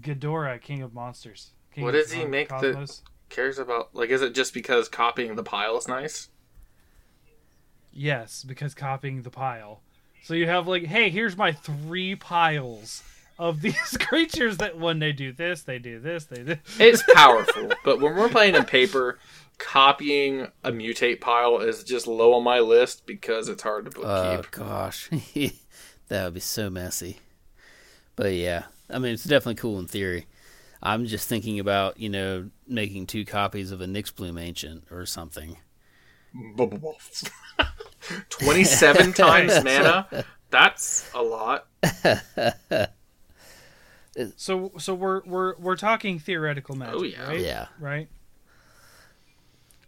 [0.00, 1.50] Ghidorah, King of Monsters.
[1.74, 3.02] King What of does he make the- Cosmos.
[3.28, 6.28] Cares about like is it just because copying the pile is nice?
[7.90, 9.80] Yes, because copying the pile.
[10.22, 13.02] So you have like, hey, here's my three piles
[13.38, 16.44] of these creatures that when they do this, they do this, they do.
[16.44, 16.58] This.
[16.78, 19.18] It's powerful, but when we're playing in paper,
[19.62, 24.44] copying a mutate pile is just low on my list because it's hard to bookkeep.
[24.44, 25.08] Oh gosh,
[26.08, 27.18] that would be so messy.
[28.16, 30.26] But yeah, I mean, it's definitely cool in theory.
[30.82, 35.56] I'm just thinking about you know making two copies of a Nyxbloom Ancient or something.
[38.30, 40.24] Twenty-seven times mana.
[40.50, 41.68] That's a lot.
[44.36, 47.28] So so we're we're we're talking theoretical magic, Oh, yeah.
[47.28, 47.40] right?
[47.40, 48.08] Yeah, Right.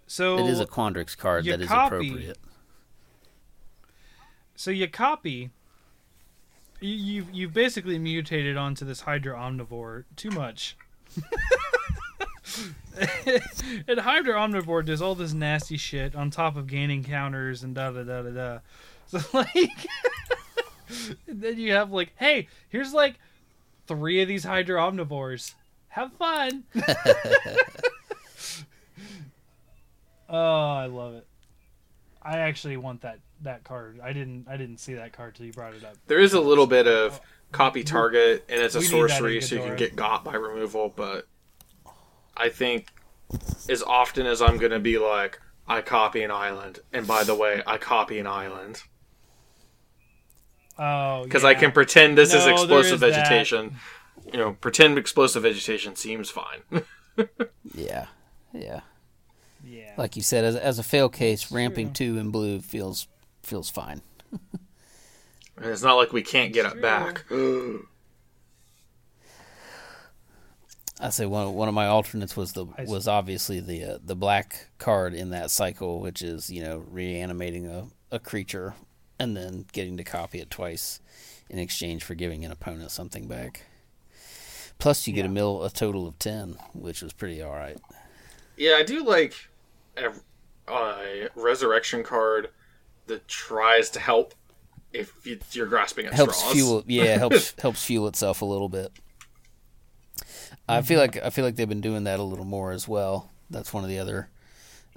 [0.06, 2.38] So it is a Quandrix card that is copy- appropriate.
[4.54, 5.50] so you copy.
[6.80, 10.76] You, you've you've basically mutated onto this Hydra Omnivore too much.
[13.88, 17.90] and Hydra Omnivore does all this nasty shit on top of gaining counters and da
[17.90, 18.58] da da da da.
[19.06, 19.86] So like,
[21.26, 23.14] then you have like, hey, here's like
[23.86, 25.54] three of these Hydra omnivores.
[25.88, 26.64] Have fun.
[30.34, 31.26] oh, I love it.
[32.22, 34.00] I actually want that that card.
[34.02, 35.96] I didn't I didn't see that card till you brought it up.
[36.06, 38.94] There is a little bit of oh, copy target, and it's a We need that
[38.94, 40.92] in sorcery, so you can get got by removal.
[40.94, 41.26] But
[42.36, 42.88] I think
[43.68, 47.34] as often as I'm going to be like, I copy an island, and by the
[47.34, 48.82] way, I copy an island
[50.78, 51.50] Oh, because yeah.
[51.50, 53.10] I can pretend this is No, there explosive is that.
[53.28, 53.76] vegetation.
[54.32, 56.62] You know, pretend explosive vegetation seems fine.
[57.74, 58.06] Yeah,
[58.52, 58.80] yeah.
[59.94, 60.00] Yeah.
[60.02, 63.08] Like you said, as, as a fail case, ramping two in blue feels
[63.42, 64.02] feels fine.
[65.62, 67.24] it's not like we can't get it back.
[71.00, 74.68] I say one one of my alternates was the was obviously the uh, the black
[74.78, 78.74] card in that cycle, which is you know reanimating a, a creature
[79.18, 81.00] and then getting to copy it twice
[81.48, 83.66] in exchange for giving an opponent something back.
[84.78, 87.78] Plus, you get a mill a total of ten, which was pretty all right.
[88.56, 89.48] Yeah, I do like
[89.96, 90.12] a,
[90.72, 92.50] a resurrection card
[93.06, 94.34] that tries to help
[94.92, 96.52] if you- you're grasping at helps straws.
[96.54, 98.92] fuel yeah helps helps fuel itself a little bit.
[100.68, 103.30] I feel like i feel like they've been doing that a little more as well.
[103.50, 104.30] That's one of the other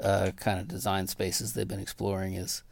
[0.02, 2.64] uh, kind of design spaces they've been exploring is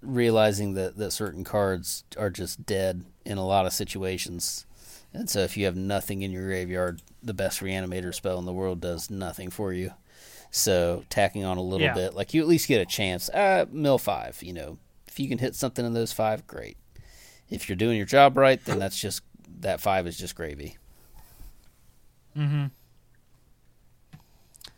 [0.00, 4.66] realizing that that certain cards are just dead in a lot of situations.
[5.14, 8.52] And so if you have nothing in your graveyard the best reanimator spell in the
[8.52, 9.92] world does nothing for you
[10.52, 11.94] so tacking on a little Yeah.
[11.94, 15.26] bit like you at least get a chance uh mill five you know if you
[15.28, 16.76] can hit something in those five great
[17.50, 19.22] if you're doing your job right, then that's just
[19.60, 20.78] that five is just gravy.
[22.34, 22.66] Mm-hmm.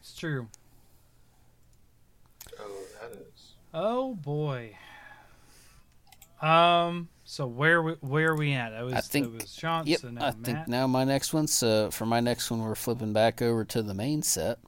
[0.01, 0.49] It's true.
[2.59, 2.71] Oh,
[3.01, 3.53] that is.
[3.73, 4.77] Oh boy.
[6.43, 7.09] Um.
[7.25, 8.75] So where we, where are we at?
[8.75, 9.87] I was I think- it was Sean.
[9.87, 10.37] Yep, so now I Matt.
[10.45, 11.47] think now my next one.
[11.47, 14.59] So for my next one, we're flipping back over to the main set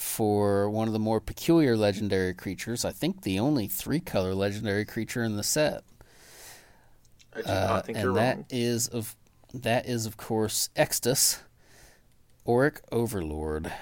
[0.00, 2.84] for one of the more peculiar legendary creatures.
[2.84, 5.84] I think the only three color legendary creature in the set,
[7.34, 8.46] I do uh, not think you're and that wrong.
[8.50, 9.16] is of
[9.52, 11.40] that is of course Extus,
[12.46, 13.72] Oriq Overlord,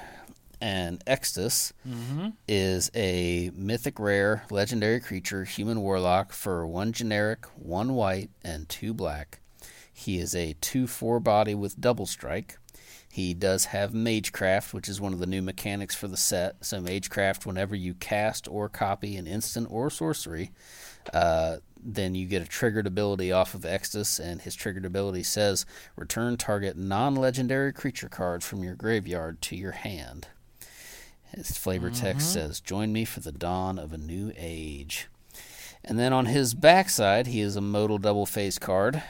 [0.61, 2.29] and Extus Mm-hmm.
[2.49, 8.93] is a mythic rare legendary creature, human warlock for one generic, one white, and two
[8.95, 9.41] black.
[9.93, 12.59] He is a 2 4 body with double strike.
[13.11, 16.65] He does have Magecraft, which is one of the new mechanics for the set.
[16.65, 20.53] So, Magecraft, whenever you cast or copy an instant or sorcery,
[21.13, 25.65] uh, then you get a triggered ability off of Extus, and his triggered ability says
[25.97, 30.29] return target non legendary creature card from your graveyard to your hand.
[31.35, 35.09] His flavor text says, Join me for the dawn of a new age.
[35.85, 39.03] And then on his backside, he is a modal double face card.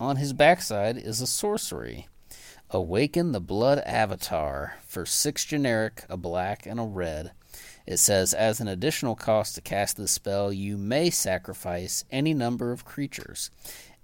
[0.00, 2.08] On his backside is a sorcery.
[2.70, 7.30] Awaken the Blood Avatar for six generic, a black, and a red.
[7.86, 12.72] It says, as an additional cost to cast this spell, you may sacrifice any number
[12.72, 13.50] of creatures.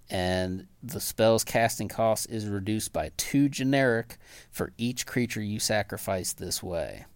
[0.08, 4.16] And the spell's casting cost is reduced by two generic
[4.52, 7.06] for each creature you sacrifice this way.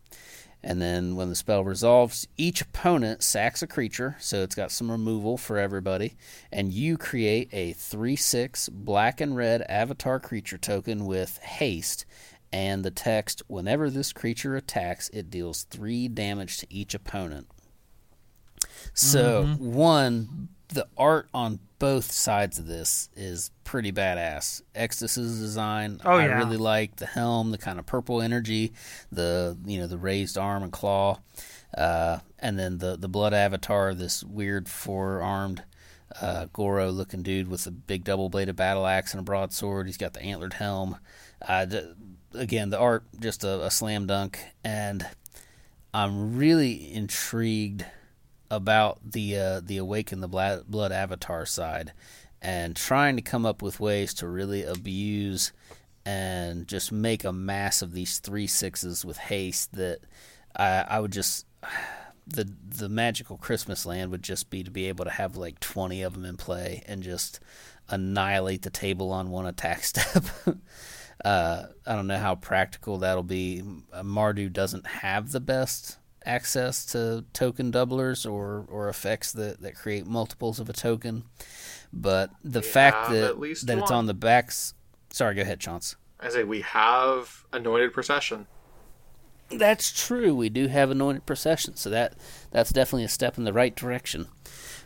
[0.62, 4.90] And then when the spell resolves, each opponent sacks a creature, so it's got some
[4.90, 6.16] removal for everybody.
[6.50, 12.04] And you create a 3 6 black and red avatar creature token with haste.
[12.52, 17.46] And the text whenever this creature attacks, it deals 3 damage to each opponent.
[18.92, 19.74] So, mm-hmm.
[19.74, 24.62] one, the art on both sides of this is pretty badass.
[24.74, 26.38] Exodus's design, Oh, I yeah.
[26.38, 28.72] really like the helm, the kind of purple energy,
[29.12, 31.20] the you know the raised arm and claw,
[31.76, 35.62] uh, and then the the blood avatar, this weird four armed
[36.20, 39.86] uh, Goro looking dude with a big double bladed battle axe and a broadsword.
[39.86, 40.96] He's got the antlered helm.
[41.46, 41.92] Uh, d-
[42.32, 45.06] again, the art just a, a slam dunk, and
[45.92, 47.84] I'm really intrigued
[48.50, 51.92] about the uh, the awaken the blood, avatar side
[52.40, 55.52] and trying to come up with ways to really abuse
[56.04, 59.98] and just make a mass of these three sixes with haste that
[60.54, 61.46] I, I would just
[62.26, 66.02] the the magical Christmas land would just be to be able to have like 20
[66.02, 67.40] of them in play and just
[67.88, 70.24] annihilate the table on one attack step.
[71.24, 73.62] uh, I don't know how practical that'll be.
[73.94, 80.06] Mardu doesn't have the best access to token doublers or, or effects that, that create
[80.06, 81.24] multiples of a token.
[81.92, 84.74] But the We fact that, that it's on the backs.
[85.10, 85.96] Sorry, go ahead, Chance.
[86.20, 88.46] I say we have anointed procession.
[89.48, 90.34] That's true.
[90.34, 92.14] We do have anointed procession, so that
[92.50, 94.26] that's definitely a step in the right direction.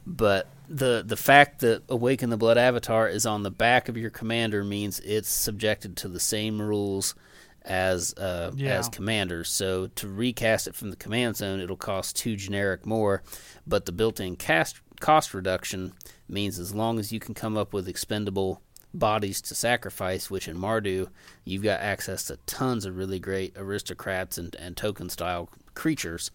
[0.06, 4.10] But the the fact that Awaken the Blood Avatar is on the back of your
[4.10, 7.14] commander means it's subjected to the same rules
[7.62, 8.78] as uh, Yeah.
[8.78, 9.50] as commanders.
[9.50, 13.22] So to recast it from the command zone, it'll cost two generic more,
[13.66, 15.92] but the built-in cast cost reduction
[16.28, 18.60] means as long as you can come up with expendable
[18.92, 21.08] bodies to sacrifice, which in Mardu
[21.44, 26.30] you've got access to tons of really great aristocrats and, and token style creatures.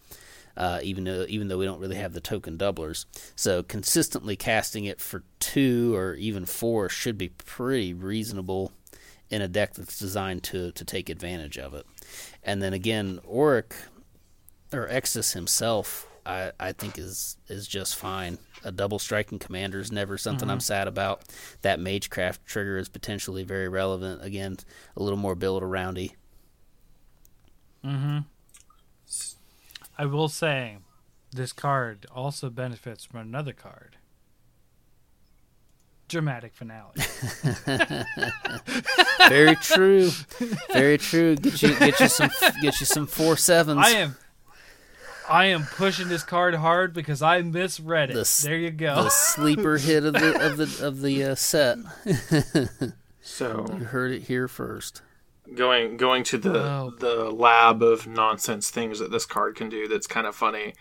[0.58, 4.86] Uh, even though even though we don't really have the token doublers, so consistently casting
[4.86, 8.72] it for two or even four should be pretty reasonable
[9.30, 11.86] in a deck that's designed to to take advantage of it.
[12.44, 13.74] And then again, Oriq
[14.72, 18.38] or Extus himself, I, I think is is just fine.
[18.64, 21.22] A double striking commander is never something I'm sad about.
[21.62, 24.24] That Magecraft trigger is potentially very relevant.
[24.24, 24.58] Again,
[24.98, 26.14] a little more build aroundy.
[27.86, 28.20] Mm-hmm.
[29.98, 30.78] I will say,
[31.32, 33.95] this card also benefits from another card.
[36.08, 36.94] Dramatic finale.
[39.30, 40.10] Very true.
[40.72, 41.36] Very true.
[41.36, 42.30] Get you get you some
[42.62, 43.80] get you some four sevens.
[43.84, 44.16] I am,
[45.28, 48.14] I am pushing this card hard because I misread it.
[48.14, 49.04] The there you go.
[49.04, 51.78] the sleeper hit of the of the of the uh, set.
[53.28, 55.02] So You heard it here first.
[55.56, 56.94] going going to the Oh.
[57.00, 60.76] the lab of nonsense things that this card can do that's kind of funny.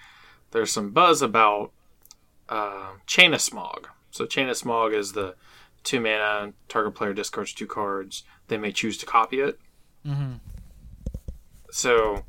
[0.51, 1.73] There's some buzz about
[2.51, 3.89] uh, Chain of Smog.
[4.15, 5.35] So Chain of Smog is the
[5.83, 8.23] two mana target player discards two cards.
[8.47, 9.59] They may choose to copy it.
[10.07, 10.39] Mhm.
[11.73, 12.25] So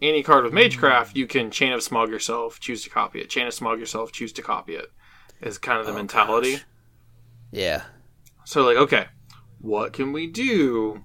[0.00, 3.28] any card with Magecraft, you can Chain of Smog yourself, choose to copy it.
[3.28, 4.92] Chain of Smog yourself, choose to copy it.
[5.40, 6.52] Is kind of the Oh, mentality.
[6.52, 6.64] gosh.
[7.50, 7.82] Yeah.
[8.44, 9.08] So like, okay,
[9.58, 11.04] what can we do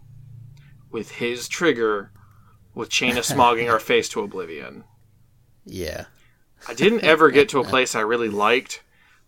[0.92, 2.12] with his trigger
[2.76, 4.84] with chain of smogging our face to oblivion?
[5.66, 6.06] Yeah.
[6.68, 8.84] I didn't ever get to a place I really liked,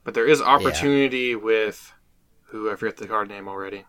[0.08, 1.92] but there is opportunity with
[2.44, 3.84] who I forget the card name already.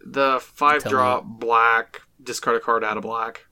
[0.00, 3.44] The five Tell drop black discard a card out of black.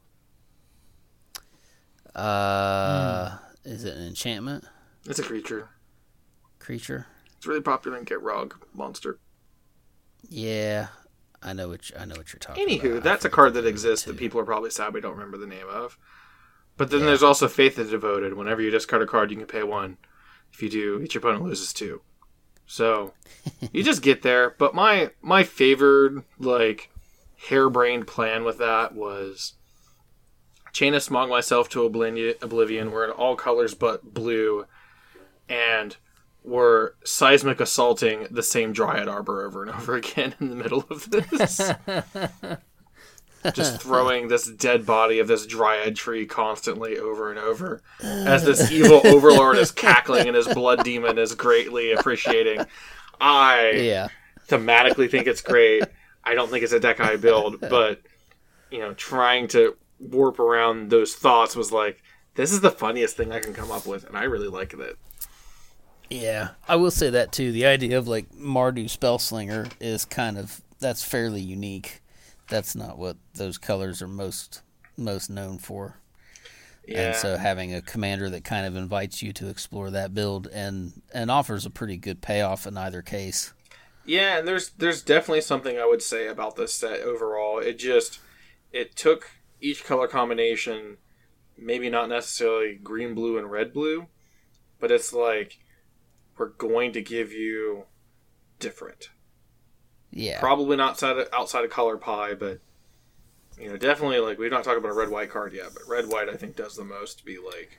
[2.15, 3.37] Uh,
[3.67, 4.65] is it an enchantment
[5.05, 5.69] It's a creature.
[6.59, 7.09] creature?
[7.37, 9.19] It's really popular in Get Rug monster.
[10.27, 10.87] Yeah,
[11.43, 13.03] I know what you, I know what you're talking Anywho, about.
[13.03, 14.13] That's a card that exists too.
[14.13, 15.99] that people are probably sad we don't remember the name of.
[16.77, 17.07] But then Yeah.
[17.07, 18.35] there's also Faith of the Devoted.
[18.35, 19.97] Whenever you discard a card, you can pay one.
[20.53, 22.03] If you do, each opponent loses two.
[22.67, 23.15] So
[23.73, 24.51] you just get there.
[24.59, 26.91] But my my favored like
[27.49, 29.55] harebrained plan with that was
[30.73, 32.35] chain of smog myself to oblivion.
[32.43, 32.91] Oblivion.
[32.91, 34.67] We're in all colors but blue,
[35.49, 35.97] and
[36.45, 41.11] we're seismic assaulting the same Dryad Arbor over and over again in the middle of
[41.11, 41.61] this.
[43.55, 48.07] Just throwing this dead body of this dryad tree constantly over and over uh.
[48.07, 52.65] as this evil overlord is cackling and his blood demon is greatly appreciating.
[53.21, 54.09] I Yeah,
[54.49, 55.85] thematically think it's great.
[56.25, 58.01] I don't think it's a deck I build, but
[58.71, 62.03] you know, trying to warp around those thoughts was like,
[62.35, 64.99] this is the funniest thing I can come up with, and I really like it.
[66.11, 66.51] yeah.
[66.69, 67.53] I will say that too.
[67.53, 72.03] The idea of like Mardu Spellslinger is kind of that's fairly unique.
[72.49, 74.63] That's not what those colors are most
[74.97, 76.01] most known for.
[76.87, 80.47] Yeah, And so having a commander that kind of invites you to explore that build
[80.53, 83.53] and and offers a pretty good payoff in either case.
[84.05, 87.59] Yeah, and there's there's definitely something I would say about this set overall.
[87.59, 88.21] It just
[88.73, 90.99] it took each color combination,
[91.59, 94.07] maybe not necessarily green, blue, and red, blue,
[94.79, 95.59] but it's like
[96.39, 97.87] we're going to give you
[98.61, 99.11] different.
[100.17, 100.41] Yeah.
[100.41, 102.59] Probably not outside of, outside of color pie, but
[103.61, 106.09] you know, definitely like we've not talked about a red white card yet, but red
[106.09, 107.79] white I think does the most to be like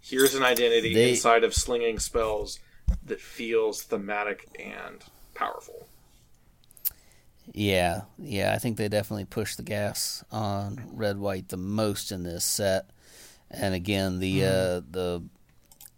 [0.00, 2.58] here's an identity They- inside of slinging spells
[3.06, 5.02] that feels thematic and
[5.34, 5.86] powerful.
[7.52, 12.22] Yeah, yeah, I think they definitely pushed the gas on red white the most in
[12.24, 12.90] this set.
[13.50, 15.22] And again, the uh, the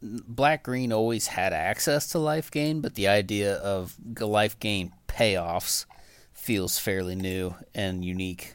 [0.03, 5.87] black green always had access to life gain, but the idea of life gain payoffs
[6.33, 8.55] feels fairly new and unique.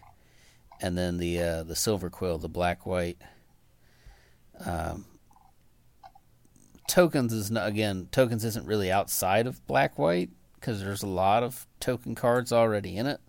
[0.82, 3.18] And then the uh, the Silverquill, the black white
[4.66, 5.06] um,
[6.88, 11.44] tokens is not, again tokens isn't really outside of black white because there's a lot
[11.44, 13.20] of token cards already in it.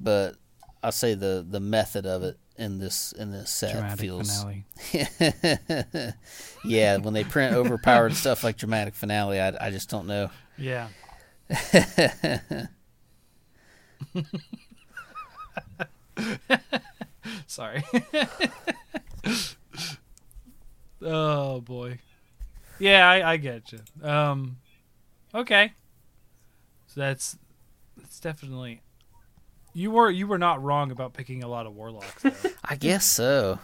[0.00, 0.36] But
[0.82, 4.64] I'll say the the method of it in this in this set Dramatic feels finale.
[6.64, 10.30] yeah, when they print overpowered stuff like dramatic finale, I, I just don't know.
[10.58, 10.88] Yeah.
[17.46, 17.84] Sorry.
[21.02, 21.98] oh boy.
[22.78, 23.80] Yeah, I, I get you.
[24.02, 24.56] Um,
[25.34, 25.72] okay.
[26.86, 27.36] So that's
[27.96, 28.82] that's definitely
[29.72, 32.24] you were you were not wrong about picking a lot of warlocks.
[32.64, 33.58] I guess so.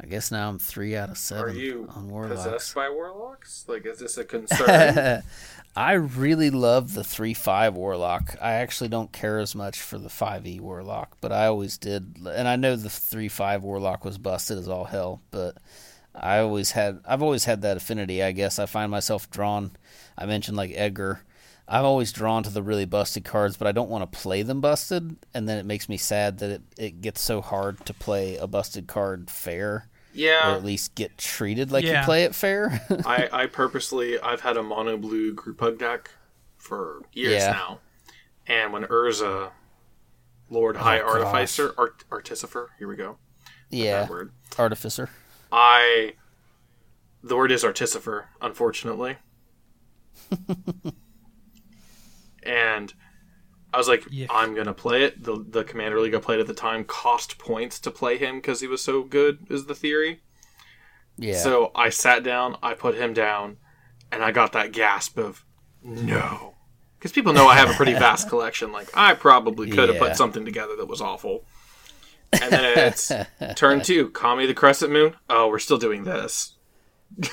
[0.00, 2.42] I guess now I'm three out of seven Are you on warlocks.
[2.42, 3.64] possessed by warlocks?
[3.68, 5.22] Like, is this a concern?
[5.76, 8.36] I really love the three five warlock.
[8.40, 12.16] I actually don't care as much for the five E warlock, but I always did.
[12.26, 15.56] And I know the three five warlock was busted as all hell, but
[16.14, 17.00] I always had.
[17.04, 18.22] I've always had that affinity.
[18.22, 19.72] I guess I find myself drawn.
[20.16, 21.22] I mentioned like Edgar.
[21.66, 24.60] I'm always drawn to the really busted cards, but I don't want to play them
[24.60, 28.36] busted, and then it makes me sad that it, it gets so hard to play
[28.36, 30.52] a busted card fair, Yeah.
[30.52, 32.00] or at least get treated like Yeah.
[32.00, 32.82] you play it fair.
[33.06, 36.10] I, I purposely I've had a mono blue group hug deck
[36.58, 37.52] for years Yeah.
[37.52, 37.80] now,
[38.46, 39.50] and when Urza,
[40.50, 41.14] Lord oh High Oh, gosh.
[41.16, 43.16] Artificer, Art, Artificer, here we go,
[43.70, 44.32] yeah, word.
[44.58, 45.08] artificer.
[45.50, 46.12] I,
[47.22, 49.16] the word is Artificer, unfortunately,
[52.44, 52.92] and
[53.72, 54.30] I was like, Yick.
[54.32, 55.22] I'm gonna play it.
[55.24, 58.60] The the Commander League I played at the time cost points to play him because
[58.60, 59.46] he was so good.
[59.50, 60.20] Is the theory.
[61.16, 61.38] Yeah.
[61.38, 63.56] So I sat down, I put him down,
[64.10, 65.44] and I got that gasp of
[65.82, 66.54] no.
[66.98, 68.72] Because people know I have a pretty vast collection.
[68.72, 70.08] Like, I probably could have Yeah.
[70.08, 71.44] put something together that was awful.
[72.32, 73.12] And then it's
[73.56, 75.14] turn two, Kami the Crescent Moon.
[75.28, 76.53] Oh, we're still doing this.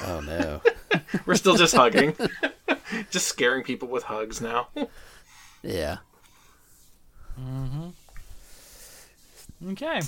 [0.03, 0.61] Oh no.
[1.25, 2.15] We're still just hugging.
[3.11, 4.67] just scaring people with hugs now.
[5.63, 5.97] Yeah.
[9.69, 10.01] Okay.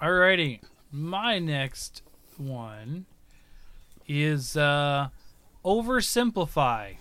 [0.00, 0.60] Alrighty.
[0.92, 2.02] My next
[2.36, 3.06] one
[4.06, 5.08] is uh
[5.64, 6.96] oversimplify,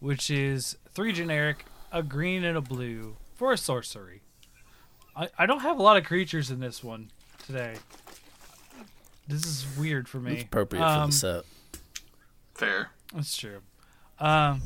[0.00, 4.22] which is three generic, a green and a blue for a sorcery.
[5.14, 7.10] I, I don't have a lot of creatures in this one
[7.46, 7.74] today.
[9.28, 10.32] This is weird for me.
[10.34, 11.44] It's appropriate for Um, the set.
[12.54, 12.90] Fair.
[13.14, 13.60] That's true.
[14.18, 14.62] Um,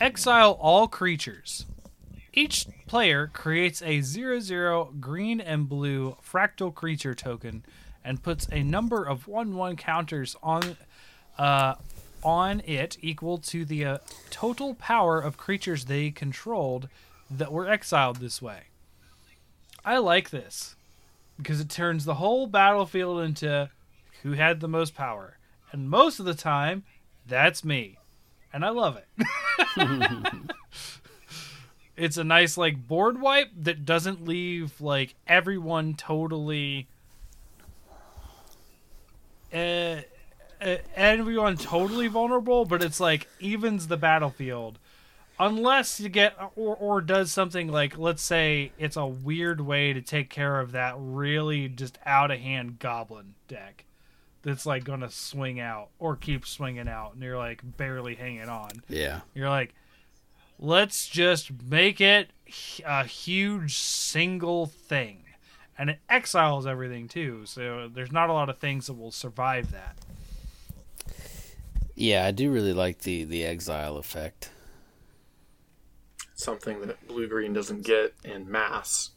[0.00, 1.66] exile all creatures.
[2.32, 7.64] Each player creates a 0 0 green and blue fractal creature token
[8.04, 10.76] and puts a number of 1 1 counters on
[11.36, 11.74] uh,
[12.22, 13.98] on it equal to the uh,
[14.30, 16.88] total power of creatures they controlled
[17.30, 18.64] that were exiled this way.
[19.84, 20.76] I like this
[21.36, 23.70] because it turns the whole battlefield into
[24.22, 25.38] who had the most power.
[25.72, 26.84] And most of the time,
[27.26, 27.98] that's me.
[28.52, 29.26] And I love it.
[31.96, 36.88] it's a nice like board wipe that doesn't leave like everyone totally
[39.52, 40.02] uh,
[40.60, 44.78] uh, everyone totally vulnerable, but it's like evens the battlefield.
[45.38, 50.02] Unless you get or or does something like let's say it's a weird way to
[50.02, 53.84] take care of that really just out of hand goblin deck
[54.42, 58.48] that's like going to swing out or keep swinging out and you're like barely hanging
[58.48, 58.70] on.
[58.88, 59.20] Yeah.
[59.34, 59.74] You're like,
[60.58, 62.30] let's just make it
[62.86, 65.24] a huge single thing.
[65.78, 69.70] And it exiles everything too, so there's not a lot of things that will survive
[69.70, 69.96] that.
[71.94, 74.50] Yeah, I do really like the the exile effect.
[76.34, 79.10] Something that blue green doesn't get in mass.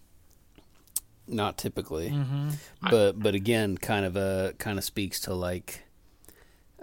[1.28, 2.50] Not typically, Mm-hmm.
[2.90, 5.84] but but again, kind of uh kind of speaks to like,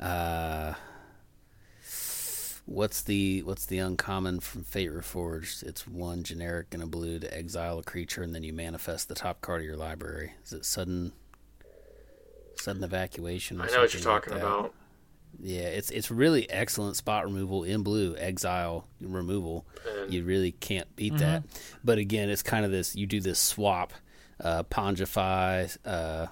[0.00, 0.72] uh,
[2.66, 5.62] what's the what's the uncommon from Fate Reforged?
[5.62, 9.14] It's one generic and a blue to exile a creature, and then you manifest the
[9.14, 10.32] top card of your library.
[10.44, 11.12] Is it sudden
[12.56, 13.60] sudden evacuation?
[13.60, 14.44] Or I know what you're something like talking that?
[14.46, 14.74] about.
[15.42, 19.66] Yeah, it's it's really excellent spot removal in blue, exile removal.
[20.02, 21.44] And You really can't beat that.
[21.84, 23.92] But again, it's kind of this you do this swap,
[24.42, 26.26] uh pongify, uh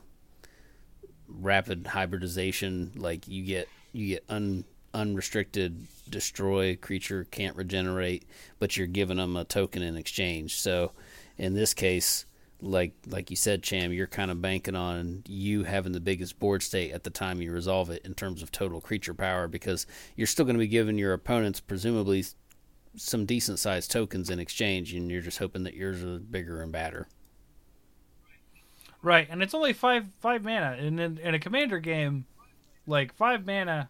[1.29, 4.65] rapid hybridization, like you get you get un
[4.95, 8.25] unrestricted destroy creature can't regenerate,
[8.59, 10.59] but you're giving them a token in exchange.
[10.59, 10.93] So
[11.37, 12.25] in this case,
[12.61, 16.63] like like you said, Cham, you're kind of banking on you having the biggest board
[16.63, 19.87] state at the time you resolve it in terms of total creature power, because
[20.17, 22.25] you're still going to be giving your opponents presumably
[22.97, 26.73] some decent sized tokens in exchange, and you're just hoping that yours are bigger and
[26.73, 27.07] badder.
[29.03, 30.77] Right, and it's only five five mana.
[30.79, 32.27] And in, in a commander game,
[32.87, 33.89] like five mana,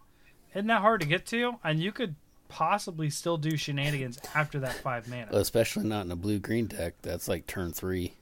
[0.55, 1.55] isn't that hard to get to?
[1.65, 2.15] And you could
[2.49, 5.29] possibly still do shenanigans after that five mana.
[5.33, 6.95] Especially not in a blue green deck.
[7.03, 8.15] That's like turn three.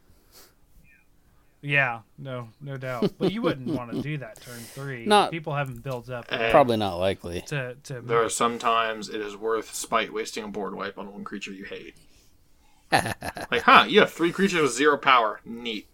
[1.62, 3.14] Yeah, no, no doubt.
[3.18, 5.04] But you wouldn't want to do that turn three.
[5.06, 6.50] Not- People haven't built up Eh.
[6.52, 7.40] Probably not likely.
[7.48, 8.00] to to.
[8.02, 11.64] there are sometimes it is worth spite wasting a board wipe on one creature you
[11.64, 11.96] hate.
[12.92, 13.86] like, huh?
[13.88, 15.40] You have three creatures with zero power.
[15.44, 15.88] Neat.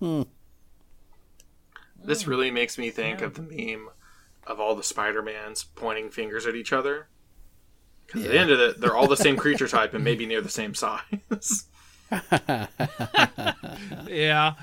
[0.00, 0.26] This
[2.22, 2.30] hmm.
[2.30, 3.26] really makes me think Yeah.
[3.26, 3.88] of the meme
[4.46, 7.08] of all the Spider-Mans pointing fingers at each other.
[8.06, 10.40] Because at the end of it, they're all the same creature type and maybe near
[10.40, 11.64] the same size.
[14.06, 14.54] yeah.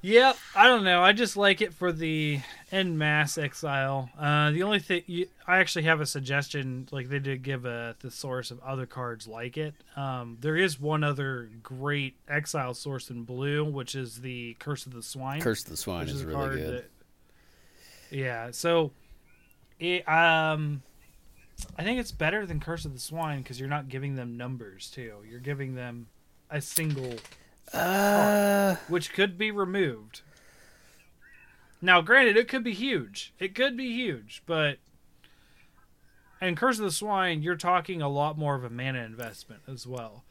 [0.00, 1.02] Yep, I don't know.
[1.02, 4.08] I just like it for the en masse exile.
[4.16, 6.88] Uh, the only thing you, I actually have a suggestion.
[6.92, 9.74] Like they did give a the source of other cards like it.
[9.96, 14.92] Um, there is one other great exile source in blue, which is the Curse of
[14.92, 15.40] the Swine.
[15.40, 16.74] Curse of the Swine which is a really card good.
[16.74, 16.90] that-
[18.10, 18.92] yeah, so
[19.80, 20.80] it um,
[21.76, 24.90] I think it's better than Curse of the Swine because you're not giving them numbers
[24.90, 25.16] too.
[25.28, 26.06] You're giving them
[26.50, 27.14] a single
[27.72, 30.22] Uh, which could be removed.
[31.80, 33.32] Now, granted, it could be huge.
[33.38, 34.78] It could be huge, but
[36.40, 39.86] in Curse of the Swine, you're talking a lot more of a mana investment as
[39.86, 40.24] well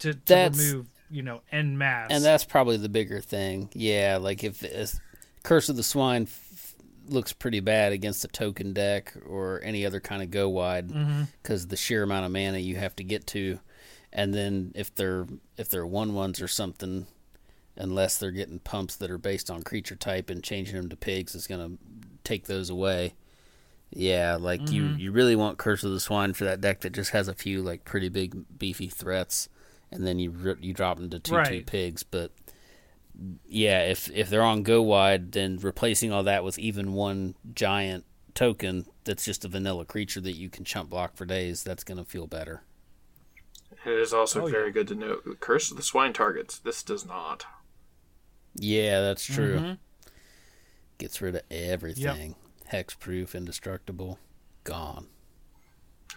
[0.00, 2.10] to, to remove, you know, en masse.
[2.10, 3.70] and that's probably the bigger thing.
[3.72, 4.94] Yeah, like if, if
[5.42, 6.74] Curse of the Swine f-
[7.06, 11.28] looks pretty bad against a token deck or any other kind of go wide Mhm.
[11.42, 13.58] because the sheer amount of mana you have to get to,
[14.12, 15.26] and then if they're
[15.56, 17.06] if they're one ones or something,
[17.76, 21.34] unless they're getting pumps that are based on creature type and changing them to pigs
[21.34, 21.72] is gonna
[22.24, 23.14] take those away.
[23.90, 24.98] Yeah, like you mm-hmm.
[25.00, 27.62] you really want Curse of the Swine for that deck that just has a few
[27.62, 29.48] like pretty big beefy threats,
[29.90, 32.30] and then you you drop them to two two pigs, but
[33.48, 38.04] yeah, if if they're on go wide, then replacing all that with even one giant
[38.34, 42.04] token that's just a vanilla creature that you can chump block for days, that's gonna
[42.04, 42.62] feel better.
[43.84, 44.52] It is also Oh, yeah.
[44.52, 46.58] very good to note that Curse of the Swine targets.
[46.58, 47.46] This does not.
[48.54, 49.58] Yeah, that's true.
[49.58, 49.78] Mhm.
[50.98, 52.36] Gets rid of everything.
[52.70, 54.18] Hexproof, indestructible,
[54.64, 55.08] gone.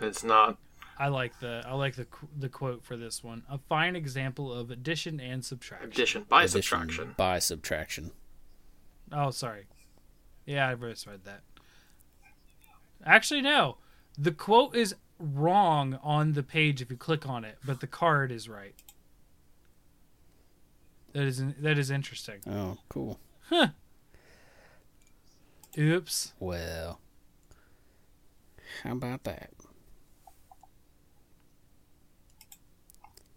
[0.01, 0.57] It's not.
[0.97, 2.05] I like the I like the
[2.37, 3.43] the quote for this one.
[3.49, 5.89] A fine example of addition and subtraction.
[5.89, 7.13] Addition by Addition subtraction.
[7.17, 8.11] by subtraction.
[9.11, 9.67] Oh, sorry.
[10.45, 11.41] Yeah, I misread that.
[13.05, 13.77] Actually, no.
[14.17, 18.31] The quote is wrong on the page if you click on it, but the card
[18.31, 18.75] is right.
[21.13, 22.39] That is that is interesting.
[22.49, 23.19] Oh, cool.
[23.49, 23.69] Huh.
[25.77, 26.33] Oops.
[26.39, 26.99] Well,
[28.83, 29.51] how about that?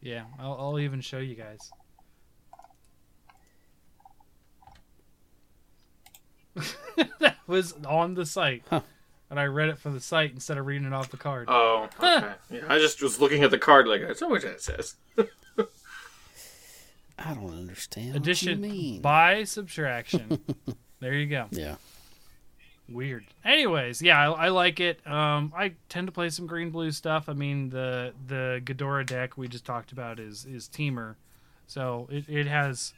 [0.01, 1.71] Yeah, I'll, I'll even show you guys.
[7.19, 8.81] that was on the site, Huh.
[9.29, 11.49] And I read it from the site instead of reading it off the card.
[11.49, 12.35] Oh, okay.
[12.51, 14.95] yeah, I just was looking at the card like that's not know what that says.
[17.19, 18.15] I don't understand.
[18.15, 19.01] Addition what you mean.
[19.01, 20.39] by subtraction.
[21.01, 21.47] there you go.
[21.51, 21.77] yeah.
[22.89, 23.25] Weird.
[23.45, 25.05] Anyways, yeah, I, I like it.
[25.05, 27.29] Um, I tend to play some green blue stuff.
[27.29, 31.17] I mean, the the Ghidorah deck we just talked about is is Temur,
[31.67, 32.95] so it, it has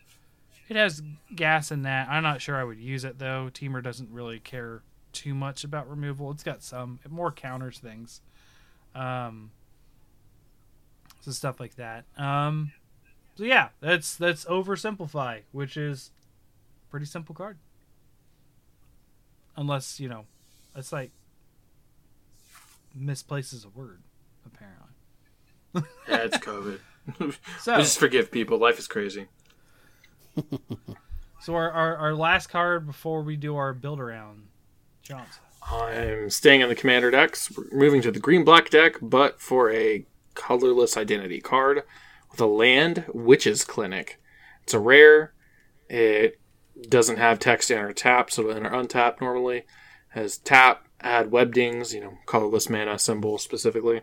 [0.68, 1.02] it has
[1.34, 2.08] gas in that.
[2.10, 3.48] I'm not sure I would use it though.
[3.52, 6.30] Temur doesn't really care too much about removal.
[6.30, 8.20] It's got some it more counters things,
[8.94, 9.50] um,
[11.20, 12.04] so stuff like that.
[12.16, 12.72] Um,
[13.36, 16.10] so yeah, that's that's oversimplify, which is
[16.90, 17.58] pretty simple card
[19.58, 20.24] unless you know
[20.74, 21.10] it's like
[22.94, 24.00] misplaces a word
[24.46, 26.78] apparently Yeah, it's COVID.
[27.60, 28.58] so just forgive people.
[28.58, 29.26] Life is crazy.
[31.40, 34.42] so our, our, our last card before we do our build around
[35.70, 37.52] I'm staying on the commander decks.
[37.72, 41.82] Moving to the green black deck, but for a colorless identity card
[42.30, 44.20] with a land Witch's Clinic.
[44.62, 45.32] It's a rare.
[45.88, 46.38] It
[46.88, 49.64] doesn't have text enter tap, so enter untap normally.
[50.10, 54.02] Has tap, add webdings, you know, colorless mana symbol specifically.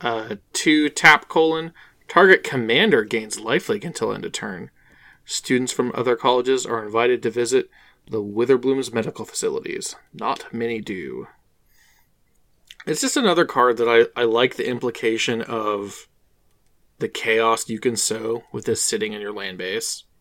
[0.00, 1.72] Uh, two tap colon.
[2.06, 4.70] Target commander gains lifelink until end of turn.
[5.24, 7.68] Students from other colleges are invited to visit
[8.10, 9.96] the Witherbloom's medical facilities.
[10.12, 11.26] Not many do.
[12.86, 16.08] It's just another card that I, I like the implication of
[16.98, 20.04] the chaos you can sow with this sitting in your land base.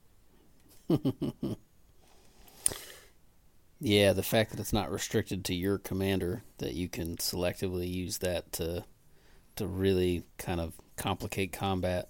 [3.79, 8.19] Yeah, the fact that it's not restricted to your commander, that you can selectively use
[8.19, 8.85] that to
[9.55, 12.09] to really kind of complicate combat.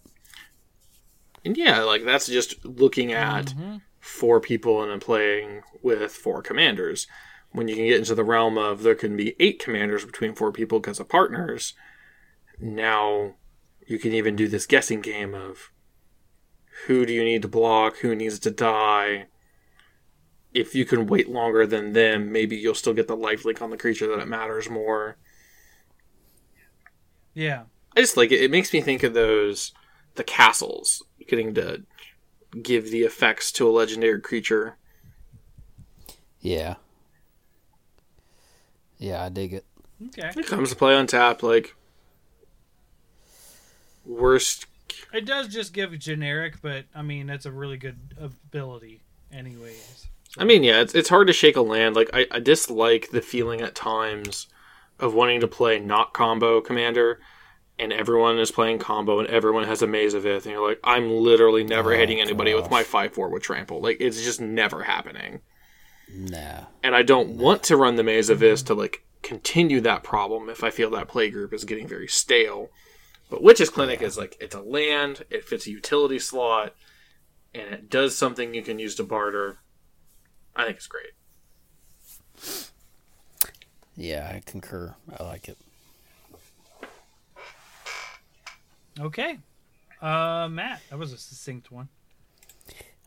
[1.45, 3.77] And yeah, like that's just looking at mm-hmm.
[4.07, 7.07] Four people and then playing with four commanders.
[7.51, 10.51] When you can get into the realm of there can be eight commanders between four
[10.51, 11.73] people because of partners,
[12.59, 13.35] now
[13.85, 15.71] you can even do this guessing game of
[16.85, 19.27] who do you need to block, who needs to die.
[20.53, 23.77] If you can wait longer than them, maybe you'll still get the lifelink on the
[23.77, 25.17] creature that it matters more.
[27.33, 27.63] Yeah.
[27.95, 28.41] I just like it.
[28.41, 29.73] It makes me think of those
[30.15, 31.83] the castles getting to
[32.61, 34.77] give the effects to a legendary creature.
[36.39, 36.75] Yeah.
[38.97, 39.65] Yeah, I dig it.
[40.07, 40.31] Okay.
[40.39, 41.75] It comes to play on tap, like
[44.05, 44.65] worst.
[45.13, 49.01] It does just give generic, but I mean that's a really good ability,
[49.31, 50.07] anyways.
[50.37, 51.95] I mean, yeah, it's it's hard to shake a land.
[51.95, 54.47] Like I, I dislike the feeling at times
[54.99, 57.19] of wanting to play not combo commander,
[57.79, 60.79] and everyone is playing combo, and everyone has a Maze of Ith, and you're like,
[60.83, 63.81] I'm literally never Oh, hitting anybody with my five four with trample.
[63.81, 65.41] Like it's just never happening.
[66.13, 66.61] Nah.
[66.83, 70.49] and I don't want to run the Maze of Ith to like continue that problem
[70.49, 72.69] if I feel that play group is getting very stale.
[73.29, 76.73] But Witch's Clinic is like it's a land, it fits a utility slot,
[77.53, 79.59] and it does something you can use to barter.
[80.55, 81.11] I think it's great.
[83.95, 84.95] Yeah, I concur.
[85.17, 85.57] I like it.
[88.99, 89.39] Okay.
[90.01, 91.89] Uh, Matt, that was a succinct one.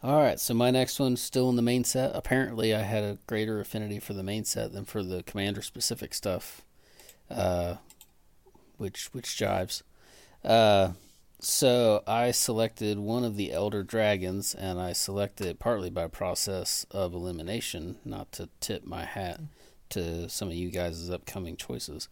[0.02, 2.12] All right, so my next one's still in the main set.
[2.14, 6.14] Apparently, I had a greater affinity for the main set than for the commander specific
[6.14, 6.62] stuff,
[7.30, 7.76] uh,
[8.78, 9.82] which which jives.
[10.42, 10.92] Uh,
[11.38, 16.86] so I selected one of the elder dragons, and I selected it partly by process
[16.90, 19.40] of elimination, not to tip my hat
[19.90, 22.08] to some of you guys' upcoming choices.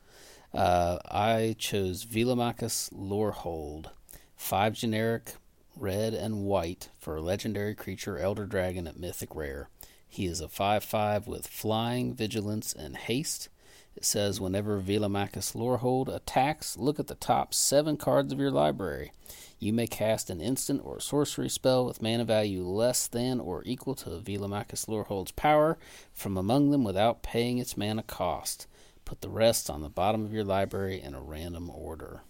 [0.54, 3.90] Uh, I chose Velomachus Lorehold,
[4.36, 5.34] five generic,
[5.76, 9.68] red and white for a legendary creature elder dragon at mythic rare.
[10.08, 13.48] He is a 5-5 with flying, vigilance, and haste.
[13.94, 19.12] It says whenever Velomachus Lorehold attacks, look at the top seven cards of your library.
[19.58, 23.94] You may cast an instant or sorcery spell with mana value less than or equal
[23.96, 25.78] to Velomachus Lorehold's power
[26.14, 28.66] from among them without paying its mana cost.
[29.08, 32.24] Put the rest on the bottom of your library in a random order.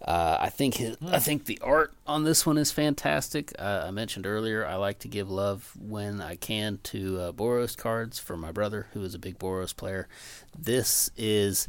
[0.00, 3.52] Uh, I think his, I think the art on this one is fantastic.
[3.58, 7.76] Uh, I mentioned earlier I like to give love when I can to uh, Boros
[7.76, 10.06] cards for my brother who is a big Boros player.
[10.56, 11.68] This is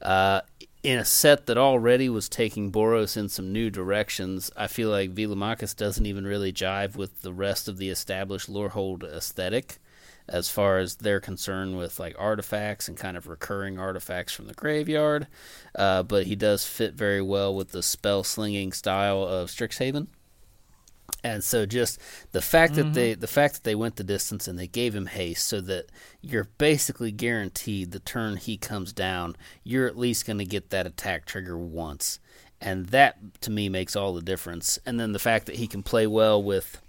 [0.00, 0.40] uh,
[0.82, 4.50] in a set that already was taking Boros in some new directions.
[4.56, 9.04] I feel like Velomachus doesn't even really jive with the rest of the established Lorehold
[9.04, 9.78] aesthetic
[10.28, 14.54] as far as they're concerned with like artifacts and kind of recurring artifacts from the
[14.54, 15.26] graveyard.
[15.74, 20.06] Uh, but he does fit very well with the spell slinging style of Strixhaven.
[21.24, 22.00] And so just
[22.32, 25.06] the fact that they the fact that they went the distance and they gave him
[25.06, 25.86] haste so that
[26.20, 30.86] you're basically guaranteed the turn he comes down, you're at least going to get that
[30.86, 32.18] attack trigger once.
[32.60, 34.78] And that to me makes all the difference.
[34.84, 36.80] And then the fact that he can play well with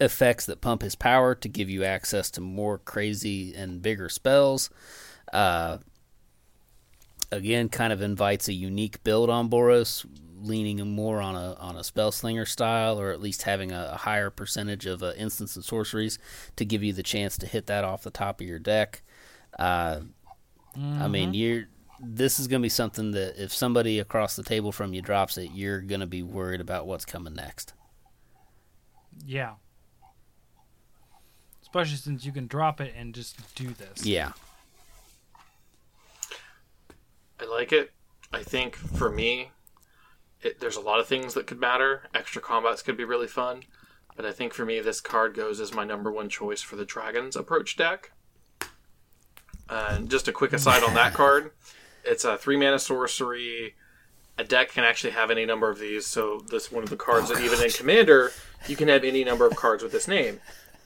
[0.00, 4.70] effects that pump his power to give you access to more crazy and bigger spells.
[5.32, 5.78] Uh,
[7.30, 10.04] again, kind of invites a unique build on Boros,
[10.40, 13.96] leaning more on a on a spell slinger style, or at least having a, a
[13.96, 16.18] higher percentage of uh, instants and sorceries
[16.56, 19.02] to give you the chance to hit that off the top of your deck.
[19.58, 20.00] Uh,
[20.76, 21.68] I mean, you're
[22.00, 25.38] this is going to be something that if somebody across the table from you drops
[25.38, 27.74] it, you're going to be worried about what's coming next.
[29.24, 29.54] Yeah.
[31.72, 34.04] Especially since you can drop it and just do this.
[34.04, 34.32] Yeah.
[37.40, 37.92] I like it.
[38.30, 39.52] I think for me,
[40.42, 42.02] it, there's a lot of things that could matter.
[42.14, 43.62] Extra combats could be really fun,
[44.16, 46.84] but I think for me, this card goes as my number one choice for the
[46.84, 48.12] Dragons approach deck.
[49.70, 51.52] And just a quick aside on that card,
[52.04, 53.76] it's a three mana sorcery.
[54.36, 57.30] A deck can actually have any number of these, so this one of the cards
[57.30, 58.32] that oh, even in Commander,
[58.66, 60.40] you can have any number of cards with this name,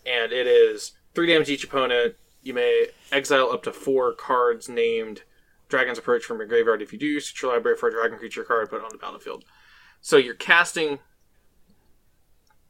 [0.07, 2.15] and it is three damage each opponent.
[2.43, 5.23] You may exile up to four cards named
[5.69, 6.81] Dragon's Approach from your graveyard.
[6.81, 8.93] If you do, search your library for a dragon creature card, and put it on
[8.93, 9.45] the battlefield.
[10.01, 11.01] So you're casting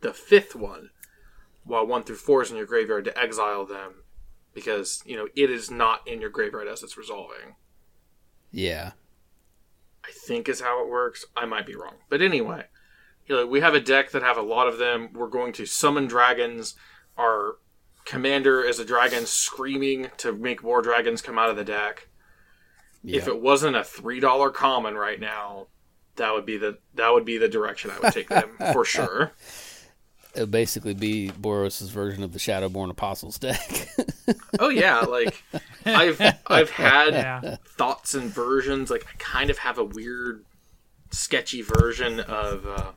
[0.01, 0.91] the fifth one,
[1.65, 4.05] while one through four is in your graveyard to exile them,
[4.55, 7.57] because you know it is not in your graveyard as it's resolving.
[8.51, 8.93] Yeah.
[10.05, 11.27] I think is how it works.
[11.37, 12.67] I might be wrong, but anyway,
[13.27, 15.11] you know, we have a deck that have a lot of them.
[15.13, 16.77] We're going to summon dragons.
[17.17, 17.57] Our
[18.05, 22.09] commander is a dragon screaming to make more dragons come out of the deck.
[23.05, 25.69] If it wasn't a three dollar common right now,
[26.17, 29.33] that would be the that would be the direction I would take them for sure.
[30.35, 33.89] It would basically be Boros' version of the Shadowborn Apostles deck.
[34.59, 35.45] Oh yeah, like
[35.85, 37.57] I've I've had Yeah.
[37.79, 38.91] thoughts and versions.
[38.91, 40.45] Like I kind of have a weird,
[41.13, 42.67] sketchy version of.
[42.67, 42.93] Uh,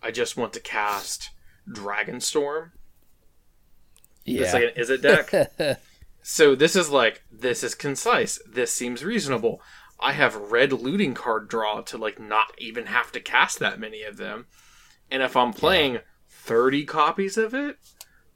[0.00, 1.30] I just want to cast
[1.68, 2.70] Dragonstorm.
[4.26, 5.78] It's like an is it deck.
[6.22, 8.38] so this is like this is concise.
[8.50, 9.60] This seems reasonable.
[10.00, 14.02] I have red looting card draw to like not even have to cast that many
[14.02, 14.46] of them.
[15.10, 17.78] And if I'm playing 30 copies of it,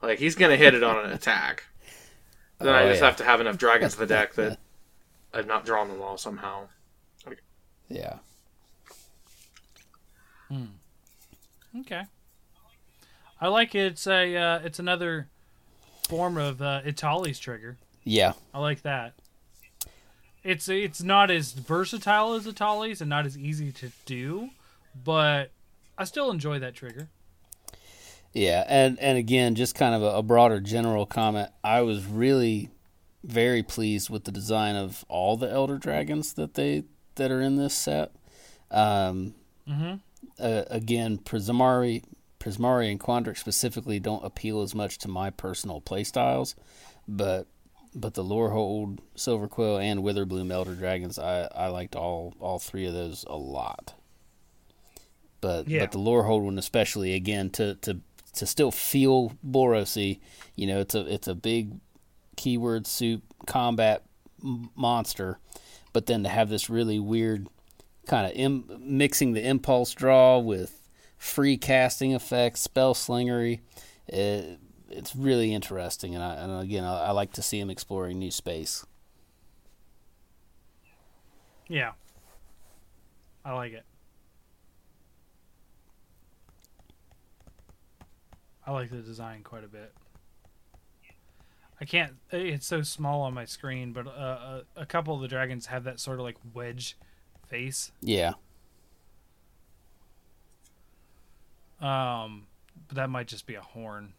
[0.01, 1.65] like he's going to hit it on an attack.
[2.59, 3.07] Then I Oh, just yeah.
[3.07, 4.59] have to have enough dragons in the deck that
[5.35, 6.69] I've not drawn them all somehow.
[7.89, 8.19] Yeah.
[11.81, 12.03] Okay.
[13.41, 13.93] I like it.
[13.93, 15.29] It's a uh, it's another
[16.11, 17.77] form of uh, Etali's trigger.
[18.05, 18.32] Yeah.
[18.53, 19.15] I like that.
[20.43, 24.51] It's it's not as versatile as Etali's and not as easy to do,
[25.05, 25.51] but
[25.99, 27.09] I still enjoy that trigger.
[28.32, 31.51] Yeah, and and again, just kind of a, a broader general comment.
[31.62, 32.70] I was really
[33.23, 36.85] very pleased with the design of all the elder dragons that they
[37.16, 38.12] that are in this set.
[38.70, 39.35] Um,
[39.69, 39.95] Mm-hmm.
[40.41, 42.03] uh, again, Prismari,
[42.41, 46.55] Prismari and Quandrix specifically don't appeal as much to my personal playstyles,
[47.07, 47.47] but
[47.95, 52.95] but the Lorehold, Silverquill, and Witherbloom Elder Dragons, I, I liked all all three of
[52.95, 53.95] those a lot.
[55.41, 55.81] But Yeah.
[55.81, 58.01] but the Lorehold one especially, again, to to
[58.35, 60.21] to still feel Borosy,
[60.57, 61.73] you know, it's a it's a big
[62.37, 64.03] keyword soup combat
[64.43, 65.39] m- monster,
[65.93, 67.49] but then to have this really weird
[68.07, 70.80] kind of Im- mixing the impulse draw with
[71.21, 73.61] free casting effects, spell slingery.
[74.09, 78.19] It, it's really interesting, and, I, and again, I, I like to see him exploring
[78.19, 78.85] new space.
[81.69, 81.93] Yeah.
[83.45, 83.85] I like it.
[88.67, 89.93] I like the design quite a bit.
[91.81, 92.15] I can't.
[92.31, 95.85] It's so small on my screen, but uh, a, a couple of the dragons have
[95.85, 96.97] that sort of like wedge
[97.47, 97.93] face.
[98.03, 98.35] Yeah,
[101.81, 102.47] Um,
[102.89, 104.12] but that might just be a horn.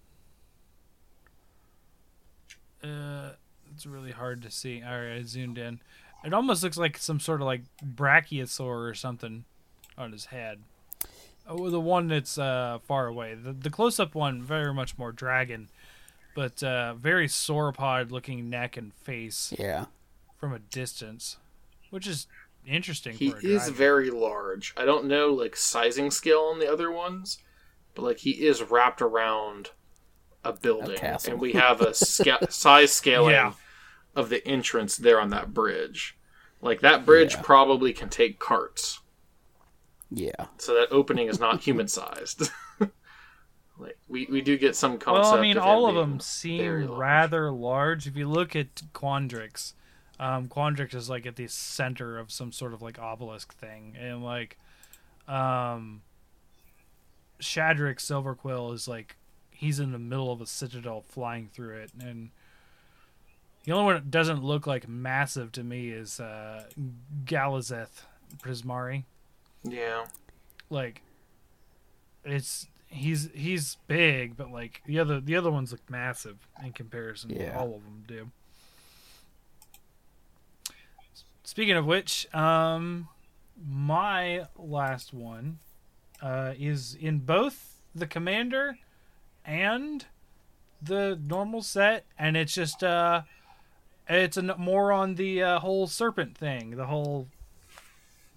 [2.84, 3.32] Uh,
[3.74, 4.82] it's really hard to see.
[4.82, 5.80] All right, I zoomed in.
[6.24, 9.46] It almost looks like some sort of like brachiosaur or something
[9.98, 10.60] on his head.
[11.48, 13.34] Oh, the one that's uh, far away.
[13.34, 15.70] The, the close-up one, very much more dragon,
[16.36, 19.86] but uh, very sauropod-looking neck and face yeah,
[20.38, 21.38] from a distance,
[21.90, 22.28] which is
[22.66, 23.14] interesting.
[23.14, 24.74] He for a is very large.
[24.78, 27.40] I don't know like sizing scale on the other ones,
[27.96, 29.72] but like he is wrapped around
[30.44, 31.34] a building, castle.
[31.34, 33.54] and we have a sca- size scaling Yeah.
[34.16, 36.18] of the entrance there on that bridge.
[36.62, 37.42] Like that bridge Yeah.
[37.44, 39.00] probably can take carts,
[40.10, 42.50] yeah, so that opening is not human sized.
[43.80, 45.24] like we, we do get some concept.
[45.32, 47.00] Well, I mean, of all of them seem large.
[47.00, 48.08] rather large.
[48.08, 49.74] If you look at Quandrix,
[50.20, 54.24] um, Quandrix is like at the center of some sort of like obelisk thing, and
[54.24, 54.58] like,
[55.28, 56.02] um,
[57.42, 59.18] Shadrix Silverquill is like
[59.50, 62.30] he's in the middle of a citadel flying through it, and
[63.64, 66.66] the only one that doesn't look like massive to me is uh,
[67.26, 68.04] Galazeth
[68.40, 69.04] Prismari.
[69.64, 70.06] Yeah,
[70.70, 71.02] Like,
[72.24, 77.30] it's he's he's big, but like the other the other ones look massive in comparison.
[77.32, 77.58] Yeah.
[77.58, 78.32] All of them do.
[81.44, 83.10] Speaking of which, um,
[83.68, 85.60] my last one
[86.22, 88.78] uh, is in both the commander
[89.46, 90.06] and
[90.82, 93.22] the normal set, and it's just uh,
[94.08, 97.28] it's a, more on the uh, whole serpent thing, the whole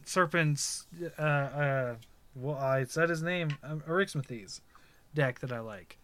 [0.05, 0.87] serpents.
[1.19, 1.95] Uh, uh,
[2.35, 3.57] well, I said his name,
[3.89, 4.61] Arixmethes
[5.15, 5.99] deck that I like.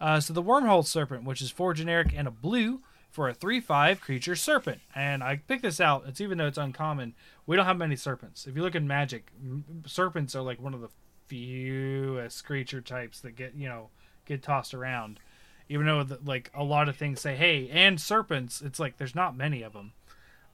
[0.00, 2.80] Uh, so the Wormhole Serpent, which is four generic and a blue
[3.10, 6.04] for a three-five creature serpent, and I picked this out.
[6.06, 7.14] It's even though it's uncommon,
[7.46, 8.46] we don't have many serpents.
[8.46, 9.32] If you look in Magic,
[9.86, 10.90] serpents are like one of the
[11.28, 13.90] fewest creature types that get you know
[14.26, 15.20] get tossed around.
[15.70, 19.14] Even though the, like a lot of things say, hey, and serpents, it's like there's
[19.14, 19.92] not many of them.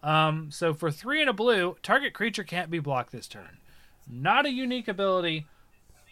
[0.02, 3.58] Um, so for three and a blue, target creature can't be blocked this turn.
[4.10, 5.46] Not a unique ability,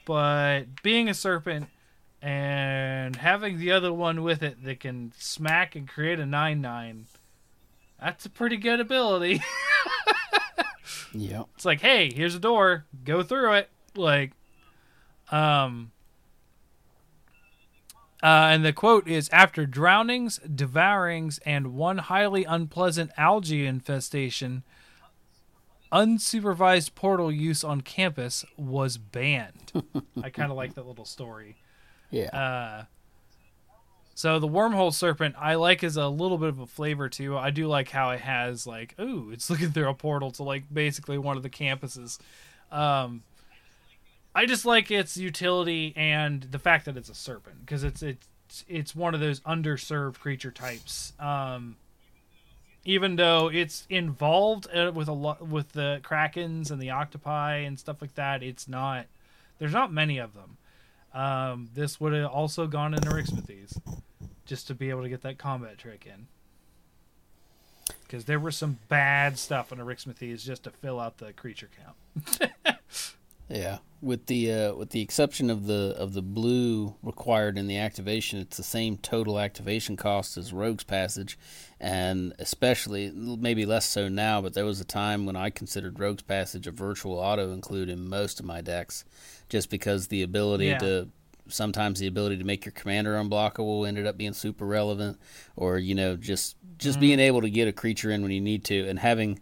[0.07, 1.69] but being a serpent
[2.23, 7.07] and having the other one with it that can smack and create a 9 9,
[8.01, 9.43] that's a pretty good ability.
[11.13, 13.71] yeah, it's like, hey, here's a door, go through it.
[13.95, 14.33] Like,
[15.33, 15.91] um,
[18.23, 24.63] uh, and the quote is After drownings, devourings, and one highly unpleasant algae infestation,
[25.93, 29.73] unsupervised portal use on campus was banned.
[30.23, 31.57] I kind of like that little story.
[32.11, 32.85] yeah, Uh,
[34.15, 37.37] so the wormhole serpent I like as a little bit of a flavor too.
[37.37, 40.65] I do like how it has like, ooh, it's looking through a portal to like
[40.73, 42.19] basically one of the campuses.
[42.71, 43.23] Um,
[44.35, 48.27] I just like its utility and the fact that it's a serpent because it's it's
[48.69, 51.13] it's one of those underserved creature types.
[51.19, 51.77] Um,
[52.85, 57.79] even though it's involved uh, with a lot with the krakens and the octopi and
[57.79, 59.07] stuff like that, it's not.
[59.59, 60.57] There's not many of them.
[61.15, 63.79] Um, this would have also gone into Rixmathes
[64.47, 66.27] just to be able to get that combat trick in.
[68.03, 72.51] because there was some bad stuff on Arixmethes just to fill out the creature count.
[73.53, 77.77] Yeah, with the uh, with the exception of the of the blue required in the
[77.77, 81.39] activation, it's the same total activation cost as Rogue's Passage,
[81.79, 84.41] and especially maybe less so now.
[84.41, 88.09] But there was a time when I considered Rogue's Passage a virtual auto include in
[88.09, 89.05] most of my decks,
[89.51, 90.79] just because the ability Yeah.
[90.79, 91.09] to
[91.49, 95.19] sometimes the ability to make your commander unblockable ended up being super relevant,
[95.57, 98.65] or you know just just being able to get a creature in when you need
[98.65, 99.39] to, and having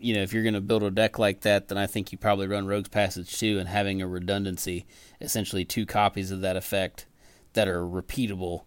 [0.00, 2.18] you know, if you're going to build a deck like that, then I think you
[2.18, 4.86] probably run Rogue's Passage too, and having a redundancy,
[5.20, 7.06] essentially two copies of that effect
[7.52, 8.62] that are repeatable,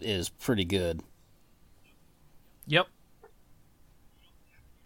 [0.00, 1.02] is pretty good.
[2.66, 2.86] Yep.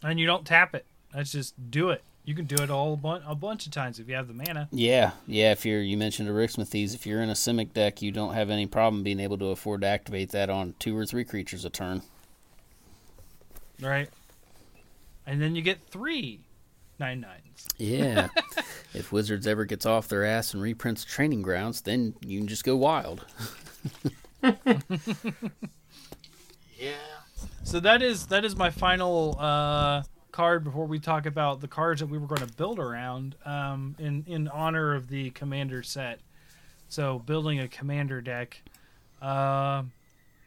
[0.02, 0.86] And you don't tap it.
[1.12, 2.02] That's just do it.
[2.24, 4.34] You can do it all a, bun- a bunch of times if you have the
[4.34, 4.68] mana.
[4.72, 5.52] Yeah, yeah.
[5.52, 8.48] If you're, you mentioned a Arixmethes, if you're in a Simic deck, you don't have
[8.48, 11.70] any problem being able to afford to activate that on two or three creatures a
[11.70, 12.02] turn.
[13.80, 14.08] Right.
[15.26, 16.40] And then you get three
[16.98, 17.68] nine nines.
[17.78, 18.28] Yeah.
[18.94, 22.64] if Wizards ever gets off their ass and reprints Training Grounds, then you can just
[22.64, 23.24] go wild.
[26.78, 26.92] Yeah.
[27.62, 30.02] So that is that is my final uh,
[30.32, 33.96] card before we talk about the cards that we were going to build around um,
[33.98, 36.20] in in honor of the commander set.
[36.88, 38.60] So building a commander deck,
[39.22, 39.84] uh,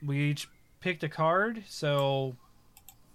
[0.06, 0.48] we each
[0.80, 1.64] picked a card.
[1.68, 2.36] So,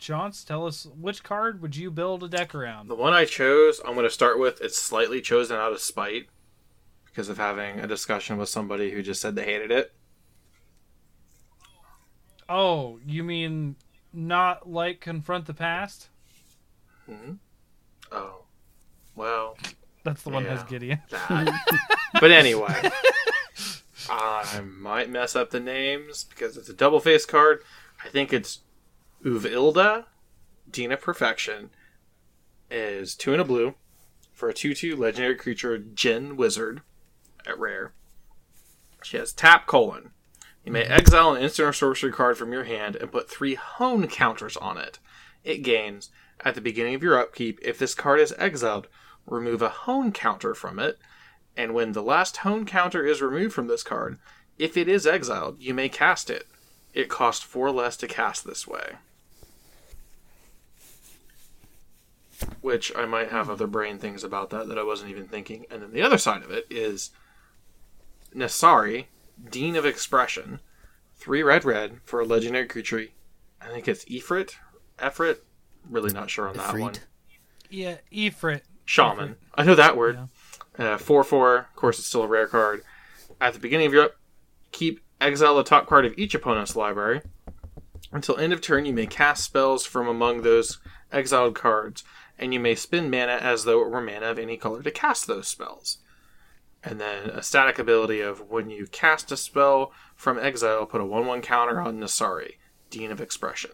[0.03, 2.89] Chance, tell us which card would you build a deck around?
[2.89, 4.61] The one I chose, I'm going to start with.
[4.61, 6.27] It's slightly chosen out of spite
[7.05, 9.93] because of having a discussion with somebody who just said they hated it.
[12.49, 13.77] Oh, you mean
[14.13, 16.09] not like confront the past?
[17.07, 17.35] Hmm.
[18.11, 18.43] Oh,
[19.15, 19.57] well,
[20.03, 20.67] That's the one that has Yeah.
[20.69, 21.01] Gideon.
[22.21, 22.91] but anyway,
[24.11, 27.63] I might mess up the names because it's a double face card.
[28.05, 28.59] I think it's
[29.25, 30.07] Uvilda,
[30.71, 31.71] Dean of Perfection,
[32.71, 33.75] is two and a blue
[34.33, 36.83] for a 2 2 legendary creature, Djinn Wizard,
[37.47, 37.93] at rare.
[39.03, 40.11] She has tap colon.
[40.65, 40.93] You may mm-hmm.
[40.93, 44.79] exile an instant or sorcery card from your hand and put three hone counters on
[44.79, 44.99] it.
[45.45, 46.11] It gains
[46.45, 47.59] at the beginning of your upkeep.
[47.63, 48.89] If this card is exiled,
[49.27, 50.99] remove a hone counter from it.
[51.57, 54.19] And when the last hone counter is removed from this card,
[54.59, 56.47] if it is exiled, you may cast it.
[56.95, 58.97] It costs four less to cast this way.
[62.61, 65.67] Which I might have other brain things about that that I wasn't even thinking.
[65.71, 67.11] And then the other side of it is
[68.35, 69.07] Nasari,
[69.51, 70.61] Dean of Expression,
[71.17, 73.07] three red red for a legendary creature.
[73.61, 74.57] I think it's Ifrit,
[74.99, 75.39] Efrit.
[75.89, 76.95] Really not sure on that one.
[77.71, 78.63] Yeah, Ifrit.
[78.85, 79.37] Shaman.
[79.55, 80.29] I know that word.
[80.79, 81.57] Uh, four four.
[81.59, 82.83] Of course, it's still a rare card.
[83.41, 84.17] At the beginning of your up,
[84.71, 87.23] keep exile the top card of each opponent's library.
[88.13, 90.79] Until end of turn, you may cast spells from among those
[91.11, 92.05] exiled cards,
[92.43, 95.29] and you may spend mana as though it were mana of any color to cast
[95.29, 95.99] those spells.
[96.83, 101.05] And then a static ability of when you cast a spell from exile, put a
[101.05, 102.55] 1 1 counter on Nasari,
[102.91, 103.71] Dean of Expression.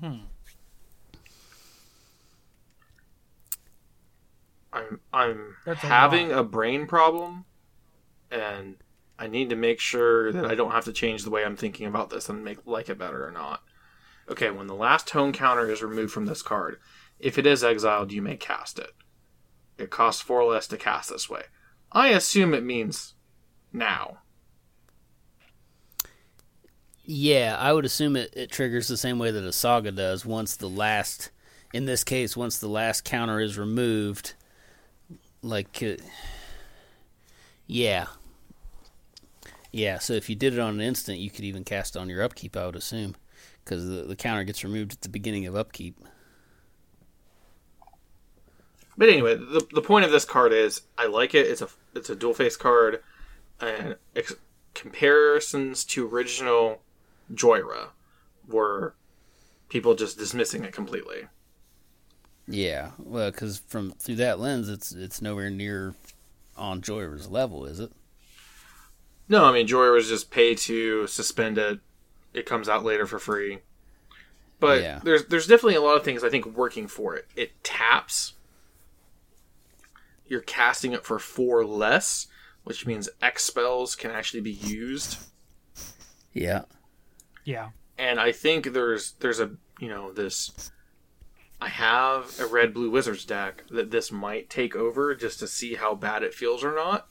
[0.00, 0.14] Hmm.
[4.72, 7.46] I'm I'm That's a having a brain problem,
[8.30, 8.76] and
[9.18, 11.86] I need to make sure that I don't have to change the way I'm thinking
[11.86, 13.62] about this and make like it better or not.
[14.28, 16.78] Okay, when the last hone counter is removed from this card,
[17.18, 18.90] if it is exiled, you may cast it.
[19.78, 21.44] It costs four less to cast this way.
[21.92, 23.14] I assume it means
[23.72, 24.18] now.
[27.04, 30.26] Yeah, I would assume it, it triggers the same way that a saga does.
[30.26, 31.30] Once the last,
[31.72, 34.34] in this case, once the last counter is removed,
[35.40, 36.02] like, uh,
[37.68, 38.06] yeah,
[39.76, 39.98] yeah.
[39.98, 42.56] So if you did it on an instant, you could even cast on your upkeep.
[42.56, 43.14] I would assume,
[43.64, 45.98] because the, the counter gets removed at the beginning of upkeep.
[48.96, 51.46] But anyway, the, the point of this card is I like it.
[51.46, 53.02] It's a it's a dual face card,
[53.60, 54.36] and ex-
[54.74, 56.80] comparisons to original
[57.32, 57.88] Jhoira
[58.48, 58.94] were
[59.68, 61.28] people just dismissing it completely.
[62.48, 65.94] Yeah, well, because from through that lens, it's it's nowhere near
[66.56, 67.92] on Jhoira's level, is it?
[69.28, 71.80] No, I mean Joy was just pay to suspend it.
[72.32, 73.58] It comes out later for free.
[74.60, 75.00] But Yeah.
[75.02, 77.26] there's there's definitely a lot of things I think working for it.
[77.34, 78.34] It taps.
[80.26, 82.26] You're casting it for four less,
[82.64, 85.18] which means X spells can actually be used.
[86.32, 86.62] Yeah.
[87.44, 87.70] Yeah.
[87.98, 90.70] and I think there's there's a you know this
[91.60, 95.74] I have a red blue wizards deck that this might take over just to see
[95.74, 97.08] how bad it feels or not.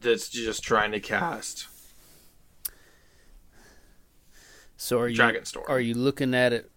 [0.00, 1.66] That's just trying to cast
[4.76, 5.68] So are you Dragonstorm.
[5.68, 6.70] are you looking at it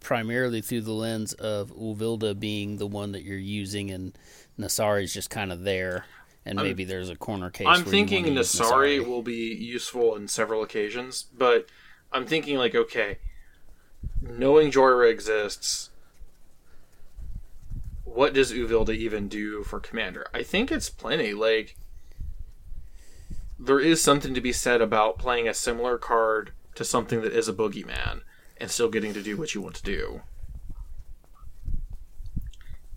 [0.00, 4.16] primarily through the lens of Uvilda being the one that you're using and
[4.58, 6.04] Nasari's just kind of there
[6.44, 10.62] and I'm- maybe there's a corner case I'm thinking Nasari will be useful in several
[10.62, 11.68] occasions, but
[12.12, 13.18] I'm thinking like, okay,
[14.20, 15.90] knowing Jhoira exists,
[18.04, 20.26] what does Uvilda even do for Commander?
[20.34, 21.32] I think it's plenty.
[21.32, 21.76] Like,
[23.64, 27.48] there is something to be said about playing a similar card to something that is
[27.48, 28.20] a boogeyman
[28.58, 30.22] and still getting to do what you want to do.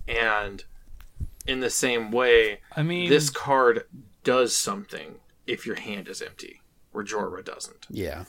[0.07, 0.63] And
[1.45, 3.83] in the same way, I mean, this card
[4.23, 5.15] does something
[5.45, 6.61] if your hand is empty,
[6.91, 7.87] where Jhoira doesn't.
[7.89, 8.25] Yeah.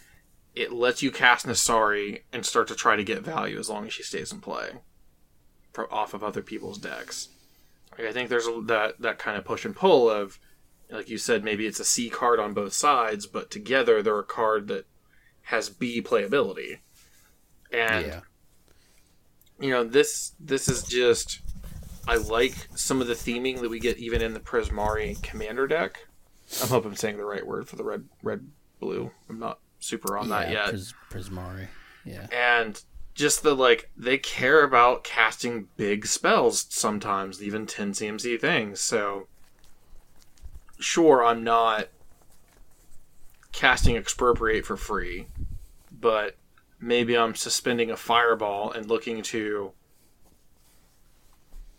[0.55, 3.93] It lets you cast Nasari and start to try to get value as long as
[3.93, 4.70] she stays in play
[5.73, 7.28] for, off of other people's decks.
[7.97, 10.39] Like, I think there's a, that that kind of push and pull of,
[10.90, 14.24] like you said, maybe it's a C card on both sides, but together they're a
[14.24, 14.86] card that
[15.43, 16.78] has B playability.
[17.73, 18.20] And yeah.
[19.60, 21.40] you know this this is just
[22.06, 26.06] I like some of the theming that we get even in the Prismari commander deck.
[26.62, 28.47] I hope I'm saying the right word for the red red
[28.81, 29.10] blue.
[29.28, 30.70] I'm not super on that yet.
[30.70, 31.69] Pris- Prismari.
[32.05, 32.27] Yeah.
[32.32, 32.81] and
[33.15, 38.81] just the like they care about casting big spells sometimes, even 10 CMC things.
[38.81, 39.27] So
[40.78, 41.88] sure I'm not
[43.52, 45.26] casting expropriate for free,
[45.90, 46.36] but
[46.80, 49.72] maybe I'm suspending a fireball and looking to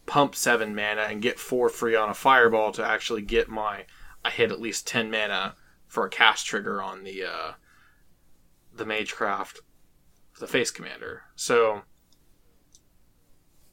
[0.05, 3.85] pump seven mana and get four free on a fireball to actually get my
[4.25, 5.55] I hit at least ten mana
[5.87, 7.51] for a cast trigger on the uh
[8.75, 9.59] the Magecraft
[10.39, 11.23] the face commander.
[11.35, 11.83] So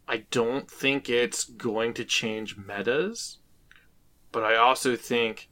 [0.08, 3.38] I don't think it's going to change metas,
[4.36, 5.48] but I also think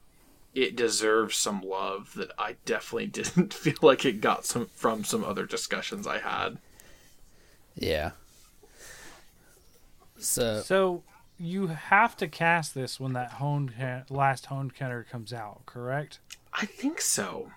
[0.55, 5.25] it deserves some love that I definitely didn't feel like it got some from some
[5.25, 6.59] other discussions I had.
[7.75, 8.11] Yeah.
[10.19, 11.03] So so
[11.39, 13.73] you have to cast this when that honed
[14.11, 16.19] last honed counter comes out, correct?
[16.53, 17.51] I think so.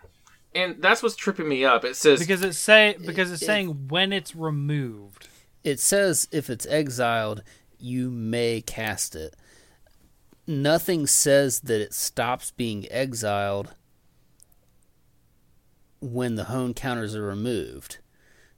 [0.56, 1.84] And that's what's tripping me up.
[1.84, 5.28] It says Because it's say because it's it- saying when it's removed.
[5.64, 7.44] it says if it's exiled,
[7.80, 9.36] you may cast it.
[10.48, 13.74] Nothing says that it stops being exiled
[16.00, 17.98] when the hone counters are removed.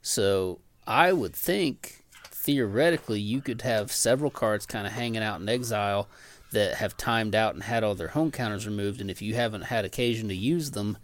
[0.00, 5.48] So I would think theoretically you could have several cards kind of hanging out in
[5.48, 6.08] exile
[6.52, 9.62] that have timed out and had all their hone counters removed, and if you haven't
[9.62, 10.96] had occasion to use them,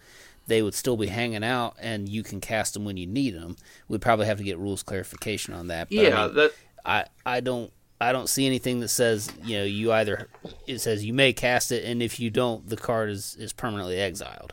[0.47, 3.57] they would still be hanging out, and you can cast them when you need them.
[3.89, 5.89] We'd probably have to get rules clarification on that.
[5.89, 6.53] But I yeah, mean, that
[6.85, 10.29] I I don't I don't see anything that says you know you either
[10.67, 13.99] it says you may cast it and if you don't the card is is permanently
[13.99, 14.53] exiled.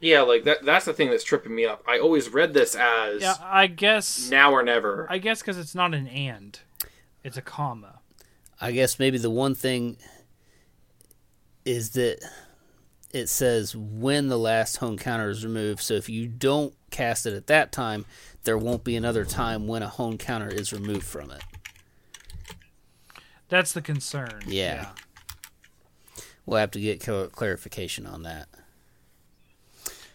[0.00, 1.82] yeah, like that that's the thing that's tripping me up.
[1.88, 5.06] I always read this as Yeah, I guess now or never.
[5.10, 6.58] I guess because it's not an and,
[7.24, 8.00] it's a comma.
[8.60, 9.96] I guess maybe the one thing
[11.64, 12.18] is that
[13.12, 15.80] it says when the last hone counter is removed.
[15.80, 18.04] So if you don't cast it at that time,
[18.44, 21.42] there won't be another time when a hone counter is removed from it.
[23.50, 24.42] That's the concern.
[24.46, 24.90] Yeah.
[26.46, 28.48] We'll have to get cl- clarification on that.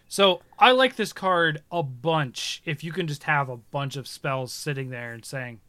[0.08, 2.62] So I like this card a bunch.
[2.66, 5.60] If you can just have a bunch of spells sitting there and saying,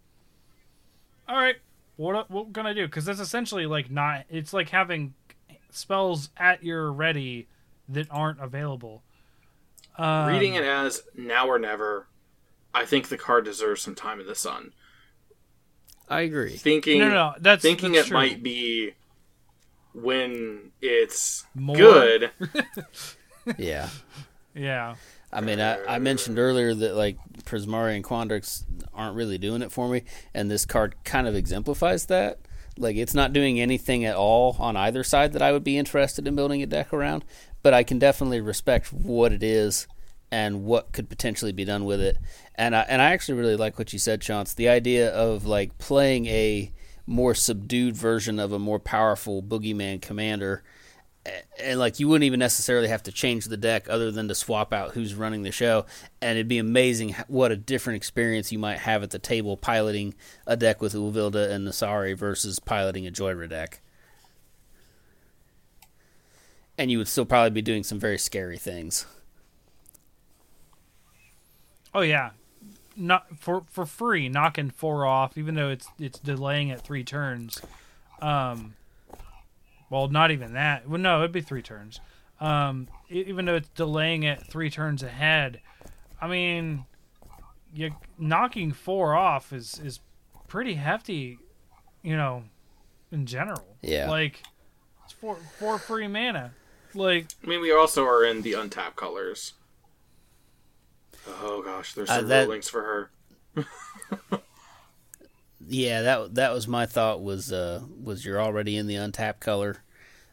[1.28, 1.56] "All right,
[1.96, 4.24] what what can I do?" Because that's essentially like not.
[4.30, 5.14] It's like having
[5.70, 7.48] spells at your ready
[7.88, 9.02] that aren't available.
[9.98, 12.06] Um, Reading it as now or never,
[12.74, 14.72] I think the card deserves some time in the sun.
[16.08, 16.56] I agree.
[16.56, 17.34] Thinking No, no, no.
[17.40, 18.16] That's thinking that's it true.
[18.18, 18.92] might be
[19.92, 21.76] when it's More?
[21.76, 22.30] good.
[23.58, 23.88] Yeah.
[24.56, 24.96] Yeah.
[25.32, 29.70] I mean, I, I mentioned earlier that like Prismari and Quandrix aren't really doing it
[29.70, 30.02] for me,
[30.34, 32.40] and this card kind of exemplifies that.
[32.76, 36.26] Like, it's not doing anything at all on either side that I would be interested
[36.26, 37.24] in building a deck around,
[37.62, 39.86] but I can definitely respect what it is
[40.30, 42.18] and what could potentially be done with it.
[42.54, 44.54] And I and I actually really like what you said, Chance.
[44.54, 46.72] The idea of like playing a
[47.06, 50.64] more subdued version of a more powerful boogeyman commander
[51.60, 54.72] and like you wouldn't even necessarily have to change the deck other than to swap
[54.72, 55.86] out who's running the show
[56.20, 60.14] and it'd be amazing what a different experience you might have at the table piloting
[60.46, 63.80] a deck with Uvilda and Nasari versus piloting a Jhoira deck
[66.78, 69.06] and you would still probably be doing some very scary things
[71.96, 72.30] Oh yeah.
[72.94, 77.60] Not for for free, knocking four off, even though it's it's delaying at three turns.
[78.20, 78.74] Um,
[79.88, 80.88] well, not even that.
[80.88, 82.00] Well, no, it'd be three turns.
[82.38, 85.60] Um, even though it's delaying it three turns ahead,
[86.20, 86.84] I mean,
[87.74, 90.00] you knocking four off is is
[90.48, 91.38] pretty hefty,
[92.02, 92.44] you know,
[93.10, 93.76] in general.
[93.80, 94.10] Yeah.
[94.10, 94.42] Like
[95.04, 96.52] it's four four free mana.
[96.94, 99.54] Like I mean, we also are in the untapped colors.
[101.42, 103.64] Oh gosh, there's Uh, some that- rulings for her.
[105.68, 107.22] Yeah, that that was my thought.
[107.22, 109.78] Was uh was you're already in the untapped color,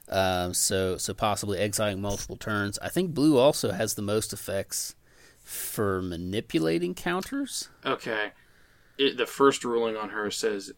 [0.09, 2.77] um, so so possibly exiling multiple turns.
[2.83, 4.95] I think blue also has the most effects
[5.43, 7.69] for manipulating counters.
[7.85, 8.31] Okay.
[8.99, 10.71] It, the first ruling on her says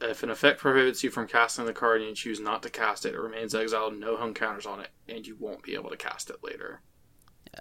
[0.00, 3.06] if an effect prohibits you from casting the card and you choose not to cast
[3.06, 5.96] it, it remains exiled, no hone counters on it, and you won't be able to
[5.96, 6.80] cast it later.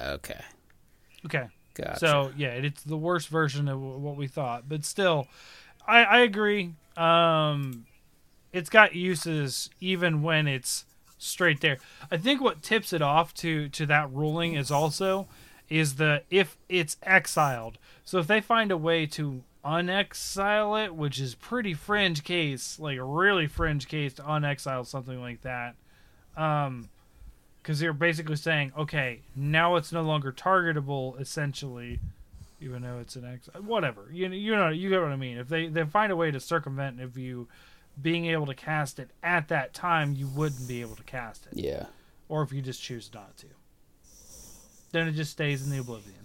[0.01, 0.41] Okay,
[1.25, 1.99] okay, gotcha.
[1.99, 5.27] So yeah, it's the worst version of what we thought, but still,
[5.87, 6.73] I, I agree.
[6.97, 7.85] Um,
[8.51, 10.85] it's got uses even when it's
[11.17, 11.77] straight there.
[12.11, 15.27] I think what tips it off to to that ruling is also
[15.69, 17.77] is the if it's exiled.
[18.03, 22.97] So if they find a way to unexile it, which is pretty fringe case, like
[22.97, 25.75] a really fringe case to unexile something like that.
[26.35, 26.89] Um,
[27.69, 31.99] because you're basically saying, okay, now it's no longer targetable, essentially,
[32.59, 34.07] even though it's an X, whatever.
[34.11, 35.37] You you know you get what I mean.
[35.37, 37.47] If they they find a way to circumvent if you
[38.01, 41.59] being able to cast it at that time, you wouldn't be able to cast it,
[41.59, 41.85] yeah,
[42.27, 43.45] or if you just choose not to,
[44.91, 46.15] then it just stays in the oblivion.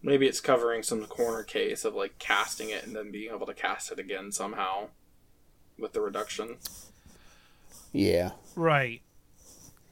[0.00, 3.54] Maybe it's covering some corner case of like casting it and then being able to
[3.54, 4.90] cast it again somehow
[5.76, 6.58] with the reduction.
[7.92, 9.02] yeah, Right.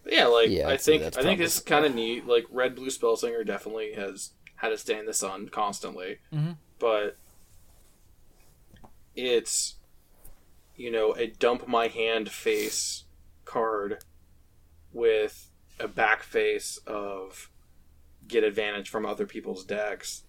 [0.07, 2.29] But yeah, like Yeah, I think that's I think this is kind of neat.
[2.29, 6.59] Like red blue spellsinger definitely has had to stay in the sun constantly, Mhm.
[6.79, 7.17] but
[9.17, 9.75] it's
[10.77, 13.03] you know a dump my hand face
[13.45, 14.05] card
[14.93, 17.51] with a back face of
[18.29, 20.23] get advantage from other people's decks,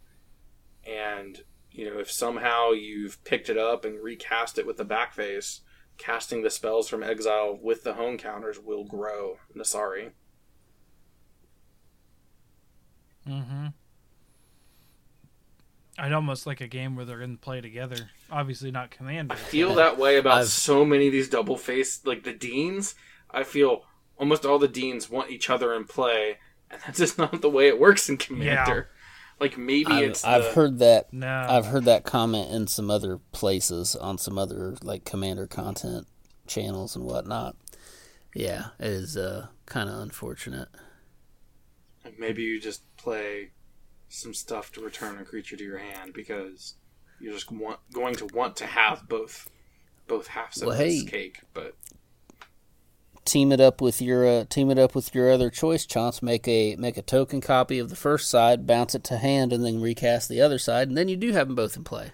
[0.88, 5.14] and you know if somehow you've picked it up and recast it with the back
[5.14, 5.61] face
[5.98, 10.11] casting the spells from exile with the hone counters will grow Nasari.
[13.27, 13.67] Mm-hmm.
[16.00, 18.09] I'd almost like a game where they're going to play together.
[18.32, 19.34] Obviously, not commander.
[19.34, 22.95] I feel that way about I've- so many of these double faced, like the deans.
[23.32, 23.84] I feel
[24.17, 26.38] almost all the deans want each other in play,
[26.69, 28.90] and that's just not the way it works in commander.
[29.40, 31.14] Like maybe I've, it's I've the- heard that.
[31.14, 31.45] No.
[31.49, 36.07] I've heard that comment in some other places on some other like commander content
[36.48, 37.56] channels and whatnot.
[38.33, 40.69] Yeah, it is uh, kind of unfortunate.
[42.17, 43.51] maybe you just play
[44.09, 46.75] some stuff to return a creature to your hand because
[47.19, 49.49] you're just want, going to want to have both
[50.07, 51.06] both halves of Well, this hey.
[51.07, 51.41] cake.
[51.53, 51.75] But
[53.27, 56.47] team it up with your uh, team it up with your other choice chance make
[56.47, 59.81] a make a token copy of the first side bounce it to hand and then
[59.81, 62.11] recast the other side and then you do have them both in play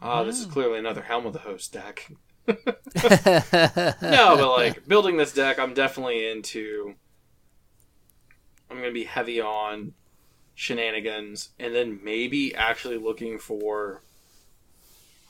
[0.00, 2.10] ah, this is clearly another Helm of the Host deck.
[2.46, 2.56] no,
[4.02, 6.94] but like building this deck, I'm definitely into.
[8.70, 9.94] I'm going to be heavy on
[10.54, 14.02] shenanigans, and then maybe actually looking for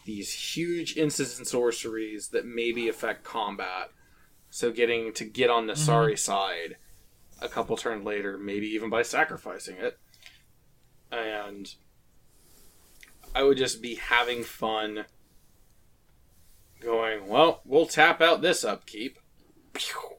[0.08, 3.90] these huge instants and sorceries that maybe affect combat.
[4.48, 5.82] So getting to get on the mm-hmm.
[5.82, 6.76] sorry side
[7.42, 9.98] a couple turns later, maybe even by sacrificing it,
[11.12, 11.74] and
[13.34, 15.04] I would just be having fun
[16.80, 19.18] going, well, we'll tap out this upkeep.
[19.74, 20.16] Pew.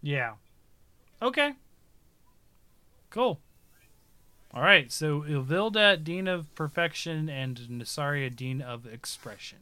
[0.00, 0.34] Yeah.
[1.20, 1.54] Okay.
[3.10, 3.40] Cool.
[4.54, 4.90] All right.
[4.90, 9.58] So Uvilda, Dean of Perfection, and Nasaria, Dean of Expression.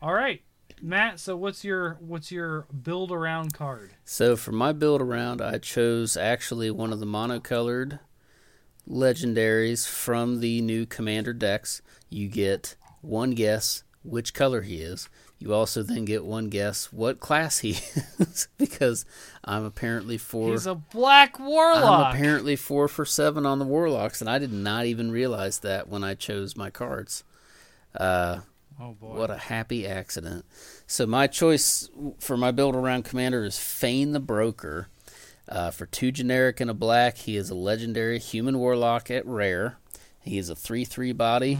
[0.00, 0.42] All right,
[0.80, 1.18] Matt.
[1.20, 3.92] So what's your what's your build around card?
[4.04, 8.00] so for my build around i chose actually one of the monocolored
[8.88, 15.08] legendaries from the new commander decks you get one guess which color he is
[15.42, 17.70] you also then get one guess what class he
[18.18, 19.04] is because
[19.44, 22.06] i'm apparently four He's a black warlock.
[22.06, 25.88] I'm apparently four for seven on the Warlocks, and I did not even realize that
[25.88, 27.24] when I chose my cards.
[27.94, 28.40] Uh,
[28.80, 29.18] oh boy.
[29.18, 30.44] what a happy accident.
[30.86, 31.88] So, my choice
[32.20, 34.88] for my build around commander is Fain the Broker.
[35.48, 39.76] Uh, for two generic and a black, he is a legendary human warlock at rare.
[40.20, 41.58] He is a 3 3 body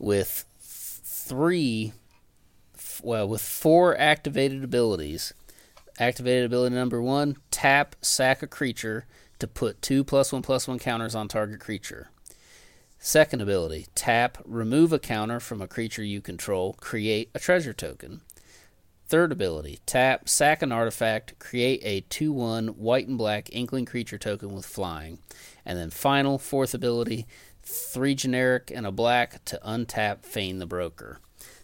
[0.00, 1.92] with three,
[3.02, 5.32] well, with four activated abilities.
[5.98, 9.06] Activated ability number one tap, sack a creature
[9.38, 12.10] to put two plus one plus one counters on target creature.
[12.98, 18.20] Second ability tap, remove a counter from a creature you control, create a treasure token.
[19.08, 24.18] Third ability tap, sack an artifact, create a 2 1 white and black inkling creature
[24.18, 25.18] token with flying.
[25.64, 27.26] And then final, fourth ability
[27.62, 31.20] three generic and a black to untap Fain the Broker.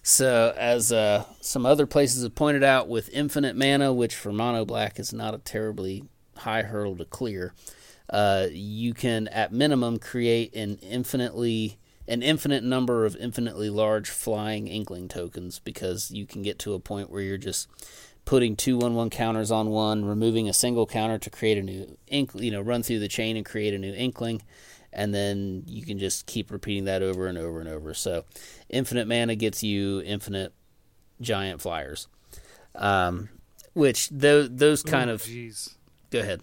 [0.08, 4.64] So, as uh, some other places have pointed out, with infinite mana, which for mono
[4.64, 6.04] black is not a terribly
[6.36, 7.54] high hurdle to clear,
[8.08, 14.68] uh, you can at minimum create an infinitely an infinite number of infinitely large flying
[14.68, 17.66] inkling tokens because you can get to a point where you're just
[18.24, 21.98] putting two one one counters on one, removing a single counter to create a new
[22.06, 24.40] ink, you know, run through the chain and create a new inkling,
[24.96, 27.94] and then you can just keep repeating that over and over and over.
[27.94, 28.24] So,
[28.68, 30.52] infinite mana gets you infinite
[31.20, 32.08] giant flyers,
[32.74, 33.28] um,
[33.74, 35.74] which those those kind Ooh, of Jeez.
[36.10, 36.40] go ahead.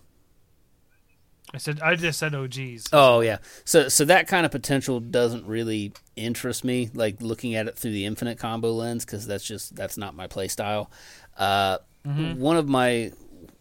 [1.54, 2.86] I said I just said oh geez.
[2.94, 3.38] Oh yeah.
[3.66, 6.90] So so that kind of potential doesn't really interest me.
[6.94, 10.28] Like looking at it through the infinite combo lens, because that's just that's not my
[10.28, 10.90] play style.
[11.38, 13.12] Uh, One of my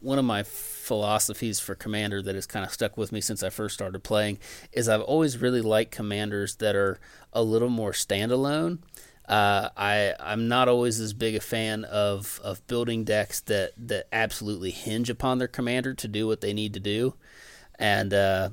[0.03, 3.51] one of my philosophies for commander that has kind of stuck with me since I
[3.51, 4.39] first started playing
[4.73, 6.99] is I've always really liked commanders that are
[7.33, 8.79] a little more standalone.
[9.29, 14.09] Uh, I I'm not always as big a fan of, of building decks that, that
[14.13, 17.15] absolutely hinge upon their commander to do what they need to do,
[17.79, 18.51] and uh,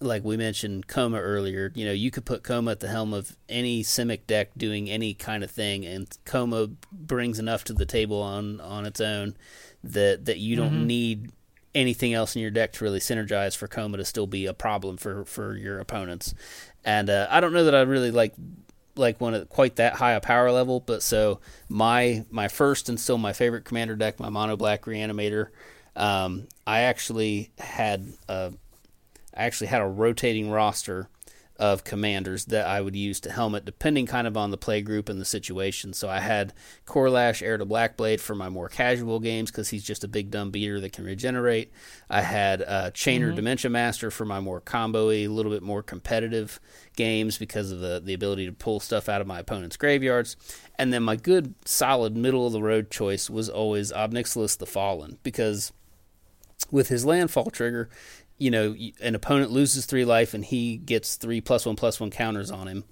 [0.00, 3.36] like we mentioned Koma earlier, you know, you could put Koma at the helm of
[3.48, 8.22] any Simic deck doing any kind of thing, and Koma brings enough to the table
[8.22, 9.36] on, on its own
[9.84, 11.30] that that you don't need
[11.74, 14.96] anything else in your deck to really synergize for Koma to still be a problem
[14.96, 16.34] for, for your opponents.
[16.84, 18.34] And uh, I don't know that I really like
[18.96, 22.98] like one at quite that high a power level, but so my my first and
[22.98, 25.48] still my favorite commander deck, my mono black reanimator,
[25.94, 28.52] um, I actually had a
[29.34, 31.08] I actually had a rotating roster
[31.58, 35.08] of commanders that I would use to helmet, depending kind of on the play group
[35.08, 35.92] and the situation.
[35.92, 36.52] So I had
[36.86, 40.50] Korlash, Heir to Blackblade for my more casual games because he's just a big dumb
[40.50, 41.72] beater that can regenerate.
[42.08, 46.60] I had uh, Chainer Dementia Master for my more combo-y, a little bit more competitive
[46.96, 50.36] games because of the, the ability to pull stuff out of my opponent's graveyards.
[50.78, 54.66] And then my good, solid, middle of the road choice was always Ob Nixilis the
[54.66, 55.72] Fallen because
[56.70, 57.88] with his landfall trigger,
[58.38, 62.10] you know, an opponent loses three life and he gets three plus one plus one
[62.10, 62.84] counters on him.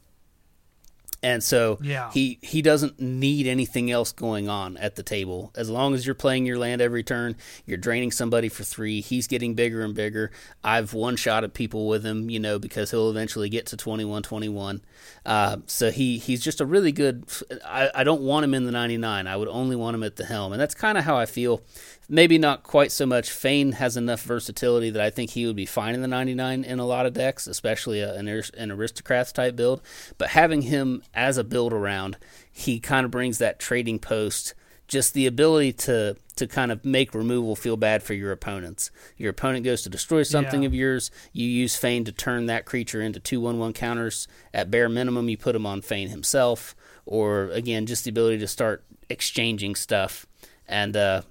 [1.23, 2.11] And so Yeah.
[2.13, 5.51] he he doesn't need anything else going on at the table.
[5.57, 9.01] As long as you're playing your land every turn, you're draining somebody for three.
[9.01, 10.31] He's getting bigger and bigger.
[10.63, 14.23] I've one shot at people with him, you know, because he'll eventually get to 21
[14.25, 14.83] 21.
[15.25, 17.25] Uh, so he he's just a really good.
[17.65, 19.27] I, I don't want him in the 99.
[19.27, 21.63] I would only want him at the helm, and that's kind of how I feel.
[22.09, 23.31] Maybe not quite so much.
[23.31, 26.79] Fain has enough versatility that I think he would be fine in the 99 in
[26.79, 29.83] a lot of decks, especially a, an, an aristocrats type build.
[30.17, 32.17] But having him as a build around,
[32.53, 34.55] he kind of brings that trading post,
[34.87, 38.91] just the ability to to kind of make removal feel bad for your opponents.
[39.17, 40.67] Your opponent goes to destroy something Yeah.
[40.67, 44.29] of yours, you use Fain to turn that creature into two one one counters.
[44.53, 46.77] At bare minimum, you put him on Fain himself,
[47.07, 50.27] or again, just the ability to start exchanging stuff
[50.69, 51.23] and uh,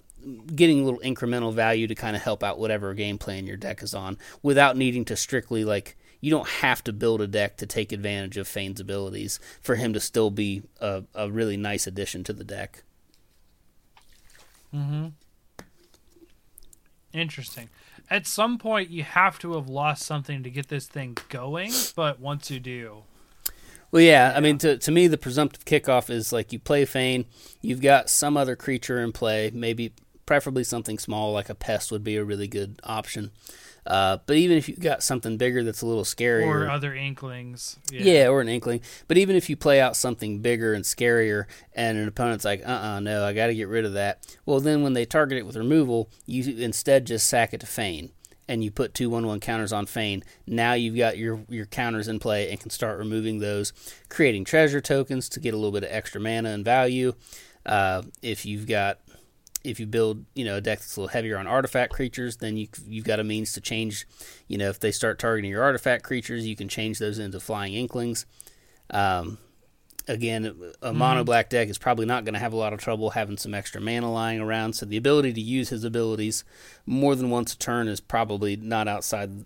[0.56, 3.84] getting a little incremental value to kind of help out whatever game plan your deck
[3.84, 7.68] is on without needing to strictly like you don't have to build a deck to
[7.68, 12.24] take advantage of Fain's abilities for him to still be a, a really nice addition
[12.24, 12.84] to the deck.
[14.74, 15.08] Mm-hmm.
[17.14, 17.70] Interesting.
[18.10, 22.20] At some point, you have to have lost something to get this thing going, but
[22.20, 23.04] once you do,
[23.92, 27.26] Well, yeah, I mean, to, to me, the presumptive kickoff is like you play Fain,
[27.62, 29.94] you've got some other creature in play, maybe
[30.26, 33.32] preferably something small like a pest would be a really good option.
[33.86, 37.78] Uh, but even if you've got something bigger that's a little scarier, or other inklings.
[37.92, 38.28] Yeah.
[38.28, 38.82] or an inkling.
[39.08, 42.72] But even if you play out something bigger and scarier, and an opponent's like, "Uh,
[42.72, 45.46] uh no, I got to get rid of that." Well, then when they target it
[45.46, 48.10] with removal, you instead just sack it to Fain,
[48.48, 50.24] and you put two one one counters on Fain.
[50.48, 53.72] Now you've got your your counters in play and can start removing those,
[54.10, 57.14] creating treasure tokens to get a little bit of extra mana and value.
[57.68, 59.00] Uh, if you've got
[59.66, 62.56] if you build, you know, a deck that's a little heavier on artifact creatures, then
[62.58, 64.08] you you've got a means to change.
[64.48, 67.74] You know, if they start targeting your artifact creatures, you can change those into flying
[67.74, 68.26] inklings.
[68.92, 69.40] Um,
[70.08, 73.10] again, a mono black deck is probably not going to have a lot of trouble
[73.12, 74.74] having some extra mana lying around.
[74.74, 76.44] So the ability to use his abilities
[76.86, 79.46] more than once a turn is probably not outside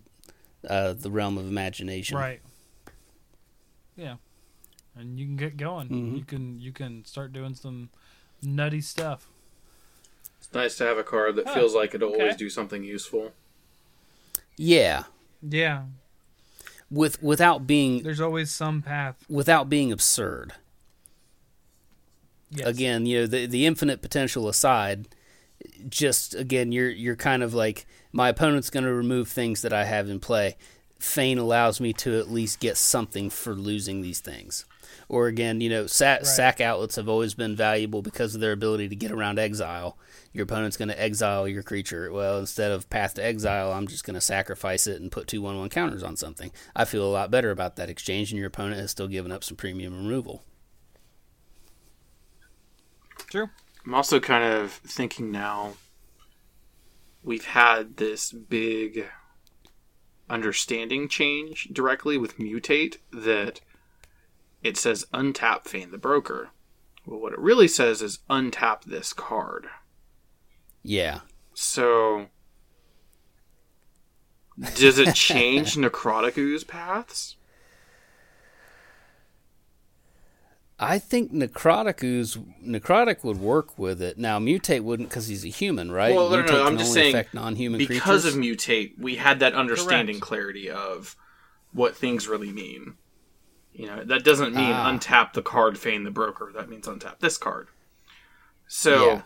[0.69, 2.17] uh, the realm of imagination.
[2.17, 2.41] Right.
[3.95, 4.15] Yeah.
[4.95, 5.87] And you can get going.
[5.87, 6.17] Mhm.
[6.17, 7.89] You can you can start doing some
[8.41, 9.29] nutty stuff.
[10.49, 13.31] It's nice to have a card that Huh, feels like it'll always do something useful.
[14.57, 15.03] Yeah.
[15.47, 15.83] Yeah.
[16.91, 19.15] with without being There's always some path.
[19.29, 20.53] without being absurd.
[22.51, 22.67] Yes.
[22.67, 25.07] Again, you know, the the infinite potential aside,
[25.87, 29.85] just again, you're you're kind of like my opponent's going to remove things that I
[29.85, 30.57] have in play.
[30.97, 34.65] Fain allows me to at least get something for losing these things.
[35.07, 38.89] Or again, you know, sack, sack outlets have always been valuable because of their ability
[38.89, 39.97] to get around exile.
[40.31, 42.11] Your opponent's going to exile your creature.
[42.11, 45.41] Well, instead of path to exile, I'm just going to sacrifice it and put two
[45.41, 46.51] one one counters on something.
[46.75, 49.43] I feel a lot better about that exchange, and your opponent has still given up
[49.43, 50.43] some premium removal.
[53.27, 53.49] True.
[53.85, 55.73] I'm also kind of thinking now
[57.23, 59.05] we've had this big
[60.29, 63.61] understanding change directly with mutate that
[64.61, 66.49] it says untap Fain the Broker.
[67.05, 69.67] Well, what it really says is untap this card.
[70.83, 71.19] Yeah.
[71.53, 72.27] So,
[74.75, 77.35] does it change Necrotic Ooze paths?
[80.81, 84.17] I think Necrotic ooze Necrotic would work with it.
[84.17, 86.15] Now Mutate wouldn't because he's a human, right?
[86.15, 88.25] Well, no, no, no, I'm just saying non-human because creatures.
[88.35, 90.25] of mutate, we had that understanding Correct.
[90.27, 91.17] clarity of
[91.73, 92.93] what things really mean.
[93.73, 94.89] You know, that doesn't mean Ah.
[94.89, 96.51] untap the card, Fain the broker.
[96.55, 97.67] That means untap this card.
[98.67, 99.21] So, Yeah.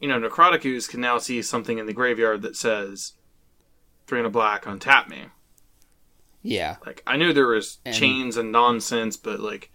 [0.00, 3.12] You know, Necrotic Ooze can now see something in the graveyard that says
[4.06, 5.26] three and a black, untap me.
[6.42, 9.70] yeah, Like I knew there was And- chains and nonsense, but like,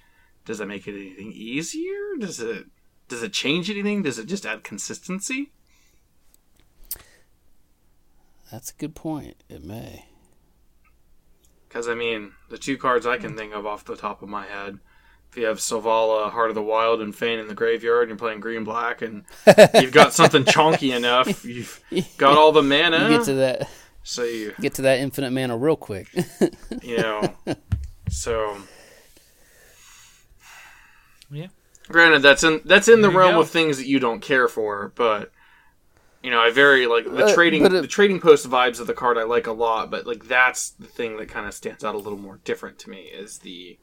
[0.46, 2.16] does that make it anything easier?
[2.20, 2.66] Does it
[3.08, 4.02] does it change anything?
[4.04, 5.52] Does it just add consistency?
[8.52, 9.44] that's a good point.
[9.50, 10.06] It may.
[11.68, 14.46] Because, I mean, the two cards I can think of off the top of my
[14.46, 14.80] head.
[15.36, 18.18] If you have Selvala, Heart of the Wild, and Fain in the graveyard, and you're
[18.18, 19.26] playing green black, and
[19.82, 21.82] you've got something chonky enough, you've
[22.18, 23.10] got all the mana.
[23.10, 23.70] You get to that
[24.02, 26.08] so you, get to that infinite mana real quick.
[26.82, 27.36] you know,
[28.10, 28.56] so
[31.30, 31.48] Yeah.
[31.90, 33.42] granted that's in that's in the There you realm go.
[33.42, 35.34] of things that you don't care for, but
[36.24, 38.88] you know, I very like the Uh, trading but it- the trading post vibes of
[38.88, 41.84] the card I like a lot, but like that's the thing that kind of stands
[41.84, 43.78] out a little more different to me is the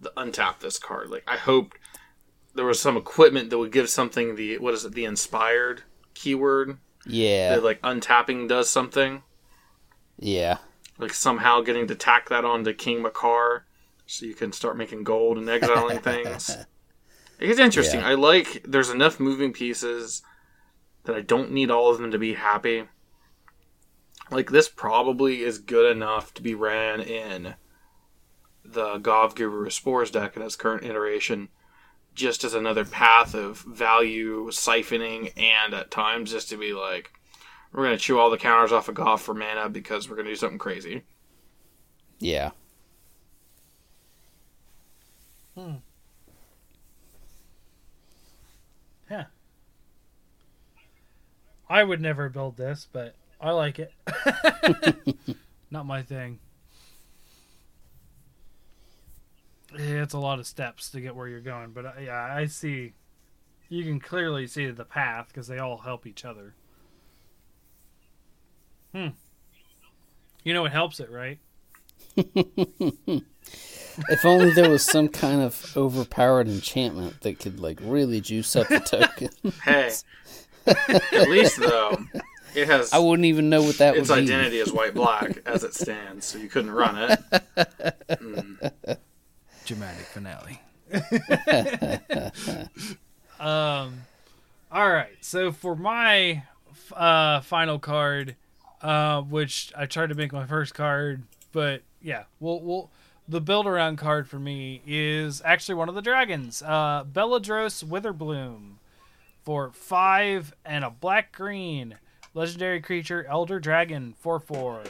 [0.00, 1.10] the untap this card.
[1.10, 1.78] Like I hoped
[2.54, 5.82] there was some equipment that would give something the what is it the inspired
[6.14, 9.22] keyword yeah, that like untapping does something
[10.18, 10.58] yeah,
[10.98, 13.62] like somehow getting to tack that onto King Macar
[14.06, 16.56] so you can start making gold and exiling things.
[17.40, 18.00] It's interesting.
[18.00, 18.08] Yeah.
[18.08, 20.22] I like there's enough moving pieces
[21.04, 22.88] that I don't need all of them to be happy.
[24.28, 27.54] Like this probably is good enough to be ran in
[28.72, 31.48] the Ghave Guru Spores deck in its current iteration,
[32.14, 37.12] just as another path of value siphoning and at times just to be like,
[37.72, 40.36] we're gonna chew all the counters off of Ghave for mana because we're gonna do
[40.36, 41.02] something crazy.
[42.18, 42.50] yeah.
[45.54, 45.74] Hmm.
[49.10, 49.24] Yeah.
[51.68, 53.92] I would never build this, but I like it.
[55.70, 56.38] Not my thing.
[59.57, 62.46] Yeah, It's a lot of steps to get where you're going, but uh, yeah, I
[62.46, 62.94] see.
[63.68, 66.54] You can clearly see the path because they all help each other.
[68.94, 69.08] Hmm.
[70.42, 71.38] You know what helps it, right?
[74.10, 78.68] If only there was some kind of overpowered enchantment that could like really juice up
[78.68, 79.30] the token.
[79.64, 79.90] Hey,
[80.66, 81.98] at least though,
[82.54, 84.22] it has I wouldn't even know what that its would be.
[84.32, 87.16] identity as white black as it stands, so you couldn't run
[87.56, 88.98] it.
[89.68, 90.60] dramatic finale.
[93.38, 94.00] um,
[94.72, 95.12] all right.
[95.20, 96.42] So for my
[96.94, 98.34] uh, final card,
[98.80, 101.22] uh, which I tried to make my first card,
[101.52, 102.90] but yeah, we'll we'll
[103.28, 108.76] the build around card for me is actually one of the dragons, uh, Beledros Witherbloom,
[109.44, 111.96] for five and a black green
[112.32, 114.80] legendary creature, Elder Dragon, four four,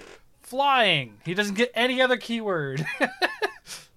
[0.41, 1.15] flying.
[1.25, 2.87] He doesn't get any other keyword,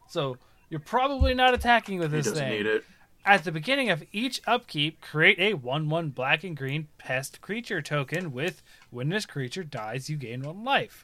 [0.08, 0.38] so
[0.72, 2.58] you're probably not attacking with this He doesn't thing.
[2.58, 2.84] need it.
[3.24, 7.82] At the beginning of each upkeep, create a 1 1 black and green pest creature
[7.82, 11.04] token with when this creature dies, you gain 1 life.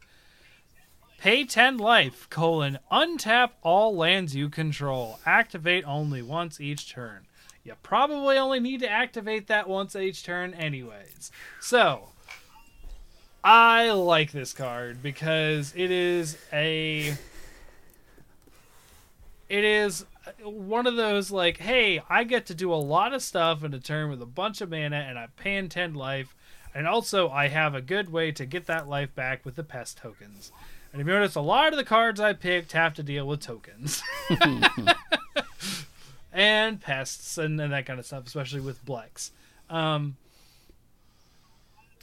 [1.19, 5.19] Pay 10 life, colon, untap all lands you control.
[5.25, 7.27] Activate only once each turn.
[7.63, 11.31] You probably only need to activate that once each turn, anyways.
[11.59, 12.09] So,
[13.43, 17.15] I like this card because it is a
[19.49, 20.05] it is
[20.43, 23.79] one of those like, hey, I get to do a lot of stuff in a
[23.79, 26.35] turn with a bunch of mana, and I'm paying ten life,
[26.75, 29.97] and also I have a good way to get that life back with the pest
[29.97, 30.51] tokens.
[30.91, 33.41] And if you notice, a lot of the cards I picked have to deal with
[33.41, 34.01] tokens
[36.31, 39.31] and pests and, and that kind of stuff, especially with Blex.
[39.69, 40.15] Um,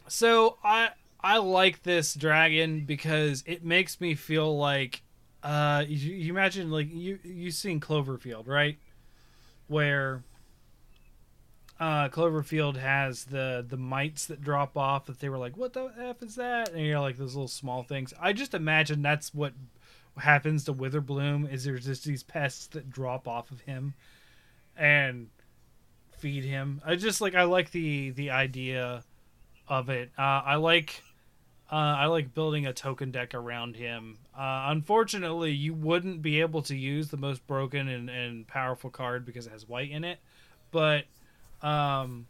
[0.09, 0.91] so I
[1.21, 5.03] I like this dragon because it makes me feel like
[5.45, 8.79] uh, you, you imagine like you you seen Cloverfield, right?
[9.69, 10.23] Where
[11.79, 15.93] uh, Cloverfield has the the mites that drop off that they were like, what the
[15.99, 16.71] f is that?
[16.73, 18.15] And you're like those little small things.
[18.19, 19.53] I just imagine that's what
[20.17, 23.95] happens to Witherbloom is there's just these pests that drop off of him
[24.77, 25.29] and
[26.17, 26.81] feed him.
[26.87, 29.05] I just like I like the the idea
[29.69, 30.11] of it.
[30.17, 31.03] Uh, I like
[31.71, 34.17] uh, I like building a token deck around him.
[34.37, 39.25] Uh, unfortunately, you wouldn't be able to use the most broken and, and powerful card
[39.25, 40.19] because it has white in it,
[40.73, 41.05] but
[41.63, 42.27] um,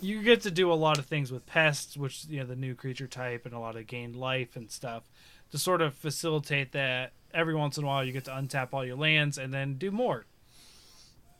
[0.00, 2.74] you get to do a lot of things with pests, which you know the new
[2.74, 5.04] creature type, and a lot of gained life and stuff
[5.52, 7.12] to sort of facilitate that.
[7.32, 9.90] Every once in a while, you get to untap all your lands and then do
[9.90, 10.24] more.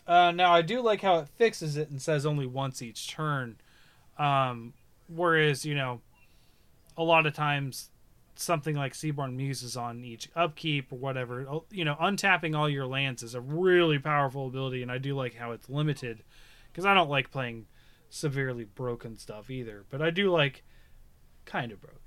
[0.06, 3.56] Uh, now, I do like how it fixes it and says only once each turn.
[4.18, 4.74] Um,
[5.08, 6.00] whereas, you know,
[6.96, 7.90] a lot of times
[8.38, 11.46] something like Seedborn Muses on each upkeep or whatever.
[11.48, 15.14] Oh, You know, untapping all your lands is a really powerful ability, and I do
[15.16, 16.22] like how it's limited
[16.70, 17.66] because I don't like playing
[18.10, 19.84] severely broken stuff either.
[19.90, 20.62] But I do like
[21.44, 21.98] kind of broken.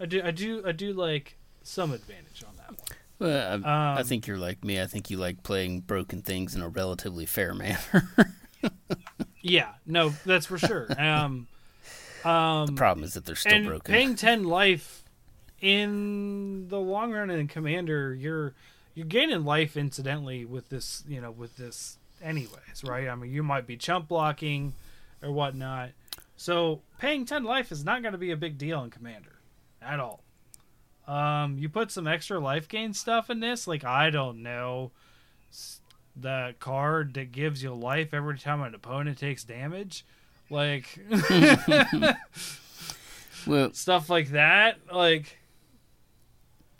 [0.00, 2.88] I do, I do, I do like some advantage on that one.
[3.18, 4.80] Well, I, I Um, think you're like me.
[4.80, 8.10] I think you like playing broken things in a relatively fair manner.
[9.42, 10.88] Yeah, no, that's for sure.
[10.98, 11.46] Um,
[12.24, 13.92] um, Problem is that they're still and broken.
[13.94, 15.04] paying 10 life
[15.60, 18.54] in the long run in commander you're
[18.94, 23.08] you're gaining life incidentally with this you know with this anyways right?
[23.08, 24.74] I mean you might be chump blocking
[25.22, 25.90] or whatnot.
[26.36, 29.38] So paying 10 life is not going to be a big deal in commander
[29.80, 30.22] at all.
[31.06, 33.66] Um you put some extra life gain stuff in this?
[33.66, 34.92] Like i don't know.
[36.18, 40.04] The card that gives you life every time an opponent takes damage?
[40.50, 40.98] Like
[43.46, 44.78] well, stuff like that.
[44.92, 45.38] Like,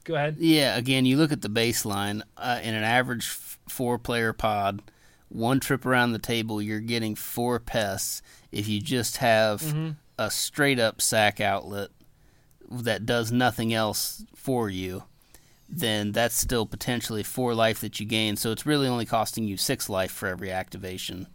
[0.06, 0.36] go ahead.
[0.38, 0.76] yeah.
[0.76, 4.80] Again, you look at the baseline uh, in an average f- four-player pod.
[5.28, 8.22] One trip around the table, you're getting four pests.
[8.52, 9.90] If you just have Mm-hmm.
[10.18, 11.90] a straight-up sack outlet
[12.70, 15.02] that does nothing else for you,
[15.68, 18.36] then that's still potentially four life that you gain.
[18.36, 21.26] So it's really only costing you six life for every activation.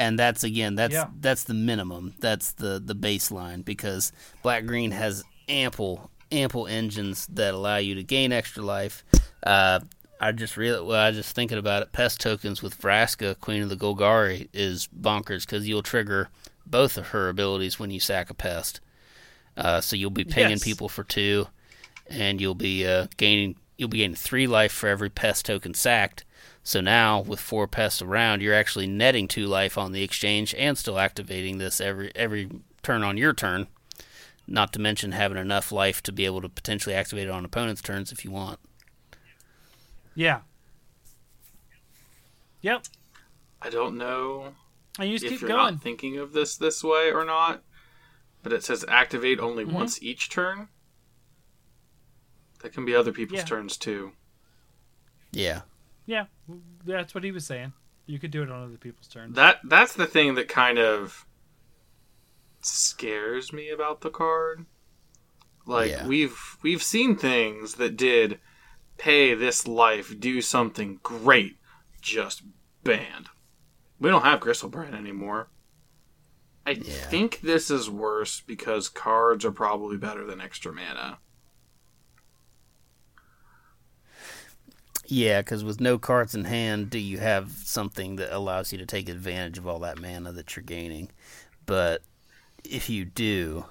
[0.00, 1.06] And that's again, that's Yeah.
[1.20, 2.14] that's the minimum.
[2.20, 8.02] That's the the baseline because black green has ample ample engines that allow you to
[8.02, 9.04] gain extra life.
[9.42, 9.80] Uh,
[10.20, 11.92] I just really well, I was just thinking about it.
[11.92, 16.28] Pest tokens with Vraska, Queen of the Golgari, is bonkers because you'll trigger
[16.66, 18.80] both of her abilities when you sack a pest.
[19.56, 20.64] Uh, so you'll be pinging Yes.
[20.64, 21.46] people for two,
[22.08, 26.24] and you'll be uh, gaining you'll be gaining three life for every pest token sacked.
[26.64, 30.76] So now with four pests around, you're actually netting two life on the exchange and
[30.76, 32.50] still activating this every every
[32.82, 33.68] turn on your turn.
[34.50, 37.82] Not to mention having enough life to be able to potentially activate it on opponent's
[37.82, 38.58] turns if you want.
[40.14, 40.40] Yeah.
[42.62, 42.84] Yep.
[43.62, 44.54] I don't know
[44.98, 45.74] I you just if keep you're going.
[45.74, 47.62] not thinking of this this way or not,
[48.42, 49.74] but it says activate only Mm-hmm.
[49.74, 50.68] once each turn.
[52.62, 53.44] That can be other people's Yeah.
[53.46, 54.12] turns too.
[55.30, 55.62] Yeah.
[56.06, 56.24] Yeah,
[56.86, 57.74] that's what he was saying.
[58.06, 59.36] You could do it on other people's turns.
[59.36, 61.26] That that's the thing that kind of
[62.68, 64.66] scares me about the card.
[65.66, 66.06] Like Yeah.
[66.06, 68.40] we've we've seen things that did
[68.96, 71.58] pay this life, do something great,
[72.00, 72.42] just
[72.84, 73.28] banned.
[74.00, 75.50] We don't have Griselbrand anymore.
[76.66, 77.08] I Yeah.
[77.08, 81.18] think this is worse because cards are probably better than extra mana.
[85.06, 88.84] Yeah, because with no cards in hand, do you have something that allows you to
[88.86, 91.10] take advantage of all that mana that you're gaining?
[91.64, 92.02] But
[92.64, 93.66] if you do,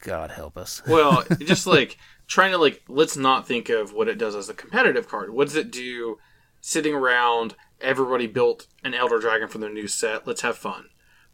[0.00, 0.82] God help us.
[0.88, 4.54] Well, just like trying to like let's not think of what it does as a
[4.54, 5.32] competitive card.
[5.32, 6.18] What does it do
[6.60, 10.26] sitting around everybody built an Elder Dragon for their new set.
[10.26, 10.86] Let's have fun.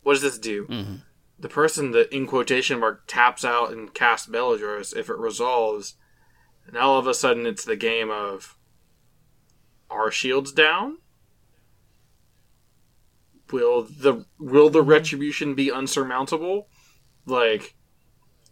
[0.03, 0.67] What does this do?
[0.67, 0.95] Mm-hmm.
[1.39, 5.95] The person that in quotation mark taps out and casts Bellatrix, if it resolves,
[6.67, 8.59] and all of a sudden it's the game of
[9.89, 10.99] our shields down?
[13.53, 16.69] Will the will the retribution be unsurmountable?
[17.27, 17.75] Like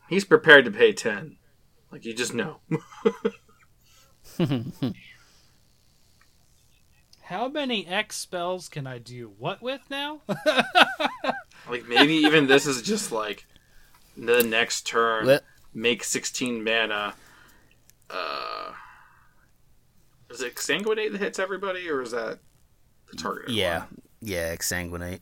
[0.08, 1.36] he's prepared to pay 10
[1.92, 2.60] like you just know
[7.22, 10.22] How many X spells can I do what with now?
[11.68, 13.44] like maybe even this is just like
[14.16, 15.44] the next turn Let-
[15.74, 17.14] make 16 mana
[18.10, 18.72] uh,
[20.30, 22.38] is it exsanguinate that hits everybody, or is that
[23.10, 23.50] the target?
[23.50, 23.84] Yeah,
[24.20, 25.20] yeah, exsanguinate.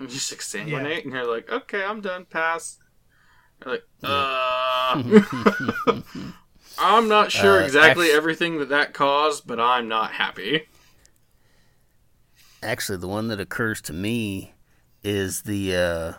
[0.00, 2.24] You just exsanguinate, and you're like, okay, I'm done.
[2.26, 2.78] Pass.
[3.64, 5.02] You're like, uh,
[6.78, 10.66] I'm not sure Uh, exactly act- everything that that caused, but I'm not happy.
[12.62, 14.54] Actually, the one that occurs to me
[15.02, 16.14] is the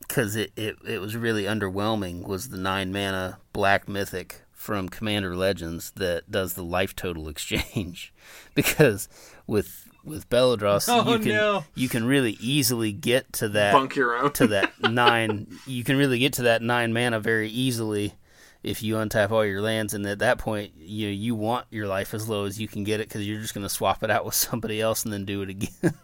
[0.00, 2.26] because it, it it was really underwhelming.
[2.26, 8.12] Was the nine mana black mythic from Commander Legends that does the life total exchange?
[8.54, 9.08] because
[9.46, 11.64] with with Beledros, Oh, you can no.
[11.74, 14.32] you can really easily get to that Bunk your own.
[14.34, 15.48] to that nine.
[15.66, 18.14] You can really get to that nine mana very easily
[18.62, 22.14] if you untap all your lands, and at that point, you you want your life
[22.14, 24.24] as low as you can get it because you're just going to swap it out
[24.24, 25.70] with somebody else and then do it again.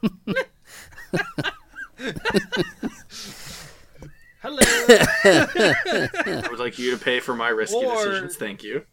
[4.42, 4.58] Hello.
[4.60, 8.36] I would like you to pay for my risky Or- decisions.
[8.36, 8.84] Thank you.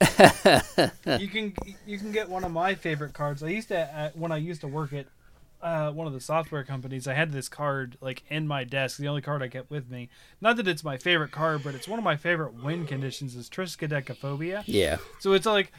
[1.18, 1.54] you can
[1.86, 3.42] you can get one of my favorite cards.
[3.42, 5.06] I used to uh, when I used to work at
[5.62, 7.08] uh, one of the software companies.
[7.08, 10.10] I had this card like in my desk, the only card I kept with me.
[10.40, 13.34] Not that it's my favorite card, but it's one of my favorite win conditions.
[13.34, 14.64] Is Triskaidekaphobia.
[14.66, 15.72] yeah, So it's like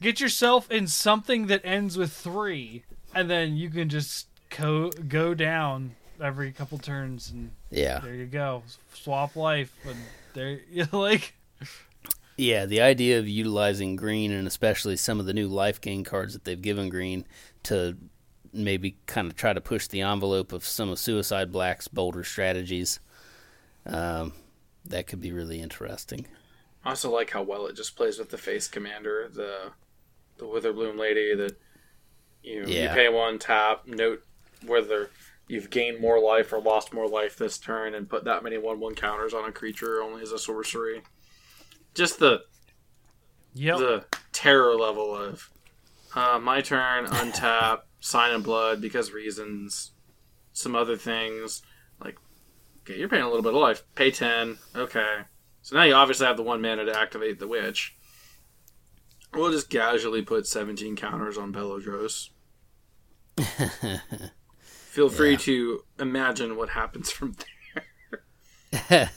[0.00, 5.34] get yourself in something that ends with three, and then you can just go go
[5.34, 8.62] down every couple turns, and yeah, there you go.
[8.94, 9.96] Swap life, and
[10.32, 11.34] there you like.
[12.36, 12.66] Yeah.
[12.66, 16.44] The idea of utilizing green and especially some of the new life gain cards that
[16.44, 17.26] they've given green
[17.64, 17.96] to
[18.52, 23.00] maybe kind of try to push the envelope of some of Suicide Black's bolder strategies.
[23.84, 24.32] Um,
[24.86, 26.26] that could be really interesting.
[26.84, 29.72] I also like how well it just plays with the face commander, the
[30.38, 31.56] the Witherbloom lady that
[32.42, 32.94] you you Yeah.
[32.94, 34.22] pay one tap, note
[34.64, 35.10] whether
[35.48, 38.78] you've gained more life or lost more life this turn, and put that many one
[38.80, 41.02] one counters on a creature only as a sorcery.
[41.96, 42.42] Just the
[43.54, 43.78] Yep.
[43.78, 45.50] the terror level of
[46.14, 49.92] uh, my turn, untap, sign of blood because reasons,
[50.52, 51.62] some other things
[52.04, 52.16] like
[52.82, 55.20] okay, you're paying a little bit of life, pay ten, okay.
[55.62, 57.96] So now you obviously have the one mana to activate the witch.
[59.34, 62.28] We'll just casually put 17 counters on Beledros.
[64.60, 65.36] Feel free Yeah.
[65.38, 67.34] to imagine what happens from
[68.72, 69.10] there.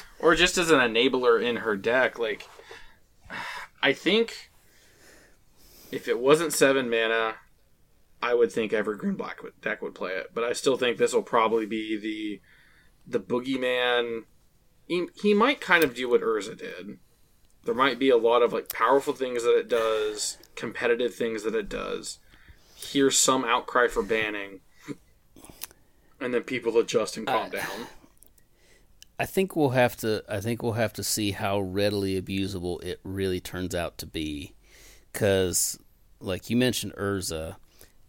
[0.24, 2.48] or just as an enabler in her deck like
[3.82, 4.50] i think
[5.92, 7.34] if it wasn't seven mana
[8.20, 11.12] i would think evergreen black would, deck would play it but i still think this
[11.12, 12.40] will probably be the
[13.06, 14.24] the boogeyman.
[14.86, 16.98] He, he might kind of do what urza did.
[17.64, 21.54] There might be a lot of like powerful things that it does competitive things that
[21.54, 22.18] it does.
[22.76, 24.60] Here's some outcry for banning
[26.20, 27.86] and then people adjust and calm uh, down
[29.18, 30.24] I think we'll have to.
[30.28, 34.54] I think we'll have to see how readily abusable it really turns out to be,
[35.12, 35.78] because,
[36.20, 37.56] like you mentioned, Urza,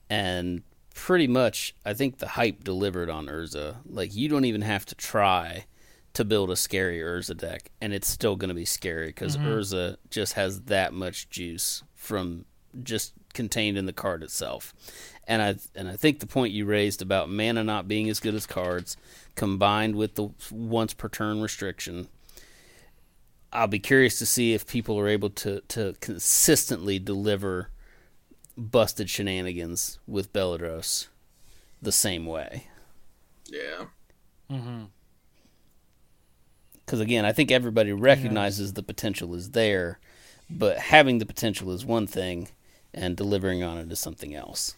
[0.10, 3.78] and pretty much, I think the hype delivered on Urza.
[3.86, 5.66] Like you don't even have to try
[6.14, 9.48] to build a scary Urza deck, and it's still going to be scary because mm-hmm.
[9.48, 12.46] Urza just has that much juice from
[12.84, 14.74] just contained in the card itself.
[15.28, 18.36] And I and I think the point you raised about mana not being as good
[18.36, 18.96] as cards,
[19.36, 22.08] combined with the once per turn restriction,
[23.52, 27.70] I'll be curious to see if people are able to to consistently deliver
[28.56, 31.08] busted shenanigans with Beledros
[31.82, 32.68] the same way.
[33.50, 33.86] yeah
[34.52, 34.84] Mm-hmm.
[36.86, 40.00] Because again, I think everybody recognizes the potential is there,
[40.50, 42.50] but having the potential is one thing,
[42.94, 44.76] and delivering on it is something else.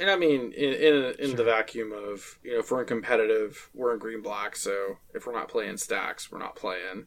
[0.00, 3.68] And I mean, in in, in the vacuum of you know, if we're in competitive,
[3.74, 4.56] we're in green black.
[4.56, 7.06] So if we're not playing stacks, we're not playing.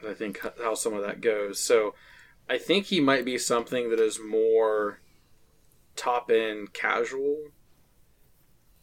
[0.00, 1.60] And I think how some of that goes.
[1.62, 1.94] So
[2.48, 5.00] I think he might be something that is more
[5.96, 7.52] top end casual, you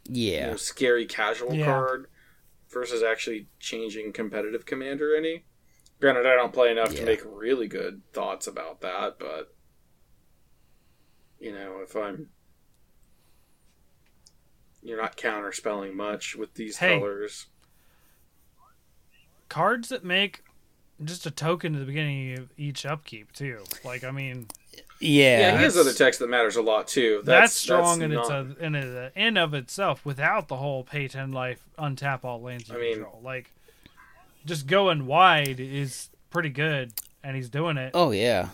[0.06, 1.66] Yeah, know, scary casual Yeah.
[1.66, 2.08] card
[2.70, 5.46] versus actually changing competitive commander any.
[6.00, 7.00] Granted, I don't play enough Yeah.
[7.00, 9.56] to make really good thoughts about that, but
[11.40, 12.30] you know, if I'm
[14.84, 16.98] you're not counterspelling much with these Hey.
[17.00, 17.48] colors.
[19.50, 20.44] Cards that make
[21.04, 23.64] just a token at the beginning of each upkeep too.
[23.84, 24.48] Like I mean,
[25.00, 27.22] yeah, Yeah, he has other text that matters a lot too.
[27.24, 30.06] that's, That's, strong that's in its not- a, in a, uh, in of itself.
[30.06, 33.52] Without the whole pay ten life, untap all lands you I mean- Like
[34.46, 36.94] just going wide is pretty good,
[37.24, 37.92] and he's doing it.
[37.94, 38.50] Oh yeah,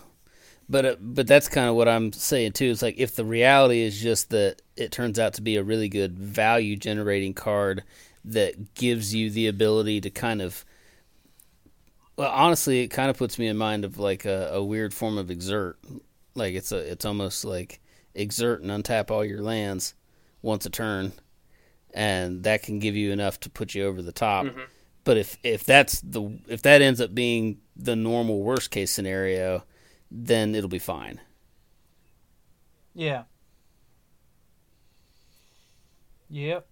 [0.68, 2.70] but uh, but that's kind of what I'm saying too.
[2.70, 5.88] It's like if the reality is just that it turns out to be a really
[5.88, 7.82] good value generating card
[8.24, 10.64] that gives you the ability to kind of.
[12.16, 15.18] Well, honestly, it kind of puts me in mind of like a, a weird form
[15.18, 15.78] of exert.
[16.34, 17.80] Like it's a, it's almost like
[18.14, 19.94] exert and untap all your lands
[20.40, 21.12] once a turn,
[21.92, 24.46] and that can give you enough to put you over the top.
[24.46, 24.60] Mm-hmm.
[25.02, 29.64] But if if that's the if that ends up being the normal worst case scenario,
[30.16, 31.20] then it'll be fine.
[32.94, 33.24] Yeah.
[36.30, 36.66] Yep.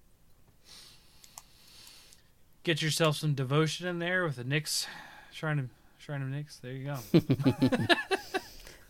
[2.62, 4.86] Get yourself some devotion in there with the Nyx
[5.32, 6.60] Shrine of Shrine of Nyx.
[6.60, 7.96] There you go.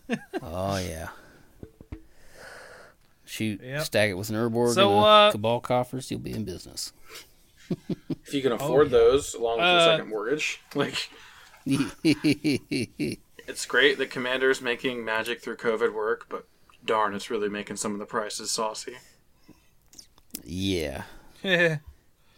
[0.43, 1.07] Oh yeah.
[3.25, 3.81] Shoot, Yep.
[3.83, 6.91] stack it with an Urborg So, and a uh, Cabal coffers, you'll be in business.
[8.25, 8.97] If you can afford yeah.
[8.99, 11.09] those, along with Uh, your second mortgage, like
[13.53, 16.47] it's great that Commander's making magic through COVID work, but
[16.83, 18.95] darn, it's really making some of the prices saucy.
[20.43, 21.03] yeah,
[21.43, 21.77] yeah.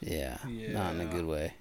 [0.01, 1.53] yeah, not in a good way.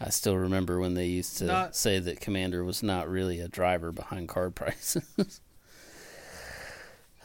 [0.00, 3.48] I still remember when they used to Not- say that Commander was not really a
[3.48, 5.04] driver behind card prices.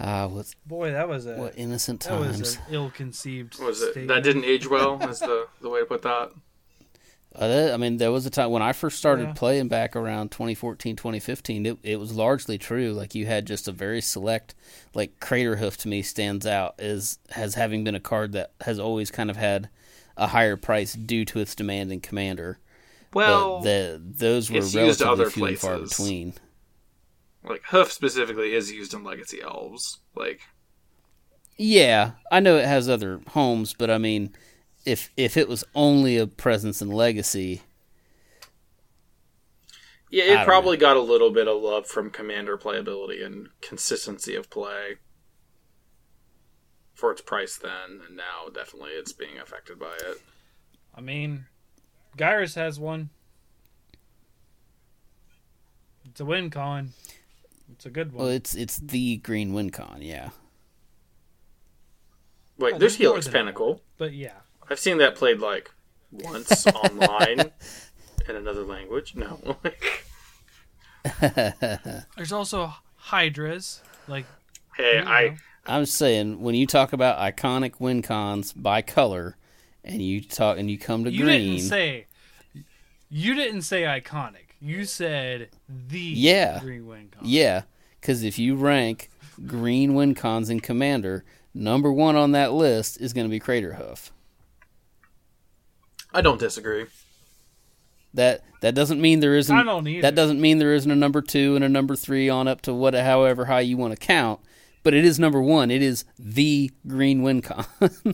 [0.01, 2.56] Ah, what Boy, that was a what innocent that was times.
[2.56, 3.59] an ill-conceived.
[3.59, 3.91] What was it?
[3.91, 4.08] statement.
[4.08, 4.98] That didn't age well.
[5.09, 6.32] Is the the way to put that?
[7.35, 9.33] Uh, I mean, there was a time when I first started Yeah.
[9.33, 11.66] playing back around 2014, 2015.
[11.66, 12.91] It, it was largely true.
[12.91, 14.56] Like you had just a very select,
[14.95, 19.11] like Craterhoof to me stands out as as having been a card that has always
[19.11, 19.69] kind of had
[20.17, 22.58] a higher price due to its demand in Commander.
[23.14, 25.98] Well, the, those were relatively other few and far places.
[25.98, 26.33] between.
[27.43, 29.99] like Hoof specifically is used in Legacy Elves.
[30.16, 30.41] Like
[31.58, 34.33] Yeah, I know it has other homes, but I mean,
[34.85, 37.61] if if it was only a presence and Legacy,
[40.09, 44.35] Yeah, it don't probably got a little bit of love from commander playability and consistency
[44.35, 44.95] of play
[46.93, 50.22] for its price then, and now definitely it's being affected by it.
[50.95, 51.45] I mean,
[52.17, 53.09] Gyrus has one.
[56.06, 56.91] It's a win con.
[57.72, 58.25] It's a good one.
[58.25, 60.30] well, it's it's the Green WinCon, yeah.
[62.58, 63.82] Wait, Oh, there's there's Helix than Pinnacle.
[63.98, 64.40] but yeah.
[64.69, 65.72] I've seen that played like
[66.11, 67.51] once online
[68.27, 69.15] in another language.
[69.15, 69.39] No,
[72.15, 73.81] There's also Hydras.
[74.07, 74.25] Like
[74.75, 75.11] hey, you know.
[75.11, 79.35] I I'm saying when you talk about iconic WinCons by color,
[79.83, 82.06] and you talk and you come to you green, didn't say
[83.09, 84.56] you didn't say iconic.
[84.61, 86.59] You said the Yeah.
[86.59, 87.23] green win con.
[87.23, 87.64] yeah,
[88.01, 89.09] because if you rank
[89.45, 91.23] green WinCons in Commander,
[91.53, 94.11] number one on that list is going to be Craterhoof.
[96.13, 96.85] I don't disagree.
[98.13, 99.55] That that doesn't mean there isn't.
[99.55, 100.01] I don't either.
[100.01, 102.73] That doesn't mean there isn't a number two and a number three on up to
[102.73, 104.39] what, however high you want to count.
[104.81, 105.69] But it is number one.
[105.71, 107.65] It is the green WinCon.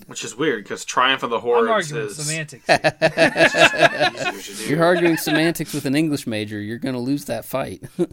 [0.10, 2.68] Which is weird because Triumph of the I'm arguing is semantics.
[2.68, 4.70] easier to.
[4.70, 6.60] You're arguing semantics with an English major.
[6.60, 7.84] You're going to lose that fight.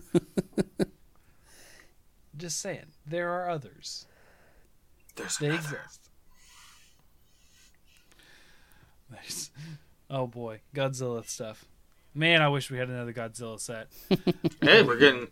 [2.36, 4.06] Just saying, there are others.
[5.16, 5.62] There's They another.
[5.78, 6.01] exist.
[9.12, 9.50] Nice.
[10.10, 11.64] Oh boy, Godzilla stuff.
[12.14, 13.88] Man, I wish we had another Godzilla set.
[14.60, 15.28] Hey, we're getting.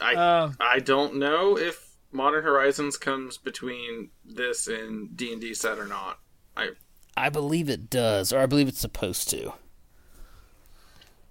[0.00, 5.54] I Um, I don't know if Modern Horizons comes between this and D and D
[5.54, 6.18] set or not.
[6.56, 6.70] I
[7.16, 9.52] I believe it does, or I believe it's supposed to.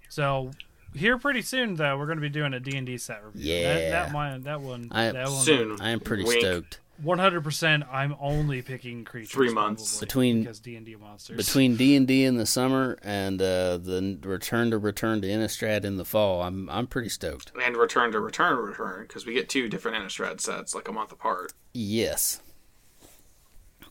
[0.08, 0.50] so
[0.94, 3.42] here pretty soon though, we're going to be doing a D and D set review.
[3.62, 3.90] that, Yeah.
[3.90, 5.42] that one, that one, I- that one.
[5.42, 5.80] soon.
[5.80, 6.40] I am pretty Wink.
[6.40, 6.80] stoked.
[7.00, 7.84] One hundred percent.
[7.90, 9.32] I'm only picking creatures.
[9.32, 9.92] Three months.
[9.98, 11.36] probably, Between- because D and D monsters.
[11.36, 15.84] Between D and D in the summer and uh, the return to return to Innistrad
[15.84, 17.50] in the fall, I'm I'm pretty stoked.
[17.60, 20.92] and return to return to return because we get two different Innistrad sets like a
[20.92, 21.52] month apart.
[21.72, 22.40] Yes.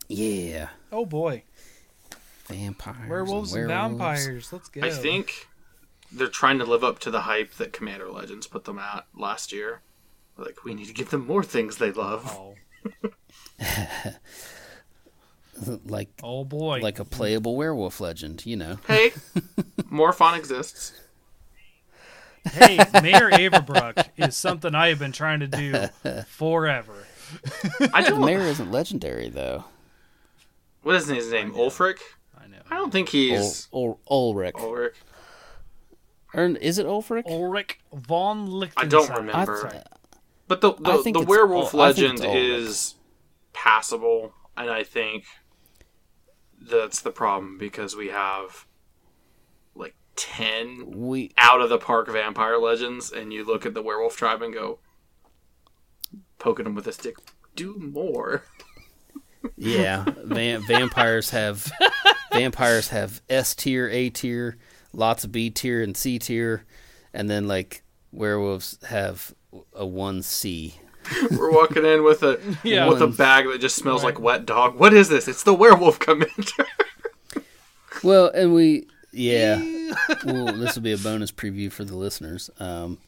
[0.08, 0.68] Yeah.
[0.90, 1.42] oh boy,
[2.46, 3.08] Vampires.
[3.08, 3.96] werewolves and, werewolves.
[3.98, 4.52] vampires.
[4.52, 4.82] Let's go.
[4.82, 5.48] I think
[6.10, 9.52] they're trying to live up to the hype that Commander Legends put them at last
[9.52, 9.80] year.
[10.36, 12.26] Like we need to give them more things they love.
[12.38, 12.54] Oh,
[15.84, 16.80] Like oh boy.
[16.80, 18.78] like a playable werewolf legend, you know.
[18.88, 19.12] Hey,
[19.90, 20.92] more fun exists.
[22.50, 25.74] hey, Mayor Avabruck is something I have been trying to do
[26.26, 27.06] forever.
[27.92, 28.24] I The don't.
[28.24, 29.64] mayor isn't legendary though.
[30.82, 31.52] What is his name?
[31.52, 31.98] Ulfric?
[32.42, 32.56] I know.
[32.68, 34.56] I don't think Ul- he's Ul- Ulrich.
[34.58, 34.96] Ulrich.
[36.34, 37.24] Or is it Ulfric?
[37.30, 38.86] Ulrich von Lichtenstein.
[38.86, 39.58] I don't remember.
[39.70, 39.78] Sorry.
[40.52, 42.96] But the the, the werewolf think legend is
[43.54, 45.24] passable, and I think
[46.60, 48.66] that's the problem because we have
[49.74, 54.14] like ten We out of the park vampire legends, and you look at the werewolf
[54.14, 54.80] tribe and go,
[56.38, 57.16] poking them with a stick,
[57.56, 58.42] do more.
[59.56, 61.72] yeah, va- vampires have
[62.30, 64.58] vampires have S tier, A tier,
[64.92, 66.66] lots of B tier and C tier,
[67.14, 69.34] and then like werewolves have
[69.74, 70.74] a one C.
[71.30, 72.88] We're walking in with a Yeah.
[72.88, 74.78] with a bag that just smells like wet dog.
[74.78, 75.26] What is this?
[75.28, 76.66] It's the werewolf commander.
[78.02, 79.60] Well, and we yeah,
[80.24, 82.50] well, this will be a bonus preview for the listeners.
[82.58, 82.98] Um,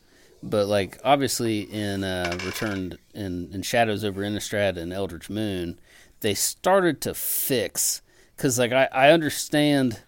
[0.42, 5.81] but like obviously in uh, Returned in, in Shadows over Innistrad and Eldritch Moon,
[6.20, 8.02] they started to fix
[8.36, 10.02] because like I, I understand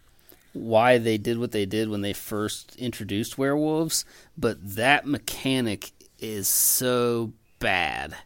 [0.52, 4.04] why they did what they did when they first introduced werewolves,
[4.38, 8.16] but that mechanic is so bad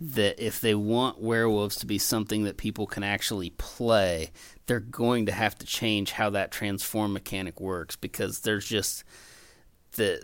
[0.00, 4.32] that if they want werewolves to be something that people can actually play,
[4.66, 9.04] they're going to have to change how that transform mechanic works because there's just
[9.92, 10.22] the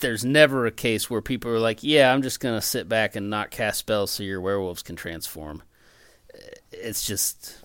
[0.00, 3.14] there's never a case where people are like, "Yeah, I'm just going to sit back
[3.16, 5.62] and not cast spells so your werewolves can transform."
[6.72, 7.58] It's just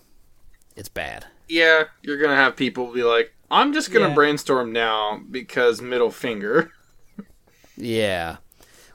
[0.75, 1.25] it's bad.
[1.47, 4.15] yeah, you're gonna have people be like, "I'm just gonna Yeah.
[4.15, 6.71] brainstorm now because middle finger."
[7.75, 8.37] Yeah.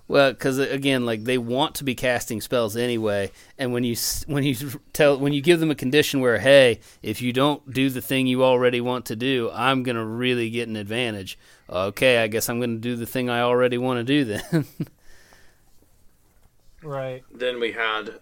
[0.09, 3.95] Well, because uh, again, like they want to be casting spells anyway, and when you
[4.27, 4.57] when you
[4.95, 8.27] tell when you give them a condition where, hey, if you don't do the thing
[8.27, 11.39] you already want to do, I'm gonna really get an advantage.
[11.69, 14.65] Okay, I guess I'm gonna do the thing I already want to do then.
[16.83, 17.25] Right.
[17.35, 18.21] Then we had,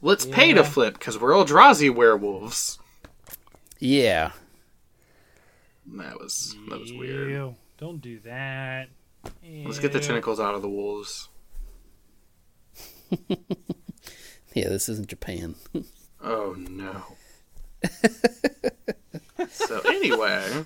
[0.00, 2.78] "Let's pay to flip because we're all Eldrazi werewolves."
[3.78, 4.32] yeah.
[5.86, 7.30] That was that was weird.
[7.30, 7.56] Ew.
[7.78, 8.88] Don't do that.
[9.64, 10.04] Let's get the Ew.
[10.04, 11.28] tentacles out of the wolves.
[14.56, 15.54] Yeah, this isn't Japan.
[16.22, 17.02] Oh no.
[19.50, 20.64] so anyway,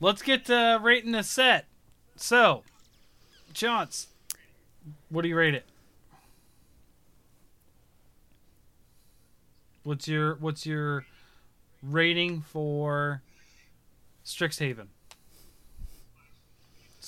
[0.00, 1.66] Let's get to rating the set.
[2.14, 2.62] So,
[3.52, 4.06] Johns,
[5.08, 5.66] what do you rate it?
[9.82, 11.06] What's your what's your
[11.82, 13.22] rating for
[14.24, 14.86] Strixhaven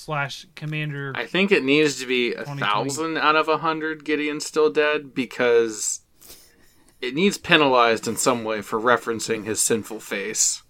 [0.01, 1.13] slash Commander?
[1.15, 4.03] I think it needs to be a thousand out of a hundred.
[4.03, 6.01] Gideon's still dead because
[6.99, 10.63] it needs penalized in some way for referencing his sinful face.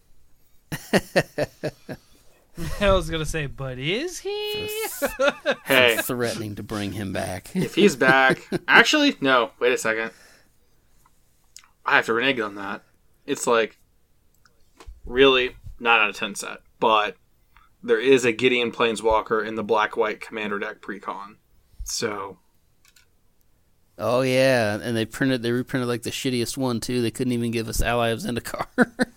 [2.79, 4.69] I was gonna say, but is he?
[5.63, 7.55] Hey, Threatening to bring him back.
[7.55, 9.51] if he's back, actually, no.
[9.59, 10.11] Wait a second.
[11.85, 12.83] I have to renege on that.
[13.25, 13.77] It's like
[15.05, 17.15] really not out of ten set, but
[17.83, 21.35] there is a Gideon Planeswalker in the black white commander deck precon.
[21.83, 22.37] So
[23.97, 27.01] Oh yeah, and they printed they reprinted like the shittiest one too.
[27.03, 28.65] They couldn't even give us Ally of Zendikar.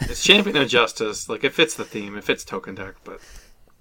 [0.00, 1.28] it's Champion of Justice.
[1.28, 3.20] Like it fits the theme, it fits token deck, but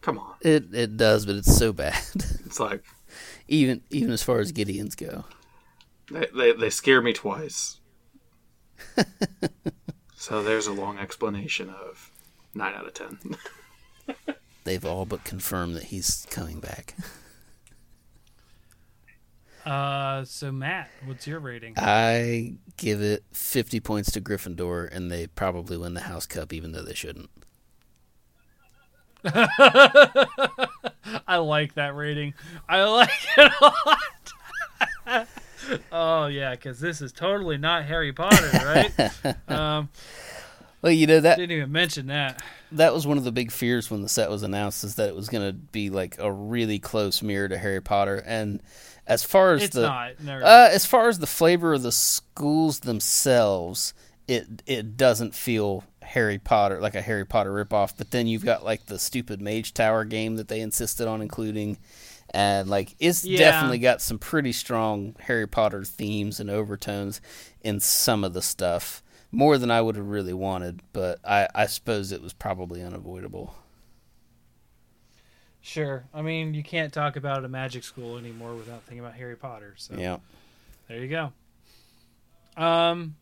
[0.01, 0.35] come on.
[0.41, 1.99] it it does, but it's so bad.
[2.45, 2.83] It's like
[3.47, 5.25] even even as far as Gideons go.
[6.11, 7.79] they they, they scare me twice.
[10.15, 12.11] so there's a long explanation of
[12.53, 13.17] nine out of ten.
[14.63, 16.95] They've all but confirmed that he's coming back.
[19.65, 21.73] Uh, so Matt, what's your rating?
[21.77, 26.73] I give it 50 points to Gryffindor, and they probably win the House Cup, even
[26.73, 27.29] though they shouldn't.
[29.25, 30.27] I
[31.37, 32.33] like that rating.
[32.67, 35.27] I like it a lot.
[35.93, 38.91] oh yeah, because this is totally not Harry Potter, right?
[39.49, 39.87] um,
[40.83, 42.43] Well, you know that didn't even mention that.
[42.73, 45.15] that was one of the big fears when the set was announced, is that it
[45.15, 48.21] was going to be like a really close mirror to Harry Potter.
[48.25, 48.61] And
[49.07, 50.11] as far as It's the not.
[50.43, 53.93] Uh, as far as the flavor of the schools themselves,
[54.27, 57.93] it it doesn't feel Harry Potter like a Harry Potter ripoff.
[57.97, 61.77] But then you've got like the stupid Mage Tower game that they insisted on including,
[62.31, 63.37] and like it's Yeah.
[63.37, 67.21] definitely got some pretty strong Harry Potter themes and overtones
[67.61, 69.02] in some of the stuff.
[69.35, 73.55] More than I would have really wanted, but I, I suppose it was probably unavoidable.
[75.59, 76.05] Sure.
[76.13, 79.73] I mean, you can't talk about a magic school anymore without thinking about Harry Potter.
[79.75, 80.17] So Yeah.
[80.87, 81.33] there you go.
[82.61, 83.15] Um,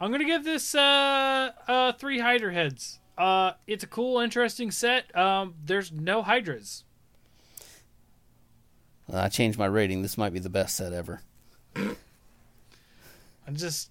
[0.00, 2.98] I'm gonna give this uh uh three Hydra heads.
[3.18, 5.14] Uh, it's a cool, interesting set.
[5.14, 6.84] Um, there's no Hydras.
[9.12, 10.00] I changed my rating.
[10.00, 11.20] This might be the best set ever.
[11.76, 11.96] I'm
[13.56, 13.90] just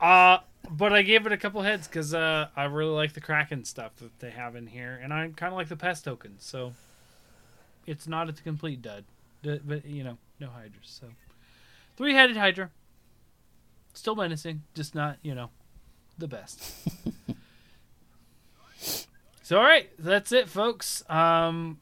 [0.00, 0.38] uh
[0.70, 3.96] but I gave it a couple heads because uh I really like the Kraken stuff
[3.96, 6.44] that they have in here, and I kind of like the pest tokens.
[6.44, 6.72] So
[7.86, 9.04] it's not a complete dud,
[9.42, 10.98] but you know, no Hydras.
[11.00, 11.08] So
[11.96, 12.70] three headed Hydra,
[13.94, 15.50] still menacing, just not you know
[16.18, 16.62] the best.
[19.42, 21.08] so all right, that's it, folks.
[21.08, 21.80] Um,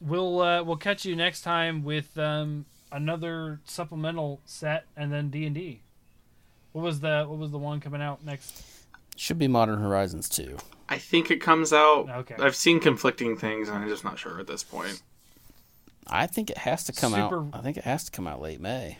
[0.00, 5.46] we'll uh, we'll catch you next time with um another supplemental set and then D
[5.46, 5.80] and D.
[6.72, 8.62] What was the what was the one coming out next?
[9.16, 10.56] Should be Modern Horizons 2.
[10.88, 12.08] I think it comes out.
[12.08, 12.36] Okay.
[12.38, 15.02] I've seen conflicting things, and I'm just not sure at this point.
[16.06, 17.48] I think it has to come Super- out.
[17.52, 18.98] I think it has to come out late May.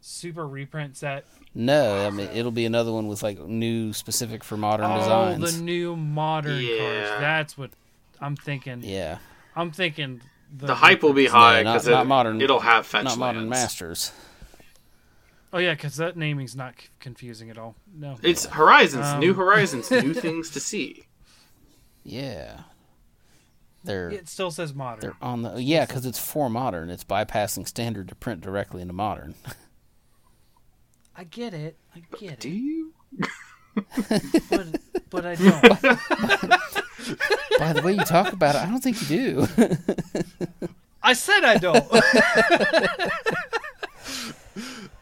[0.00, 1.24] Super reprint set.
[1.54, 5.56] No, I mean it'll be another one with like new specific for modern Oh, designs.
[5.58, 6.68] the new modern cards.
[6.68, 7.20] Yeah.
[7.20, 7.70] That's what
[8.20, 8.82] I'm thinking.
[8.84, 9.18] yeah,
[9.56, 10.20] I'm thinking
[10.52, 13.48] The hype will be high not- because not it, modern- it'll have fetch not modern
[13.48, 14.12] masters.
[15.52, 17.74] Oh yeah, because that naming's not c- confusing at all.
[17.94, 18.18] No.
[18.22, 21.06] It's Horizons, Um, new Horizons, new things to see.
[22.04, 22.60] Yeah,
[23.84, 25.00] they're It still says modern.
[25.00, 26.90] they're on the yeah because it's for modern.
[26.90, 29.34] It's bypassing standard to print directly into modern.
[31.16, 31.76] I get it.
[31.96, 32.40] I get Do it.
[32.40, 32.92] Do you?
[34.50, 35.80] But but I don't.
[37.58, 39.46] By the way you talk about it, I don't think you do.
[41.02, 41.84] I said I don't.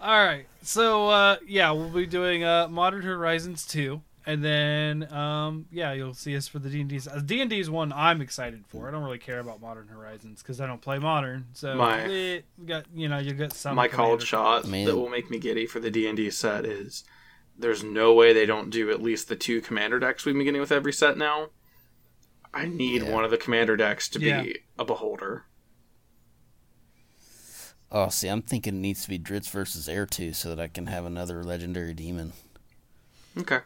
[0.06, 0.46] All right.
[0.62, 6.14] So uh, yeah, we'll be doing uh, Modern Horizons 2 and then um, yeah, you'll
[6.14, 7.08] see us for the D&D's.
[7.08, 8.86] Uh, D&D is one I'm excited for.
[8.86, 11.46] I don't really care about Modern Horizons cuz I don't play modern.
[11.54, 14.86] So My- eh, we got you know, you get some My called shot I mean-
[14.86, 17.02] that will make me giddy for the D and D set is
[17.58, 20.60] there's no way they don't do at least the two commander decks we've been getting
[20.60, 21.48] with every set now.
[22.54, 23.10] I need Yeah.
[23.12, 24.42] one of the commander decks to Yeah.
[24.42, 25.46] be a beholder.
[27.92, 30.86] Oh, see, I'm thinking it needs to be Drizzt versus Errtu so that I can
[30.86, 32.32] have another legendary demon.
[33.38, 33.60] Okay.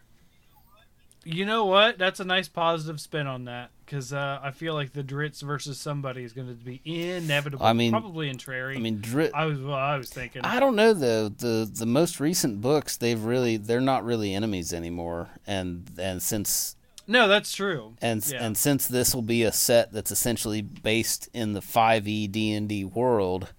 [1.24, 1.98] You know what?
[1.98, 5.78] That's a nice positive spin on that cuz uh, I feel like the Drizzt versus
[5.78, 7.64] somebody is going to be inevitable.
[7.64, 8.76] I mean- probably in Trary.
[8.76, 9.32] I mean, Drizzt.
[9.34, 10.42] I was well, I was thinking.
[10.44, 11.28] I don't know though.
[11.28, 15.28] The the most recent books, they've really they're not really enemies anymore.
[15.46, 16.76] And and since
[17.06, 17.96] No, that's true.
[18.00, 18.42] and Yeah.
[18.44, 23.52] and since this will be a set that's essentially based in the 5e D&D world,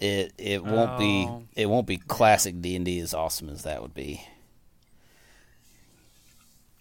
[0.00, 0.98] it it won't Oh.
[0.98, 1.28] be
[1.62, 4.22] it won't be classic D&D as awesome as that would be.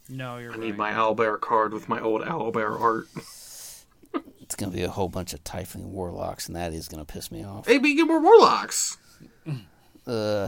[0.10, 0.64] No, you're I right.
[0.68, 3.08] need my owlbear card with my old owlbear art.
[4.42, 7.12] It's going to be a whole bunch of tiefling warlocks and that is going to
[7.14, 7.68] piss me off.
[7.68, 8.98] Hey, but you get more warlocks.
[9.46, 10.48] Uh,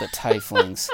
[0.00, 0.90] the tieflings.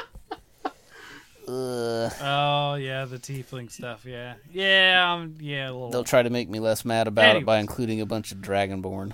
[1.49, 4.05] Uh, Oh yeah, the tiefling stuff.
[4.05, 5.70] Yeah, yeah, um, yeah.
[5.70, 5.91] A little.
[5.91, 9.12] they'll try to make me less mad about it by including a bunch of Dragonborn.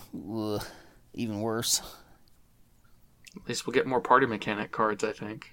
[0.56, 0.64] Ugh,
[1.18, 1.82] even worse.
[3.36, 5.04] At least we'll get more party mechanic cards.
[5.04, 5.50] I think.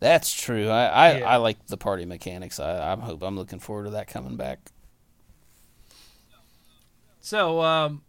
[0.00, 0.68] That's true.
[0.68, 1.28] I I, Yeah.
[1.28, 2.60] I like the party mechanics.
[2.60, 4.70] I I'm hope I'm looking forward to that coming back.
[7.20, 8.02] So, um,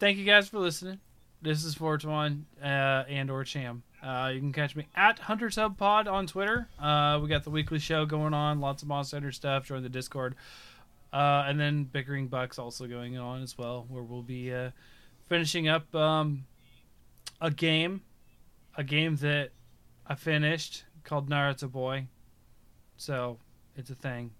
[0.00, 0.98] thank you guys for listening.
[1.42, 3.82] This is Fortuan uh, and or Cham.
[4.02, 6.68] Uh, you can catch me at Hunter Sub Pod on Twitter.
[6.80, 9.66] Uh, we got the weekly show going on, lots of Monster Hunter stuff.
[9.66, 10.34] Join the Discord,
[11.12, 14.70] uh, and then Bickering Bucks also going on as well, where we'll be uh,
[15.26, 16.44] finishing up um,
[17.40, 18.02] a game,
[18.76, 19.50] a game that
[20.06, 22.06] I finished called Naruto Boy.
[22.96, 23.38] So
[23.76, 24.30] it's a thing.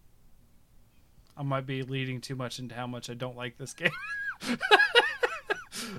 [1.36, 3.90] I might be leading too much into how much I don't like this game.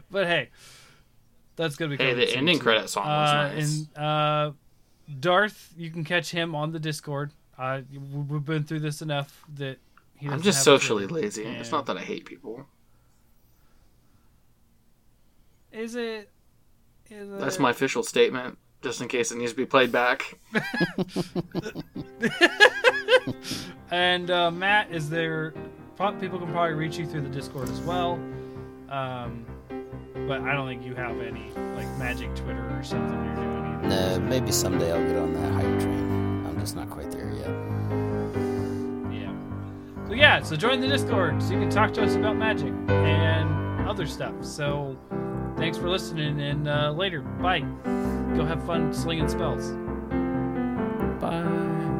[0.09, 0.49] but hey,
[1.55, 2.03] that's gonna be.
[2.03, 2.63] Hey, the ending too.
[2.63, 3.87] credit song was Uh, nice.
[3.95, 4.51] And uh,
[5.19, 7.31] Darth, you can catch him on the Discord.
[7.57, 9.77] Uh, we- we've been through this enough that
[10.17, 10.27] he.
[10.27, 11.43] I'm just socially lazy.
[11.43, 12.65] It's not that I hate people.
[15.75, 16.29] Is it?
[17.09, 17.39] Is it?
[17.39, 20.39] That's my official statement, just in case it needs to be played back.
[23.91, 25.53] And uh, Matt, is there?
[26.19, 28.13] People can probably reach you through the Discord as well.
[28.89, 29.45] Um,
[30.27, 33.87] but I don't think you have any like magic Twitter or something you're doing either.
[33.87, 36.45] No, maybe someday I'll get on that hype train.
[36.45, 37.47] I'm just not quite there yet.
[39.13, 40.07] Yeah.
[40.07, 43.87] So yeah, so join the Discord so you can talk to us about magic and
[43.87, 44.33] other stuff.
[44.43, 44.97] So
[45.57, 47.61] thanks for listening, and uh, later, bye.
[48.35, 49.71] Go have fun slinging spells.
[51.21, 51.94] Bye.